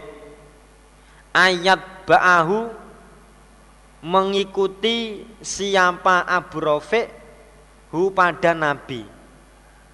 Ayat 1.33 2.05
ba'ahu 2.05 2.69
mengikuti 4.05 5.25
siapa 5.41 6.23
Abu 6.29 6.61
Rafi 6.61 7.09
hu 7.89 8.13
pada 8.13 8.53
Nabi. 8.53 9.03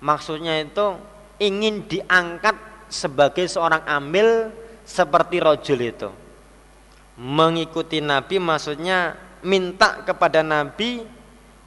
Maksudnya 0.04 0.60
itu 0.62 1.00
ingin 1.40 1.88
diangkat 1.88 2.56
sebagai 2.92 3.48
seorang 3.48 3.84
amil 3.88 4.52
seperti 4.84 5.40
rojul 5.40 5.80
itu. 5.80 6.10
Mengikuti 7.20 8.00
Nabi 8.04 8.40
maksudnya 8.40 9.16
minta 9.44 10.04
kepada 10.04 10.44
Nabi 10.44 11.19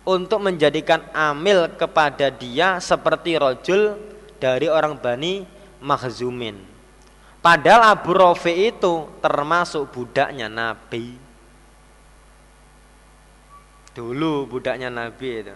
untuk 0.02 0.42
menjadikan 0.42 1.06
amil 1.14 1.70
kepada 1.78 2.30
dia 2.30 2.82
seperti 2.82 3.38
rojul 3.38 3.98
dari 4.42 4.66
orang 4.66 4.98
Bani 4.98 5.46
Makhzumin. 5.78 6.58
Padahal 7.42 7.98
Abu 7.98 8.14
Rafi 8.14 8.70
itu 8.70 9.10
termasuk 9.18 9.90
budaknya 9.90 10.46
Nabi. 10.46 11.18
Dulu 13.92 14.46
budaknya 14.46 14.88
Nabi 14.90 15.28
itu. 15.42 15.54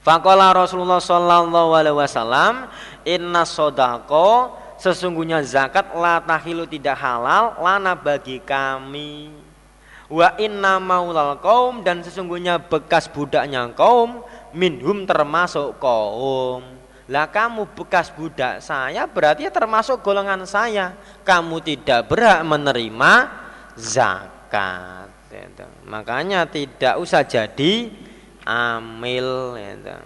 Fakola 0.00 0.54
Rasulullah 0.56 1.02
Sallallahu 1.02 1.76
Alaihi 1.76 1.98
Wasallam, 1.98 2.70
Inna 3.04 3.44
sodako 3.44 4.56
sesungguhnya 4.80 5.44
zakat 5.44 5.92
la 5.92 6.24
tahilu 6.24 6.64
tidak 6.64 6.96
halal 6.96 7.60
lana 7.60 7.92
bagi 7.92 8.40
kami 8.40 9.28
wa 10.10 10.34
inna 10.42 10.82
maulal 10.82 11.38
kaum 11.38 11.86
dan 11.86 12.02
sesungguhnya 12.02 12.58
bekas 12.58 13.06
budaknya 13.06 13.70
kaum 13.78 14.26
minhum 14.50 15.06
termasuk 15.06 15.78
kaum 15.78 16.66
lah 17.06 17.30
kamu 17.30 17.70
bekas 17.78 18.10
budak 18.10 18.58
saya 18.58 19.06
berarti 19.06 19.46
ya 19.46 19.54
termasuk 19.54 20.02
golongan 20.02 20.42
saya 20.50 20.98
kamu 21.22 21.62
tidak 21.62 22.10
berhak 22.10 22.42
menerima 22.42 23.12
zakat 23.78 25.10
gitu. 25.30 25.66
makanya 25.86 26.42
tidak 26.46 26.98
usah 26.98 27.22
jadi 27.22 27.90
amil 28.42 29.58
gitu. 29.58 29.96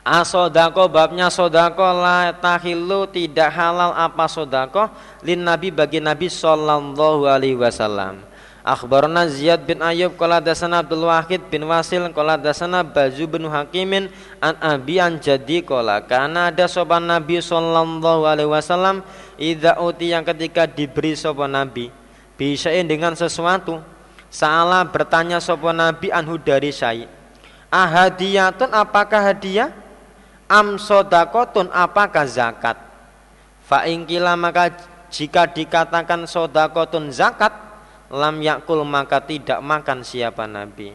Asodako 0.00 0.88
babnya 0.88 1.28
sodako 1.28 1.84
la 1.84 2.32
tahilu 2.32 3.04
tidak 3.12 3.52
halal 3.52 3.92
apa 3.92 4.24
sodako 4.26 4.88
lin 5.20 5.44
nabi 5.44 5.68
bagi 5.68 6.00
nabi 6.00 6.26
sallallahu 6.32 7.28
alaihi 7.28 7.60
wasallam 7.60 8.29
Akhbarana 8.70 9.26
Ziyad 9.26 9.66
bin 9.66 9.82
Ayyub 9.82 10.14
qala 10.14 10.38
dasana 10.38 10.78
Abdul 10.78 11.10
Wahid 11.10 11.42
bin 11.50 11.66
Wasil 11.66 12.06
qala 12.14 12.38
dasana 12.38 12.86
Bazu 12.86 13.26
bin 13.26 13.50
Hakimin 13.50 14.06
an 14.38 14.54
Abi 14.62 15.02
an 15.02 15.18
jadi 15.18 15.58
qala 15.66 16.06
kana 16.06 16.54
ada 16.54 16.70
sopan 16.70 17.02
Nabi 17.02 17.42
sallallahu 17.42 18.30
alaihi 18.30 18.46
wasallam 18.46 19.02
idza 19.34 19.74
uti 19.82 20.14
yang 20.14 20.22
ketika 20.22 20.70
diberi 20.70 21.18
sopan 21.18 21.50
Nabi? 21.50 21.90
Bisain 22.38 22.86
dengan 22.86 23.18
sesuatu. 23.18 23.82
Salah 24.30 24.86
bertanya 24.86 25.42
sopan 25.42 25.74
Nabi 25.74 26.14
anhu 26.14 26.38
dari 26.38 26.70
syai 26.70 27.10
ahadiyatun 27.74 28.70
apakah 28.74 29.34
hadiah? 29.34 29.70
Am 30.50 30.78
sodakotun 30.82 31.70
apakah 31.70 32.26
zakat? 32.26 32.74
Fa 33.62 33.86
ingkila 33.86 34.34
maka 34.34 34.74
jika 35.06 35.46
dikatakan 35.46 36.26
sodakotun 36.26 37.14
zakat 37.14 37.69
lam 38.10 38.42
yakul 38.42 38.82
maka 38.82 39.22
tidak 39.22 39.62
makan 39.62 40.02
siapa 40.02 40.44
nabi. 40.50 40.92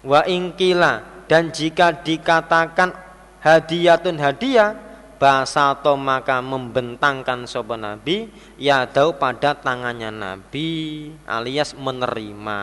Wa 0.00 0.24
ingkila 0.24 1.24
dan 1.28 1.52
jika 1.52 1.92
dikatakan 1.92 2.92
hadiyatun 3.40 4.20
hadiah 4.20 4.76
basato 5.16 5.96
maka 5.96 6.44
membentangkan 6.44 7.48
sopan 7.48 7.80
nabi 7.86 8.28
ya 8.60 8.84
tahu 8.84 9.16
pada 9.16 9.56
tangannya 9.56 10.12
nabi 10.12 11.12
alias 11.28 11.76
menerima. 11.76 12.60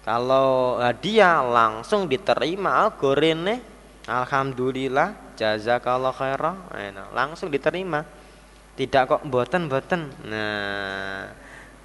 Kalau 0.00 0.80
hadiah 0.80 1.44
langsung 1.44 2.08
diterima 2.08 2.88
gorene 2.96 3.60
alhamdulillah 4.08 5.36
jazakallah 5.36 6.12
khairah 6.12 6.56
langsung 7.12 7.52
diterima. 7.52 8.04
Tidak 8.70 9.02
kok 9.04 9.22
boten 9.28 9.68
boten 9.68 10.08
nah 10.24 11.28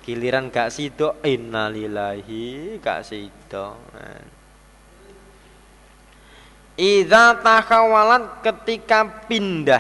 giliran 0.06 0.54
gak 0.54 0.70
sido 0.70 1.18
innalillahi 1.26 2.78
gak 2.78 3.02
sido 3.02 3.74
Iza 6.76 7.40
takawalan 7.40 8.44
ketika 8.44 9.26
pindah 9.26 9.80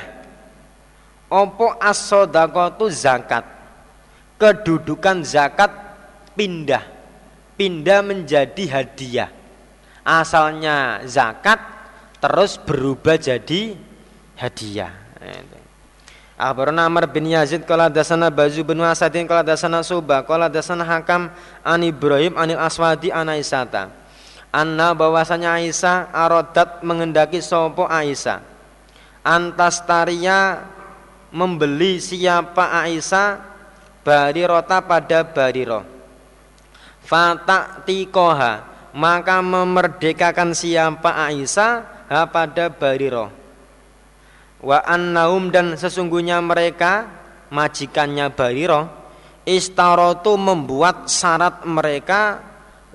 Opo 1.28 1.76
as 1.76 2.08
tu 2.80 2.88
zakat? 2.88 3.44
Kedudukan 4.40 5.20
zakat 5.28 5.76
pindah 6.40 6.88
Pindah 7.60 8.00
menjadi 8.00 8.64
hadiah. 8.80 9.28
Asalnya 10.08 11.04
zakat 11.04 11.60
Terus 12.24 12.56
berubah 12.64 13.20
jadi 13.20 13.76
hadiah 14.40 14.96
Akhbarana 16.36 16.84
Amr 16.92 17.08
bin 17.08 17.32
Yazid 17.32 17.64
qala 17.64 17.88
dasana 17.88 18.28
Bazu 18.28 18.60
bin 18.68 18.84
Asadin 18.84 19.24
qala 19.24 19.40
dasana 19.40 19.80
Subah 19.80 20.28
qala 20.28 20.52
dasana 20.52 20.84
Hakam 20.84 21.32
an 21.64 21.80
Ibrahim 21.80 22.36
anil 22.36 22.60
Aswadi 22.60 23.08
an 23.08 23.32
Aisyata. 23.32 23.88
Anna 24.52 24.92
bahwasanya 24.92 25.56
Aisyah 25.56 26.12
arodat 26.12 26.84
mengendaki 26.84 27.40
sopo 27.40 27.88
Aisyah. 27.88 28.44
Antastaria 29.24 30.68
membeli 31.32 32.04
siapa 32.04 32.84
Aisyah 32.84 33.40
barirota 34.04 34.84
pada 34.84 35.24
bariro. 35.24 35.88
Fatak 37.00 37.88
tikoha 37.88 38.76
maka 38.92 39.40
memerdekakan 39.40 40.52
siapa 40.52 41.16
Aisyah 41.16 41.72
pada 42.28 42.68
bariro 42.68 43.45
wa 44.66 44.82
annahum 44.82 45.54
dan 45.54 45.78
sesungguhnya 45.78 46.42
mereka 46.42 47.06
majikannya 47.54 48.34
Bariro 48.34 48.90
istarotu 49.46 50.34
membuat 50.42 51.06
syarat 51.06 51.62
mereka 51.70 52.42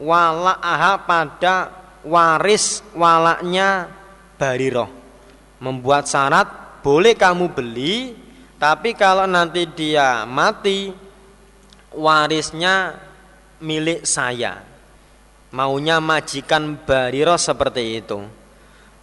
walaaha 0.03 1.07
pada 1.07 1.57
waris 2.03 2.83
walaknya 2.91 3.87
Bariroh 4.35 4.91
membuat 5.62 6.11
syarat 6.11 6.83
boleh 6.83 7.14
kamu 7.14 7.55
beli 7.55 8.18
tapi 8.59 8.99
kalau 8.99 9.31
nanti 9.31 9.64
dia 9.71 10.29
mati 10.29 10.93
warisnya 11.97 12.93
milik 13.64 14.05
saya. 14.05 14.61
Maunya 15.51 15.99
majikan 15.99 16.79
Bariro 16.79 17.35
seperti 17.35 17.99
itu 17.99 18.39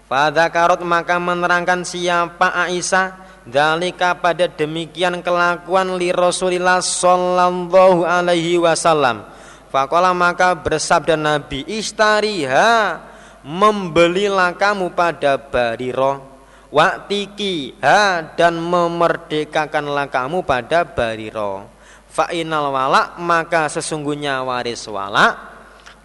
pada 0.07 0.47
karot 0.47 0.79
maka 0.87 1.19
menerangkan 1.19 1.83
siapa 1.83 2.51
Aisyah. 2.55 3.27
Dalika 3.47 4.11
pada 4.11 4.43
demikian 4.51 5.23
kelakuan 5.23 5.95
li 5.95 6.11
Rasulillah 6.11 6.83
sallallahu 6.83 8.03
alaihi 8.03 8.59
wasallam. 8.59 9.23
Fakola 9.71 10.11
maka 10.11 10.51
bersabda 10.51 11.15
Nabi 11.15 11.63
istariha 11.63 12.99
membelilah 13.47 14.51
kamu 14.51 14.91
pada 14.91 15.39
Bariro. 15.39 16.37
Waktiki 16.67 17.79
ha 17.79 18.19
dan 18.35 18.59
memerdekakanlah 18.59 20.11
kamu 20.11 20.43
pada 20.43 20.83
bariro. 20.83 21.63
Fa'inal 22.11 22.67
wala 22.67 23.15
maka 23.23 23.71
sesungguhnya 23.71 24.43
waris 24.43 24.83
wala 24.91 25.55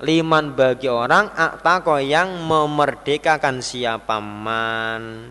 liman 0.03 0.59
bagi 0.59 0.91
orang 0.91 1.31
aktako 1.31 2.03
yang 2.03 2.43
memerdekakan 2.43 3.63
siapa 3.63 4.19
man. 4.19 5.31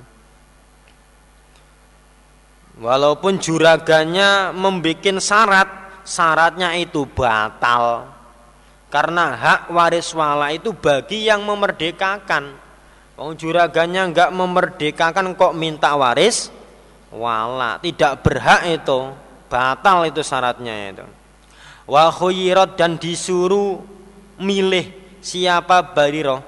Walaupun 2.79 3.37
juraganya 3.37 4.55
membuat 4.55 5.19
syarat, 5.21 5.69
syaratnya 6.07 6.73
itu 6.79 7.03
batal. 7.05 8.09
Karena 8.87 9.37
hak 9.37 9.61
waris 9.75 10.11
wala 10.15 10.51
itu 10.55 10.73
bagi 10.75 11.27
yang 11.29 11.47
memerdekakan 11.47 12.71
Wong 13.21 13.37
juraganya 13.37 14.09
enggak 14.09 14.33
memerdekakan 14.33 15.37
kok 15.37 15.53
minta 15.53 15.93
waris 15.93 16.49
wala, 17.13 17.77
tidak 17.77 18.25
berhak 18.25 18.65
itu. 18.81 19.13
Batal 19.45 20.09
itu 20.09 20.25
syaratnya 20.25 20.89
itu. 20.89 21.05
Wa 21.85 22.09
dan 22.73 22.97
disuruh 22.97 23.77
milih 24.41 25.17
siapa 25.21 25.93
bariro 25.93 26.41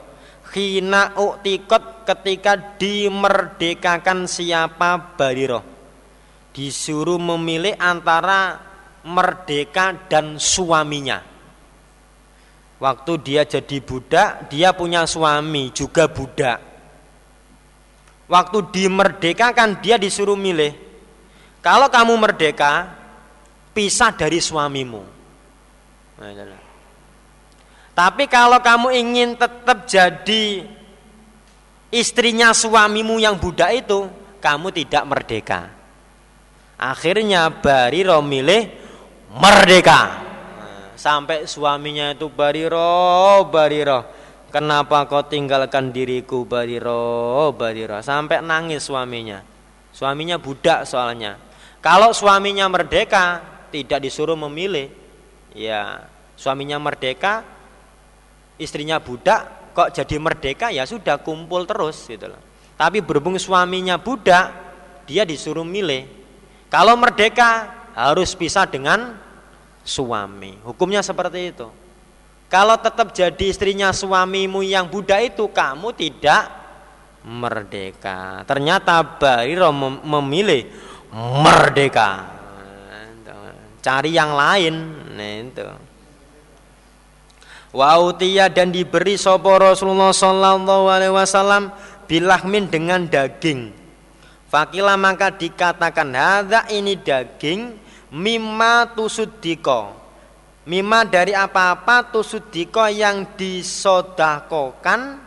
khina 0.50 1.14
uktikot 1.14 2.10
ketika 2.10 2.58
dimerdekakan 2.82 4.26
siapa 4.26 5.16
bariro 5.16 5.62
disuruh 6.52 7.22
memilih 7.22 7.78
antara 7.78 8.60
merdeka 9.06 10.10
dan 10.10 10.42
suaminya 10.42 11.34
Waktu 12.84 13.14
dia 13.24 13.48
jadi 13.48 13.80
budak, 13.80 14.52
dia 14.52 14.76
punya 14.76 15.08
suami 15.08 15.72
juga 15.72 16.12
budak. 16.12 16.60
Waktu 18.28 18.60
dimerdekakan 18.76 19.80
dia 19.80 19.96
disuruh 19.96 20.36
milih. 20.36 20.76
Kalau 21.64 21.88
kamu 21.88 22.12
merdeka, 22.20 22.92
pisah 23.72 24.12
dari 24.12 24.44
suamimu. 24.44 25.00
Nah, 26.20 26.32
Tapi 27.94 28.26
kalau 28.26 28.58
kamu 28.58 28.90
ingin 28.90 29.30
tetap 29.38 29.86
jadi 29.86 30.66
istrinya 31.94 32.50
suamimu 32.50 33.22
yang 33.22 33.38
budak 33.38 33.86
itu, 33.86 34.10
kamu 34.42 34.74
tidak 34.74 35.04
merdeka. 35.06 35.62
Akhirnya 36.78 37.54
Bariro 37.54 38.20
milih 38.26 38.66
merdeka 39.30 40.24
sampai 41.04 41.44
suaminya 41.50 42.16
itu 42.16 42.32
Bariro, 42.32 43.44
Bariro. 43.52 44.08
Kenapa 44.54 45.10
kau 45.10 45.26
tinggalkan 45.26 45.90
diriku 45.90 46.46
Bariro, 46.46 47.52
Bariro? 47.58 48.00
Sampai 48.06 48.40
nangis 48.40 48.86
suaminya. 48.86 49.42
Suaminya 49.90 50.38
budak 50.38 50.86
soalnya. 50.86 51.42
Kalau 51.82 52.14
suaminya 52.14 52.70
merdeka, 52.70 53.42
tidak 53.74 54.06
disuruh 54.06 54.38
memilih. 54.38 54.94
Ya, 55.58 56.06
suaminya 56.38 56.78
merdeka, 56.78 57.46
istrinya 58.58 59.02
budak, 59.02 59.74
kok 59.74 59.92
jadi 59.94 60.16
merdeka 60.22 60.70
ya 60.70 60.86
sudah 60.86 61.22
kumpul 61.22 61.66
terus 61.66 62.06
gitu 62.06 62.30
loh. 62.30 62.42
Tapi 62.78 63.02
berhubung 63.02 63.38
suaminya 63.38 64.02
budak, 64.02 64.50
dia 65.06 65.24
disuruh 65.24 65.66
milih. 65.66 66.10
Kalau 66.74 66.98
merdeka 66.98 67.70
harus 67.94 68.34
pisah 68.34 68.66
dengan 68.66 69.14
suami. 69.86 70.58
Hukumnya 70.66 71.06
seperti 71.06 71.54
itu. 71.54 71.68
Kalau 72.50 72.78
tetap 72.78 73.14
jadi 73.14 73.46
istrinya 73.50 73.90
suamimu 73.90 74.62
yang 74.62 74.86
Buddha 74.86 75.18
itu 75.22 75.50
kamu 75.50 75.90
tidak 75.98 76.50
merdeka. 77.26 78.46
Ternyata 78.46 79.02
Bariro 79.02 79.74
memilih 80.06 80.70
merdeka. 81.14 82.30
Cari 83.82 84.14
yang 84.14 84.38
lain. 84.38 84.74
Nah 85.18 85.32
itu. 85.42 85.66
Wautia 87.74 88.54
dan 88.54 88.70
diberi 88.70 89.18
sopo 89.18 89.58
Rasulullah 89.58 90.14
Sallallahu 90.14 90.86
Alaihi 90.94 91.14
Wasallam 91.14 91.74
bilahmin 92.06 92.70
dengan 92.70 93.10
daging. 93.10 93.74
Fakilah 94.46 94.94
maka 94.94 95.34
dikatakan 95.34 96.14
hada 96.14 96.70
ini 96.70 96.94
daging 96.94 97.82
mimma 98.14 98.94
tusudiko 98.94 100.04
mimma 100.70 101.04
dari 101.04 101.34
apa-apa 101.36 102.14
tusudiko 102.14 102.86
yang 102.88 103.36
disodakokan 103.36 105.20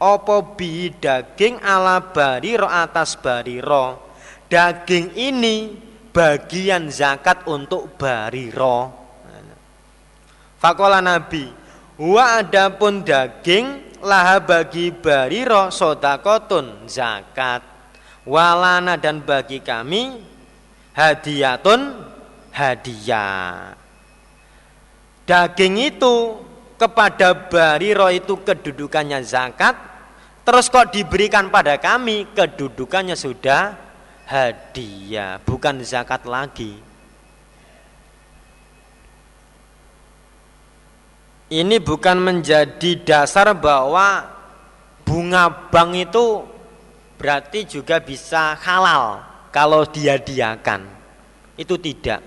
opo 0.00 0.56
bi 0.58 0.90
daging 0.90 1.60
ala 1.62 2.00
bariro 2.00 2.66
atas 2.66 3.14
bariro 3.20 4.16
daging 4.48 5.14
ini 5.14 5.76
bagian 6.10 6.90
zakat 6.90 7.46
untuk 7.46 7.94
bariro 8.00 8.90
fakola 10.58 10.98
nabi 10.98 11.61
wa 12.00 12.40
adapun 12.40 13.04
daging 13.04 13.98
laha 14.04 14.40
bagi 14.42 14.92
bariro 14.92 15.68
sodakotun 15.68 16.86
zakat 16.88 17.62
walana 18.26 18.94
dan 18.98 19.22
bagi 19.22 19.58
kami 19.62 20.22
hadiyatun 20.94 21.80
hadiah. 22.52 23.74
Daging 25.22 25.74
itu 25.78 26.42
kepada 26.76 27.32
Bariro 27.46 28.10
itu 28.10 28.42
kedudukannya 28.42 29.22
zakat, 29.22 29.78
terus 30.42 30.66
kok 30.66 30.90
diberikan 30.90 31.48
pada 31.48 31.78
kami 31.78 32.26
kedudukannya 32.34 33.14
sudah 33.14 33.78
hadiah, 34.26 35.38
bukan 35.46 35.78
zakat 35.86 36.26
lagi. 36.26 36.91
Ini 41.52 41.84
bukan 41.84 42.16
menjadi 42.16 42.96
dasar 43.04 43.52
bahwa 43.52 44.24
bunga 45.04 45.68
bank 45.68 46.08
itu 46.08 46.48
berarti 47.20 47.68
juga 47.68 48.00
bisa 48.00 48.56
halal 48.56 49.20
kalau 49.52 49.84
dia 49.84 50.16
diakan. 50.16 50.88
Itu 51.60 51.76
tidak. 51.76 52.24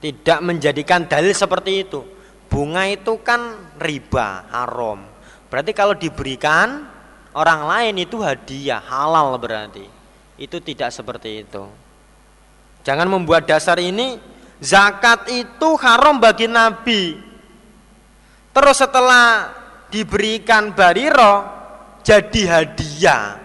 Tidak 0.00 0.40
menjadikan 0.40 1.04
dalil 1.04 1.36
seperti 1.36 1.84
itu. 1.84 2.00
Bunga 2.48 2.88
itu 2.88 3.20
kan 3.20 3.76
riba, 3.76 4.48
haram. 4.48 5.04
Berarti 5.52 5.76
kalau 5.76 5.92
diberikan 5.92 6.88
orang 7.36 7.60
lain 7.68 8.08
itu 8.08 8.24
hadiah, 8.24 8.80
halal 8.80 9.36
berarti. 9.36 9.84
Itu 10.40 10.64
tidak 10.64 10.96
seperti 10.96 11.44
itu. 11.44 11.68
Jangan 12.88 13.04
membuat 13.04 13.44
dasar 13.44 13.76
ini 13.84 14.16
zakat 14.64 15.28
itu 15.28 15.68
haram 15.76 16.16
bagi 16.16 16.48
Nabi. 16.48 17.25
Terus 18.56 18.80
setelah 18.80 19.52
diberikan 19.92 20.72
bariro 20.72 21.44
jadi 22.00 22.42
hadiah. 22.48 23.36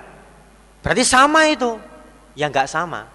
Berarti 0.79 1.03
sama 1.03 1.51
itu. 1.51 1.75
Ya 2.31 2.47
enggak 2.47 2.71
sama. 2.71 3.11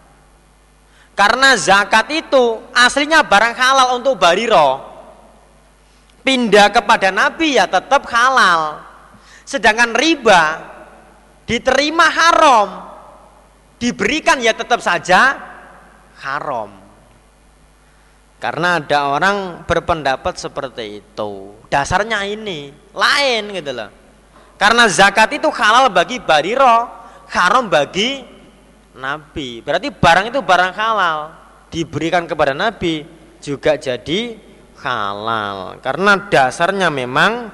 Karena 1.16 1.56
zakat 1.56 2.12
itu 2.12 2.60
aslinya 2.76 3.24
barang 3.24 3.56
halal 3.56 3.96
untuk 3.96 4.20
bariro. 4.20 4.84
Pindah 6.20 6.68
kepada 6.68 7.08
Nabi 7.08 7.56
ya 7.56 7.64
tetap 7.64 8.04
halal. 8.12 8.84
Sedangkan 9.48 9.96
riba 9.96 10.42
diterima 11.48 12.12
haram. 12.12 12.68
Diberikan 13.80 14.36
ya 14.44 14.52
tetap 14.52 14.84
saja 14.84 15.40
haram. 16.20 16.85
Karena 18.46 18.78
ada 18.78 19.10
orang 19.10 19.66
berpendapat 19.66 20.38
seperti 20.38 21.02
itu. 21.02 21.58
Dasarnya 21.66 22.22
ini 22.30 22.70
lain 22.94 23.50
gitu 23.50 23.74
loh. 23.74 23.90
Karena 24.54 24.86
zakat 24.86 25.34
itu 25.34 25.50
halal 25.50 25.90
bagi 25.90 26.22
bariro, 26.22 26.86
haram 27.26 27.66
bagi 27.66 28.22
Nabi. 28.94 29.66
Berarti 29.66 29.90
barang 29.90 30.30
itu 30.30 30.38
barang 30.46 30.72
halal. 30.78 31.18
Diberikan 31.74 32.22
kepada 32.30 32.54
Nabi 32.54 33.02
juga 33.42 33.74
jadi 33.74 34.38
halal. 34.78 35.82
Karena 35.82 36.14
dasarnya 36.30 36.86
memang 36.86 37.50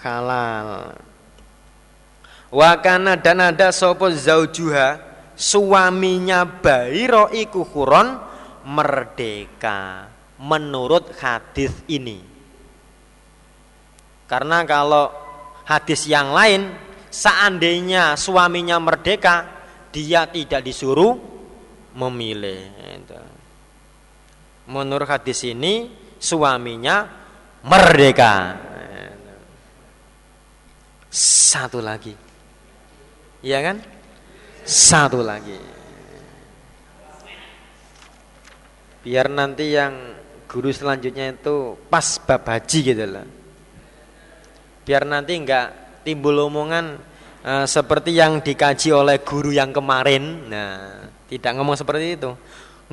halal. 0.00 0.96
Wakana 2.48 3.20
dan 3.20 3.52
ada 3.52 3.68
sopo 3.68 4.08
zaujuha 4.08 4.96
suaminya 5.36 6.48
Bairo 6.48 7.28
iku 7.36 7.68
huron 7.68 8.16
merdeka 8.64 10.11
menurut 10.42 11.14
hadis 11.22 11.70
ini. 11.86 12.18
Karena 14.26 14.66
kalau 14.66 15.12
hadis 15.62 16.10
yang 16.10 16.34
lain 16.34 16.74
seandainya 17.12 18.18
suaminya 18.18 18.82
merdeka 18.82 19.46
dia 19.94 20.26
tidak 20.26 20.66
disuruh 20.66 21.14
memilih. 21.94 22.74
Menurut 24.66 25.06
hadis 25.06 25.46
ini 25.46 25.88
suaminya 26.18 27.06
merdeka. 27.62 28.58
Satu 31.12 31.84
lagi 31.84 32.32
Iya 33.42 33.58
kan? 33.58 33.76
Satu 34.62 35.18
lagi. 35.18 35.58
Biar 39.02 39.26
nanti 39.26 39.74
yang 39.74 40.21
guru 40.52 40.68
selanjutnya 40.68 41.32
itu 41.32 41.80
pas 41.88 42.20
bab 42.20 42.44
haji 42.44 42.78
gitu 42.92 43.04
lah. 43.08 43.24
Biar 44.84 45.08
nanti 45.08 45.40
enggak 45.40 45.72
timbul 46.04 46.36
omongan 46.44 47.00
uh, 47.40 47.64
seperti 47.64 48.12
yang 48.12 48.44
dikaji 48.44 48.92
oleh 48.92 49.16
guru 49.24 49.48
yang 49.48 49.72
kemarin. 49.72 50.52
Nah, 50.52 51.08
tidak 51.32 51.56
ngomong 51.56 51.72
seperti 51.72 52.20
itu. 52.20 52.36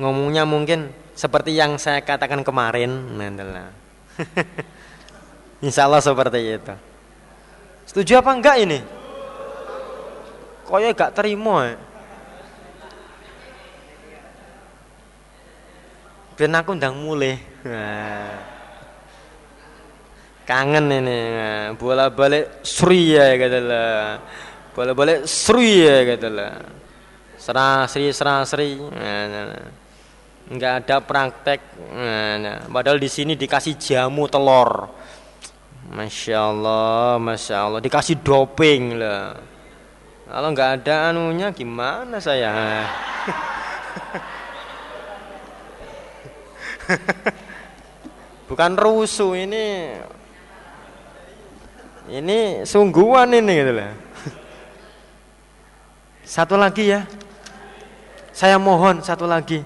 Ngomongnya 0.00 0.48
mungkin 0.48 0.88
seperti 1.12 1.52
yang 1.52 1.76
saya 1.76 2.00
katakan 2.00 2.40
kemarin. 2.40 2.88
Nah. 3.20 3.68
Insya 5.66 5.84
Allah 5.84 6.00
seperti 6.00 6.40
itu. 6.56 6.74
Setuju 7.84 8.24
apa 8.24 8.32
enggak 8.32 8.56
ini? 8.56 8.80
Kaya 10.64 10.96
gak 10.96 11.12
terima 11.12 11.68
ya. 11.68 11.76
Ben 16.40 16.56
aku 16.56 16.72
ndang 16.72 16.96
mulai. 16.96 17.49
Kangen 20.48 20.86
ini. 20.90 21.20
Bola 21.76 22.10
balik 22.10 22.64
Sri 22.66 23.14
ya 23.14 23.36
katalah. 23.36 24.18
Bola 24.74 24.92
balik 24.96 25.28
Sri 25.28 25.84
ya 25.84 26.02
katalah. 26.08 26.54
Serasri 27.40 28.12
serasri. 28.12 28.80
Enggak 30.50 30.72
ada 30.84 30.96
praktek. 31.04 31.60
Padahal 32.66 32.98
di 32.98 33.08
sini 33.12 33.36
dikasih 33.36 33.76
jamu 33.76 34.26
telur. 34.26 34.88
Masya 35.90 36.38
Allah, 36.38 37.18
Masya 37.18 37.66
Allah 37.66 37.82
Dikasih 37.82 38.22
doping 38.22 38.94
lah 38.94 39.34
kalau 40.30 40.54
nggak 40.54 40.86
ada 40.86 41.10
anunya 41.10 41.50
gimana 41.50 42.22
saya? 42.22 42.54
Bukan 48.50 48.74
rusuh 48.74 49.38
ini. 49.38 49.94
Ini 52.10 52.66
sungguhan 52.66 53.30
ini 53.30 53.52
gitu 53.62 53.72
lah. 53.78 53.94
Satu 56.34 56.58
lagi 56.58 56.90
ya. 56.90 57.06
Saya 58.34 58.58
mohon 58.58 59.04
satu 59.04 59.28
lagi. 59.28 59.60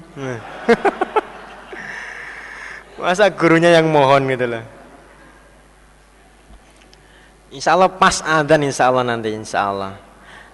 Masa 3.01 3.30
gurunya 3.30 3.70
yang 3.70 3.87
mohon 3.89 4.26
gitu 4.28 4.51
lah. 4.51 4.66
Insya 7.55 7.78
Allah 7.78 7.87
pas 7.87 8.18
adan 8.20 8.66
insya 8.66 8.91
Allah 8.91 9.07
nanti 9.07 9.30
insya 9.30 9.70
Allah. 9.70 9.95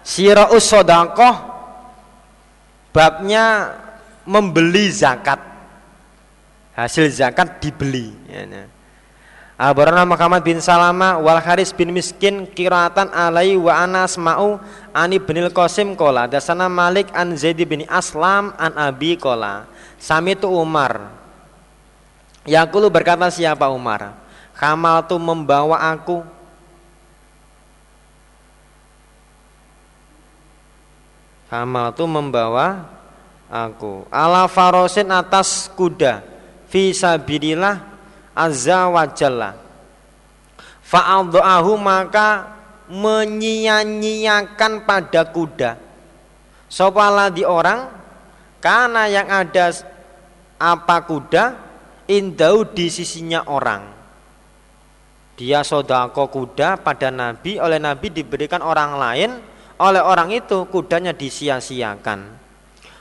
Sodakoh 0.04 1.34
babnya 2.92 3.72
membeli 4.28 4.92
zakat 4.92 5.49
hasil 6.80 7.12
zakat 7.12 7.60
dibeli 7.60 8.12
ya, 8.30 8.48
ya. 8.48 8.64
Abarana 9.60 10.08
Muhammad 10.08 10.40
bin 10.40 10.56
Salama 10.56 11.20
wal 11.20 11.36
Haris 11.36 11.68
bin 11.76 11.92
Miskin 11.92 12.48
kiratan 12.48 13.12
alai 13.12 13.52
wa 13.60 13.76
anas 13.76 14.16
mau 14.16 14.56
ani 14.96 15.20
binil 15.20 15.52
Qasim 15.52 15.92
kola. 15.92 16.24
Dasana 16.24 16.64
Malik 16.64 17.12
an 17.12 17.36
Zaid 17.36 17.60
bin 17.68 17.84
Aslam 17.84 18.56
an 18.56 18.72
Abi 18.80 19.20
kola. 19.20 19.68
Sami 20.00 20.32
tu 20.32 20.48
Umar. 20.48 21.12
Yakulu 22.48 22.88
berkata 22.88 23.28
siapa 23.28 23.68
Umar? 23.68 24.16
Kamal 24.56 25.04
tu 25.04 25.20
membawa 25.20 25.76
aku. 25.92 26.24
Hamal 31.52 31.92
itu 31.92 32.04
membawa 32.08 32.88
aku. 33.52 34.08
Ala 34.08 34.48
farosin 34.48 35.12
atas 35.12 35.68
kuda 35.76 36.39
fi 36.70 36.94
sabilillah 36.94 37.76
azza 38.32 38.86
wa 38.86 39.04
jalla. 39.10 39.50
Maka 40.90 42.28
menyia-nyiakan 42.90 44.72
pada 44.82 45.22
kuda. 45.30 45.78
Sopala 46.70 47.30
di 47.30 47.46
orang? 47.46 47.86
Karena 48.62 49.06
yang 49.06 49.26
ada 49.30 49.70
apa 50.58 50.96
kuda 51.06 51.54
indau 52.10 52.66
di 52.66 52.90
sisinya 52.90 53.46
orang. 53.46 53.86
Dia 55.38 55.64
sodako 55.64 56.28
kuda 56.28 56.82
pada 56.84 57.08
nabi 57.08 57.56
oleh 57.56 57.80
nabi 57.80 58.12
diberikan 58.12 58.60
orang 58.60 58.92
lain 59.00 59.30
oleh 59.80 60.02
orang 60.04 60.28
itu 60.28 60.68
kudanya 60.68 61.16
disia-siakan. 61.16 62.39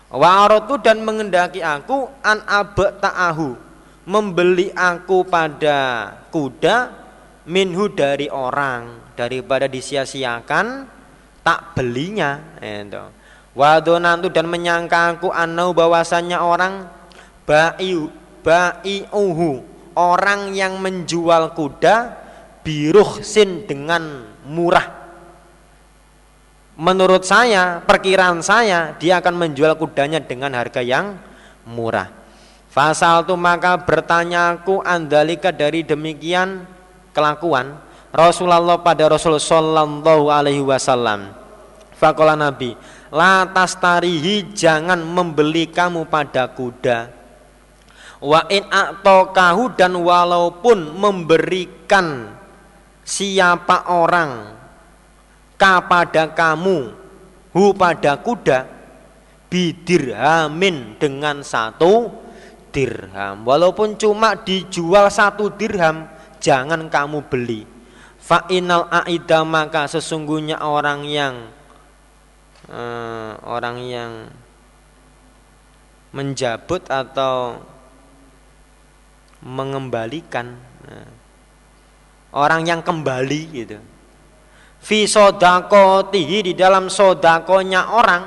Warotu 0.10 0.82
dan 0.82 1.06
mengendaki 1.06 1.62
aku 1.62 2.10
an 2.26 2.42
ta'ahu. 2.74 3.70
Membeli 4.10 4.74
aku 4.74 5.22
pada 5.22 6.10
kuda 6.34 6.90
minhu 7.46 7.94
dari 7.94 8.26
orang. 8.26 9.14
Daripada 9.14 9.70
disia-siakan 9.70 10.90
tak 11.46 11.78
belinya. 11.78 12.42
Itu. 12.58 13.06
Wadonantu 13.54 14.34
dan 14.34 14.50
menyangka 14.50 15.18
aku 15.18 15.30
anau 15.30 15.78
bahwasannya 15.78 16.38
orang 16.42 16.90
ba'iu 17.46 18.10
ba'iuhu. 18.42 19.62
Orang 19.94 20.58
yang 20.58 20.80
menjual 20.82 21.54
kuda 21.54 22.18
biruh 22.66 23.22
sin 23.22 23.68
dengan 23.68 24.26
murah 24.48 24.99
menurut 26.80 27.28
saya, 27.28 27.84
perkiraan 27.84 28.40
saya, 28.40 28.96
dia 28.96 29.20
akan 29.20 29.36
menjual 29.36 29.76
kudanya 29.76 30.24
dengan 30.24 30.56
harga 30.56 30.80
yang 30.80 31.20
murah. 31.68 32.08
Fasal 32.72 33.28
tu 33.28 33.36
maka 33.36 33.76
bertanyaku 33.76 34.80
andalika 34.88 35.52
dari 35.52 35.84
demikian 35.84 36.64
kelakuan 37.12 37.76
Rasulullah 38.14 38.80
pada 38.80 39.10
Rasul 39.12 39.38
Sallallahu 39.38 40.32
Alaihi 40.32 40.64
Wasallam. 40.64 41.34
Fakola 42.00 42.38
Nabi, 42.40 42.80
latas 43.12 43.76
tarihi 43.76 44.56
jangan 44.56 45.04
membeli 45.04 45.68
kamu 45.68 46.08
pada 46.08 46.48
kuda. 46.48 47.12
Wa 48.24 48.48
in 48.48 48.64
kahu 49.08 49.76
dan 49.76 49.96
walaupun 50.00 50.96
memberikan 50.96 52.36
siapa 53.04 53.90
orang 53.92 54.59
kepada 55.60 56.32
kamu 56.32 56.96
hu 57.52 57.76
pada 57.76 58.16
kuda 58.16 58.64
bidirhamin 59.52 60.96
dengan 60.96 61.44
satu 61.44 62.08
dirham. 62.72 63.44
Walaupun 63.44 64.00
cuma 64.00 64.40
dijual 64.40 65.12
satu 65.12 65.52
dirham 65.52 66.08
jangan 66.40 66.88
kamu 66.88 67.28
beli. 67.28 67.68
Fa 68.24 68.48
inal 68.48 68.88
aida 69.04 69.44
maka 69.44 69.90
sesungguhnya 69.90 70.62
orang 70.64 71.04
yang 71.04 71.50
uh, 72.70 73.36
orang 73.44 73.78
yang 73.84 74.12
menjabut 76.14 76.86
atau 76.88 77.62
mengembalikan 79.42 80.58
uh, 80.86 81.10
orang 82.38 82.70
yang 82.70 82.82
kembali 82.86 83.42
gitu 83.50 83.80
fi 84.80 85.06
sodakotihi 85.06 86.52
di 86.52 86.54
dalam 86.56 86.88
sodakonya 86.88 87.94
orang 87.94 88.24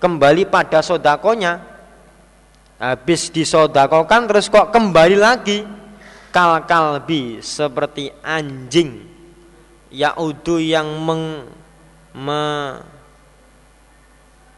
kembali 0.00 0.48
pada 0.48 0.80
sodakonya. 0.80 1.68
Habis 2.80 3.28
disodakokan 3.28 4.24
terus 4.24 4.48
kok 4.48 4.72
kembali 4.72 5.16
lagi? 5.20 5.60
Kal 6.32 6.64
kalbi 6.64 7.44
seperti 7.44 8.08
anjing. 8.24 9.04
Yaudu 9.90 10.62
yang 10.62 10.86
meng 11.02 11.50
me, 12.14 12.78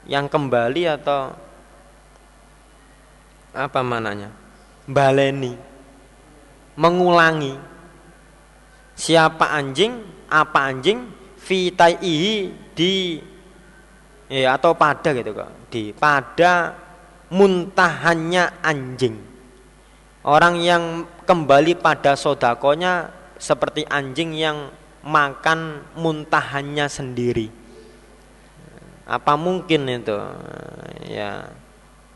yang 0.05 0.29
kembali 0.29 0.83
atau 0.87 1.33
apa 3.57 3.81
mananya 3.81 4.31
baleni. 4.87 5.57
Mengulangi. 6.77 7.57
Siapa 8.93 9.51
anjing 9.57 10.05
apa 10.33 10.73
anjing? 10.73 11.05
Fitaihi 11.37 12.55
di 12.73 13.21
ya 14.33 14.57
atau 14.57 14.73
pada 14.73 15.13
gitu 15.13 15.37
kok. 15.37 15.51
Di 15.69 15.93
pada 15.93 16.73
muntahannya 17.29 18.65
anjing. 18.65 19.17
Orang 20.23 20.63
yang 20.63 21.05
kembali 21.29 21.83
pada 21.83 22.15
sodakonya 22.15 23.11
seperti 23.37 23.83
anjing 23.91 24.33
yang 24.39 24.71
makan 25.03 25.83
muntahannya 25.99 26.87
sendiri. 26.87 27.51
Apa 29.03 29.35
mungkin 29.35 29.91
itu? 29.91 30.15
Ya 31.11 31.51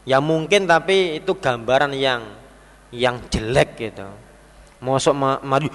ya 0.06 0.22
mungkin 0.22 0.70
tapi 0.70 1.18
itu 1.18 1.34
gambaran 1.34 1.92
yang 1.98 2.22
yang 2.94 3.18
jelek 3.26 3.74
gitu. 3.76 4.06
Mosok 4.78 5.42
mari 5.42 5.66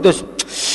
terus 0.00 0.24
nah, 0.24 0.73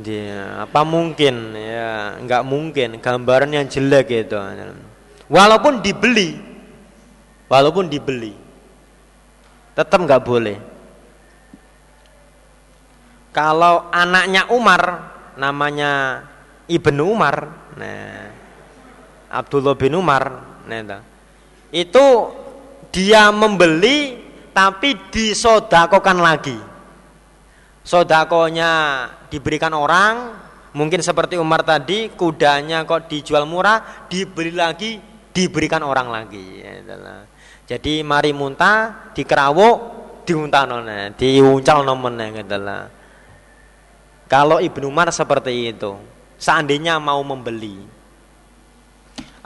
dia 0.00 0.64
apa 0.64 0.80
mungkin 0.88 1.52
ya 1.52 2.16
nggak 2.24 2.42
mungkin 2.48 2.96
gambaran 2.96 3.52
yang 3.52 3.66
jelek 3.68 4.08
gitu. 4.08 4.40
Walaupun 5.28 5.84
dibeli 5.84 6.40
walaupun 7.50 7.92
dibeli 7.92 8.32
tetap 9.76 10.00
nggak 10.00 10.24
boleh. 10.24 10.56
Kalau 13.36 13.92
anaknya 13.92 14.48
Umar 14.48 15.12
namanya 15.36 16.24
Ibnu 16.66 17.04
Umar 17.04 17.36
nah 17.76 18.32
Abdullah 19.28 19.76
bin 19.76 19.92
Umar 19.92 20.40
nah, 20.64 21.04
itu 21.68 22.06
dia 22.88 23.28
membeli 23.28 24.24
tapi 24.56 24.96
disodakokan 25.12 26.16
lagi 26.16 26.56
sodakonya 27.86 28.72
diberikan 29.30 29.70
orang 29.70 30.34
mungkin 30.74 30.98
seperti 30.98 31.38
Umar 31.38 31.62
tadi 31.62 32.10
kudanya 32.10 32.82
kok 32.82 33.06
dijual 33.06 33.46
murah 33.46 34.10
dibeli 34.10 34.50
lagi 34.50 34.98
diberikan 35.30 35.86
orang 35.86 36.10
lagi 36.10 36.66
jadi 37.70 38.02
mari 38.02 38.34
muntah 38.34 39.14
dikerawuk 39.14 39.78
diuntah 40.26 40.66
nona 40.66 41.14
diuncal 41.14 41.86
nomornya 41.86 42.42
gitu 42.42 42.58
lah 42.58 42.96
kalau 44.26 44.58
Ibnu 44.58 44.90
Umar 44.90 45.06
seperti 45.14 45.70
itu, 45.70 45.94
seandainya 46.34 46.98
mau 46.98 47.22
membeli. 47.22 47.78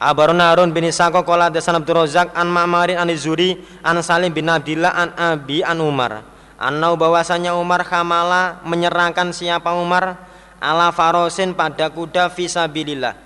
Abarun 0.01 0.41
Harun 0.41 0.73
bin 0.73 0.89
Isaqo 0.89 1.21
qala 1.21 1.53
dasan 1.53 1.77
Abdul 1.77 2.01
Razak 2.01 2.33
an 2.33 2.49
Ma'marin 2.49 2.97
an 2.97 3.13
Zuri 3.13 3.61
an 3.85 4.01
Salim 4.01 4.33
bin 4.33 4.49
Abdillah 4.49 4.97
an 4.97 5.09
Abi 5.13 5.61
an 5.61 5.85
Umar. 5.85 6.25
Annau 6.61 6.93
bahwasanya 6.93 7.57
Umar 7.57 7.81
khamala 7.89 8.61
menyerahkan 8.69 9.33
siapa 9.33 9.73
Umar 9.73 10.21
ala 10.61 10.93
farosin 10.93 11.57
pada 11.57 11.89
kuda 11.89 12.29
fisabilillah. 12.29 13.17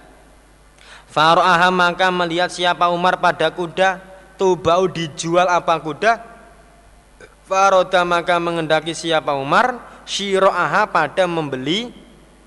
Faro'aha 1.10 1.74
maka 1.74 2.14
melihat 2.14 2.54
siapa 2.54 2.86
Umar 2.94 3.18
pada 3.18 3.50
kuda 3.50 3.98
tubau 4.38 4.86
dijual 4.86 5.50
apa 5.50 5.78
kuda 5.82 6.34
Faroda 7.44 8.00
maka 8.08 8.40
mengendaki 8.40 8.96
siapa 8.96 9.36
Umar 9.36 9.76
syiro'aha 10.08 10.88
pada 10.88 11.28
membeli 11.28 11.92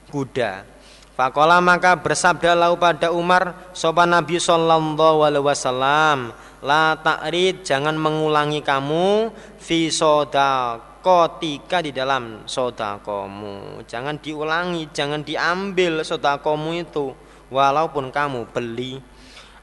kuda. 0.09 0.65
Fakola 1.13 1.61
maka 1.61 1.93
bersabda 1.93 2.57
lau 2.57 2.77
pada 2.81 3.13
Umar 3.13 3.53
sopan 3.77 4.09
Nabi 4.09 4.41
Sallallahu 4.41 5.21
Alaihi 5.21 5.45
Wasallam 5.45 6.33
La 6.67 6.99
takrid 6.99 7.63
jangan 7.63 7.95
mengulangi 7.95 8.59
kamu 8.59 9.31
Fi 9.55 9.87
sodakotika 9.87 11.79
di 11.79 11.95
dalam 11.95 12.43
sodakomu. 12.43 13.87
Jangan 13.87 14.19
diulangi, 14.19 14.91
jangan 14.91 15.23
diambil 15.23 16.03
sodakomu 16.03 16.75
itu 16.75 17.15
Walaupun 17.47 18.11
kamu 18.11 18.51
beli. 18.51 18.99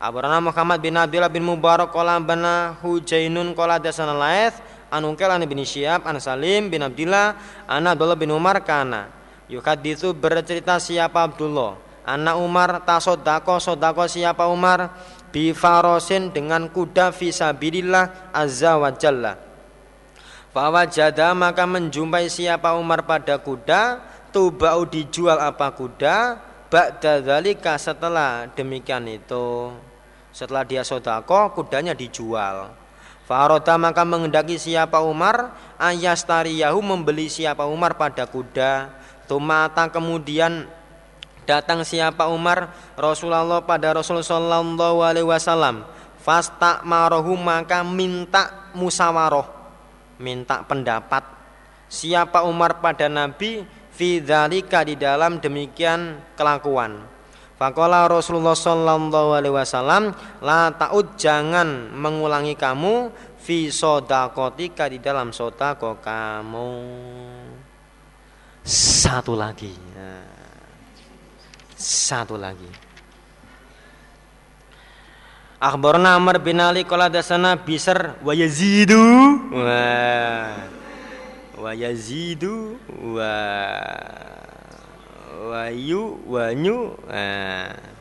Abarana 0.00 0.40
Muhammad 0.40 0.80
bin 0.80 0.96
Abdullah 0.96 1.28
bin 1.28 1.44
Mubarak 1.44 1.92
Kola 1.92 2.16
bana 2.16 2.76
hujainun 2.80 3.52
kola 3.52 3.76
dasana 3.76 4.16
anungkel 4.88 5.28
an 5.28 5.44
bin 5.44 5.61
Syihab 5.64 6.05
an 6.09 6.16
Salim 6.20 6.72
bin 6.72 6.80
Abdullah 6.80 7.36
an 7.68 7.84
Abdullah 7.84 8.16
bin 8.16 8.32
Umar 8.32 8.64
kana. 8.64 9.12
Yukaditsu 9.52 10.16
bercerita 10.16 10.80
siapa 10.80 11.24
Abdullah. 11.28 11.76
Anak 12.05 12.36
Umar 12.36 12.84
tasodako 12.84 13.57
sodako 13.57 14.05
siapa 14.05 14.44
Umar 14.48 14.92
bifarosin 15.35 16.30
dengan 16.30 16.70
kuda 16.70 17.11
fisabilillah 17.11 18.30
azza 18.30 18.78
wa 18.78 18.95
jalla. 18.95 19.35
Jada 20.87 21.35
maka 21.35 21.66
menjumpai 21.66 22.30
siapa 22.30 22.78
Umar 22.78 23.03
pada 23.03 23.43
kuda 23.43 23.99
tubau 24.30 24.87
dijual 24.87 25.43
apa 25.43 25.74
kuda 25.74 26.39
ba'da 26.70 27.18
setelah 27.74 28.47
demikian 28.55 29.11
itu. 29.11 29.74
Setelah 30.30 30.62
dia 30.62 30.87
sodako 30.87 31.51
kudanya 31.59 31.91
dijual. 31.91 32.70
Faroda 33.26 33.74
maka 33.74 34.07
mengendaki 34.07 34.55
siapa 34.55 35.03
Umar 35.03 35.51
ayastariyahu 35.82 36.78
membeli 36.78 37.26
siapa 37.26 37.66
Umar 37.66 37.99
pada 37.99 38.22
kuda. 38.30 38.95
Tumata 39.26 39.91
kemudian 39.91 40.70
datang 41.45 41.86
siapa 41.86 42.28
Umar 42.28 42.72
Rasulullah 42.99 43.62
pada 43.62 43.92
Rasul 43.95 44.20
Sallallahu 44.20 45.01
Alaihi 45.05 45.28
Wasallam. 45.28 45.86
Fasta 46.24 46.80
marohu 46.88 47.36
maka 47.36 47.84
minta 47.84 48.72
musawaroh, 48.72 49.45
minta 50.16 50.64
pendapat. 50.64 51.20
Siapa 51.86 52.42
Umar 52.49 52.80
pada 52.80 53.12
Nabi 53.12 53.61
Fidzalika 53.95 54.82
di 54.82 54.99
dalam 54.99 55.38
demikian 55.38 56.18
kelakuan. 56.34 57.14
Fakola 57.55 58.11
Rasulullah 58.11 58.59
Sallallahu 58.59 59.30
Alaihi 59.38 59.55
Wasallam 59.55 60.11
la 60.42 60.74
taud 60.74 61.14
jangan 61.14 61.95
mengulangi 61.95 62.59
kamu 62.59 63.14
fi 63.38 63.70
sodakotika 63.70 64.90
di 64.90 64.99
dalam 64.99 65.30
sodako 65.30 66.03
kamu 66.03 66.70
satu 68.66 69.38
lagi 69.38 69.70
nah, 69.95 70.34
satu 71.85 72.41
lagi. 72.41 72.66
Akhbarna 75.61 76.16
Amr 76.16 76.41
bin 76.41 76.61
Ali 76.61 76.85
qala 76.85 77.12
dasana 77.12 77.57
bisar 77.61 78.16
wa 78.24 78.32
yazidu. 78.32 79.01
Wa 79.53 79.85
wa 81.61 81.72
yazidu 81.72 82.80
wa 82.89 83.32
wayu 85.53 86.20
wanyu 86.24 86.97
nah. 87.09 87.95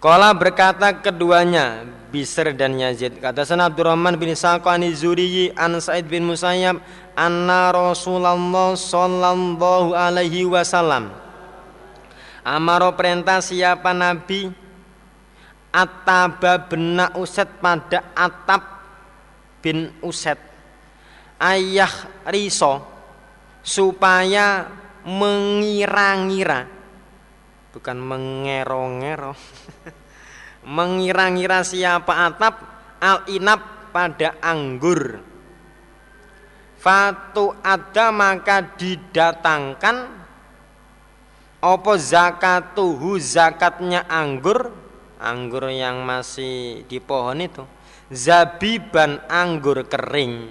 Kala 0.00 0.32
berkata 0.32 0.96
keduanya 0.96 1.84
Bisr 2.08 2.56
dan 2.56 2.72
Yazid. 2.80 3.20
Kata 3.20 3.44
sana 3.44 3.68
Abdurrahman 3.68 4.16
bin 4.16 4.32
Saqo 4.32 4.72
an 4.72 4.80
Zuriyi 4.96 5.52
an 5.52 5.76
Sa'id 5.76 6.08
bin 6.08 6.24
Musayyab 6.24 6.80
anna 7.14 7.70
Rasulullah 7.70 8.74
sallallahu 8.74 9.94
alaihi 9.94 10.46
wasallam. 10.46 11.12
Amaro 12.42 12.96
perintah 12.96 13.38
siapa 13.44 13.92
nabi? 13.92 14.50
Ataba 15.70 16.66
bin 16.66 16.98
Uset 17.14 17.46
pada 17.62 18.10
Atab 18.18 18.62
bin 19.62 19.94
Uset 20.02 20.50
ayah 21.40 21.92
Riso 22.28 22.84
supaya 23.64 24.68
mengira-ngira. 25.08 26.68
Bukan 27.72 27.96
mengero-ngero. 27.96 29.32
Mengira-ngira 30.76 31.64
siapa 31.64 32.28
atap 32.28 32.54
al 33.00 33.24
inap 33.32 33.88
pada 33.96 34.36
anggur 34.44 35.29
fatu 36.80 37.52
ada 37.60 38.08
maka 38.08 38.64
didatangkan. 38.64 40.18
Opo 41.60 41.92
zakatuhu 42.00 43.20
zakatnya 43.20 44.08
anggur? 44.08 44.72
Anggur 45.20 45.68
yang 45.68 46.00
masih 46.00 46.88
di 46.88 46.96
pohon 46.96 47.44
itu. 47.44 47.60
Zabiban 48.08 49.20
anggur 49.28 49.84
kering. 49.84 50.48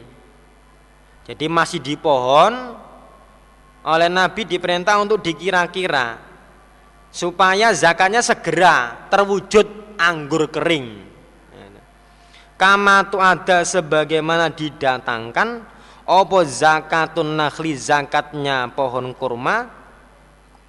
Jadi 1.26 1.46
masih 1.50 1.82
di 1.82 1.98
pohon. 1.98 2.78
Oleh 3.90 4.06
Nabi 4.06 4.46
diperintah 4.46 5.02
untuk 5.02 5.26
dikira-kira. 5.26 6.22
Supaya 7.10 7.74
zakatnya 7.74 8.22
segera 8.22 9.10
terwujud 9.10 9.98
anggur 9.98 10.46
kering. 10.54 11.10
Kama 12.60 13.08
tu 13.08 13.18
ada 13.24 13.64
sebagaimana 13.64 14.52
didatangkan 14.52 15.79
opo 16.10 16.42
zakatun 16.42 17.38
nakhli 17.38 17.78
zakatnya 17.78 18.74
pohon 18.74 19.14
kurma? 19.14 19.70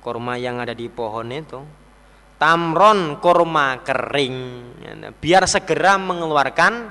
Kurma 0.04 0.36
yang 0.36 0.60
ada 0.60 0.76
di 0.76 0.92
pohon 0.92 1.32
itu. 1.32 1.60
Tamron 2.36 3.20
kurma 3.20 3.80
kering. 3.80 4.36
Biar 5.16 5.44
segera 5.48 5.96
mengeluarkan 5.96 6.88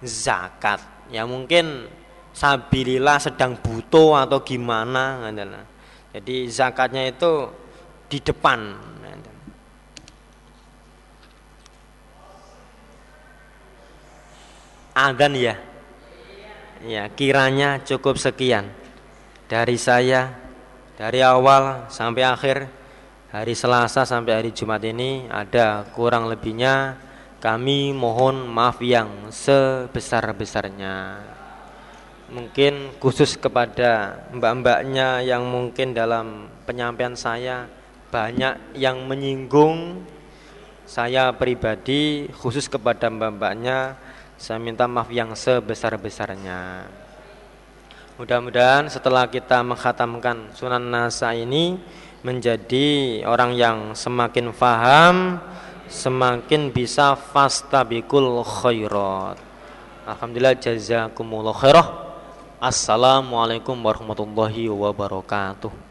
zakat. 0.00 0.80
Ya 1.12 1.28
mungkin 1.28 1.88
sabilillah 2.32 3.20
sedang 3.20 3.56
butuh 3.60 4.16
atau 4.24 4.40
gimana 4.44 5.28
Jadi 6.12 6.48
zakatnya 6.52 7.08
itu 7.08 7.48
di 8.08 8.18
depan. 8.20 8.90
Adan 14.90 15.32
ya. 15.38 15.69
Ya, 16.80 17.12
kiranya 17.12 17.76
cukup 17.84 18.16
sekian. 18.16 18.72
Dari 19.52 19.76
saya 19.76 20.32
dari 20.96 21.20
awal 21.20 21.92
sampai 21.92 22.24
akhir 22.24 22.72
hari 23.28 23.52
Selasa 23.52 24.08
sampai 24.08 24.40
hari 24.40 24.56
Jumat 24.56 24.80
ini 24.88 25.28
ada 25.28 25.84
kurang 25.92 26.32
lebihnya. 26.32 26.96
Kami 27.36 27.92
mohon 27.92 28.48
maaf 28.48 28.80
yang 28.80 29.28
sebesar-besarnya. 29.28 31.20
Mungkin 32.32 32.96
khusus 32.96 33.36
kepada 33.36 34.24
mbak-mbaknya 34.32 35.20
yang 35.20 35.44
mungkin 35.44 35.92
dalam 35.92 36.48
penyampaian 36.64 37.12
saya 37.12 37.68
banyak 38.08 38.56
yang 38.72 39.04
menyinggung. 39.04 40.00
Saya 40.88 41.28
pribadi 41.36 42.24
khusus 42.40 42.72
kepada 42.72 43.12
mbak-mbaknya 43.12 44.00
saya 44.40 44.56
minta 44.56 44.88
maaf 44.88 45.12
yang 45.12 45.36
sebesar-besarnya. 45.36 46.88
Mudah-mudahan 48.16 48.88
setelah 48.88 49.28
kita 49.28 49.60
menghatamkan 49.60 50.48
sunan 50.56 50.80
nasa 50.80 51.36
ini 51.36 51.76
menjadi 52.24 53.20
orang 53.28 53.52
yang 53.52 53.92
semakin 53.92 54.48
faham 54.56 55.36
semakin 55.92 56.72
bisa 56.72 57.20
fastabikul 57.20 58.40
khairat. 58.40 59.36
Alhamdulillah 60.08 60.56
jazakumullah 60.56 61.52
khairah. 61.52 61.88
Assalamualaikum 62.64 63.76
warahmatullahi 63.76 64.72
wabarakatuh 64.72 65.89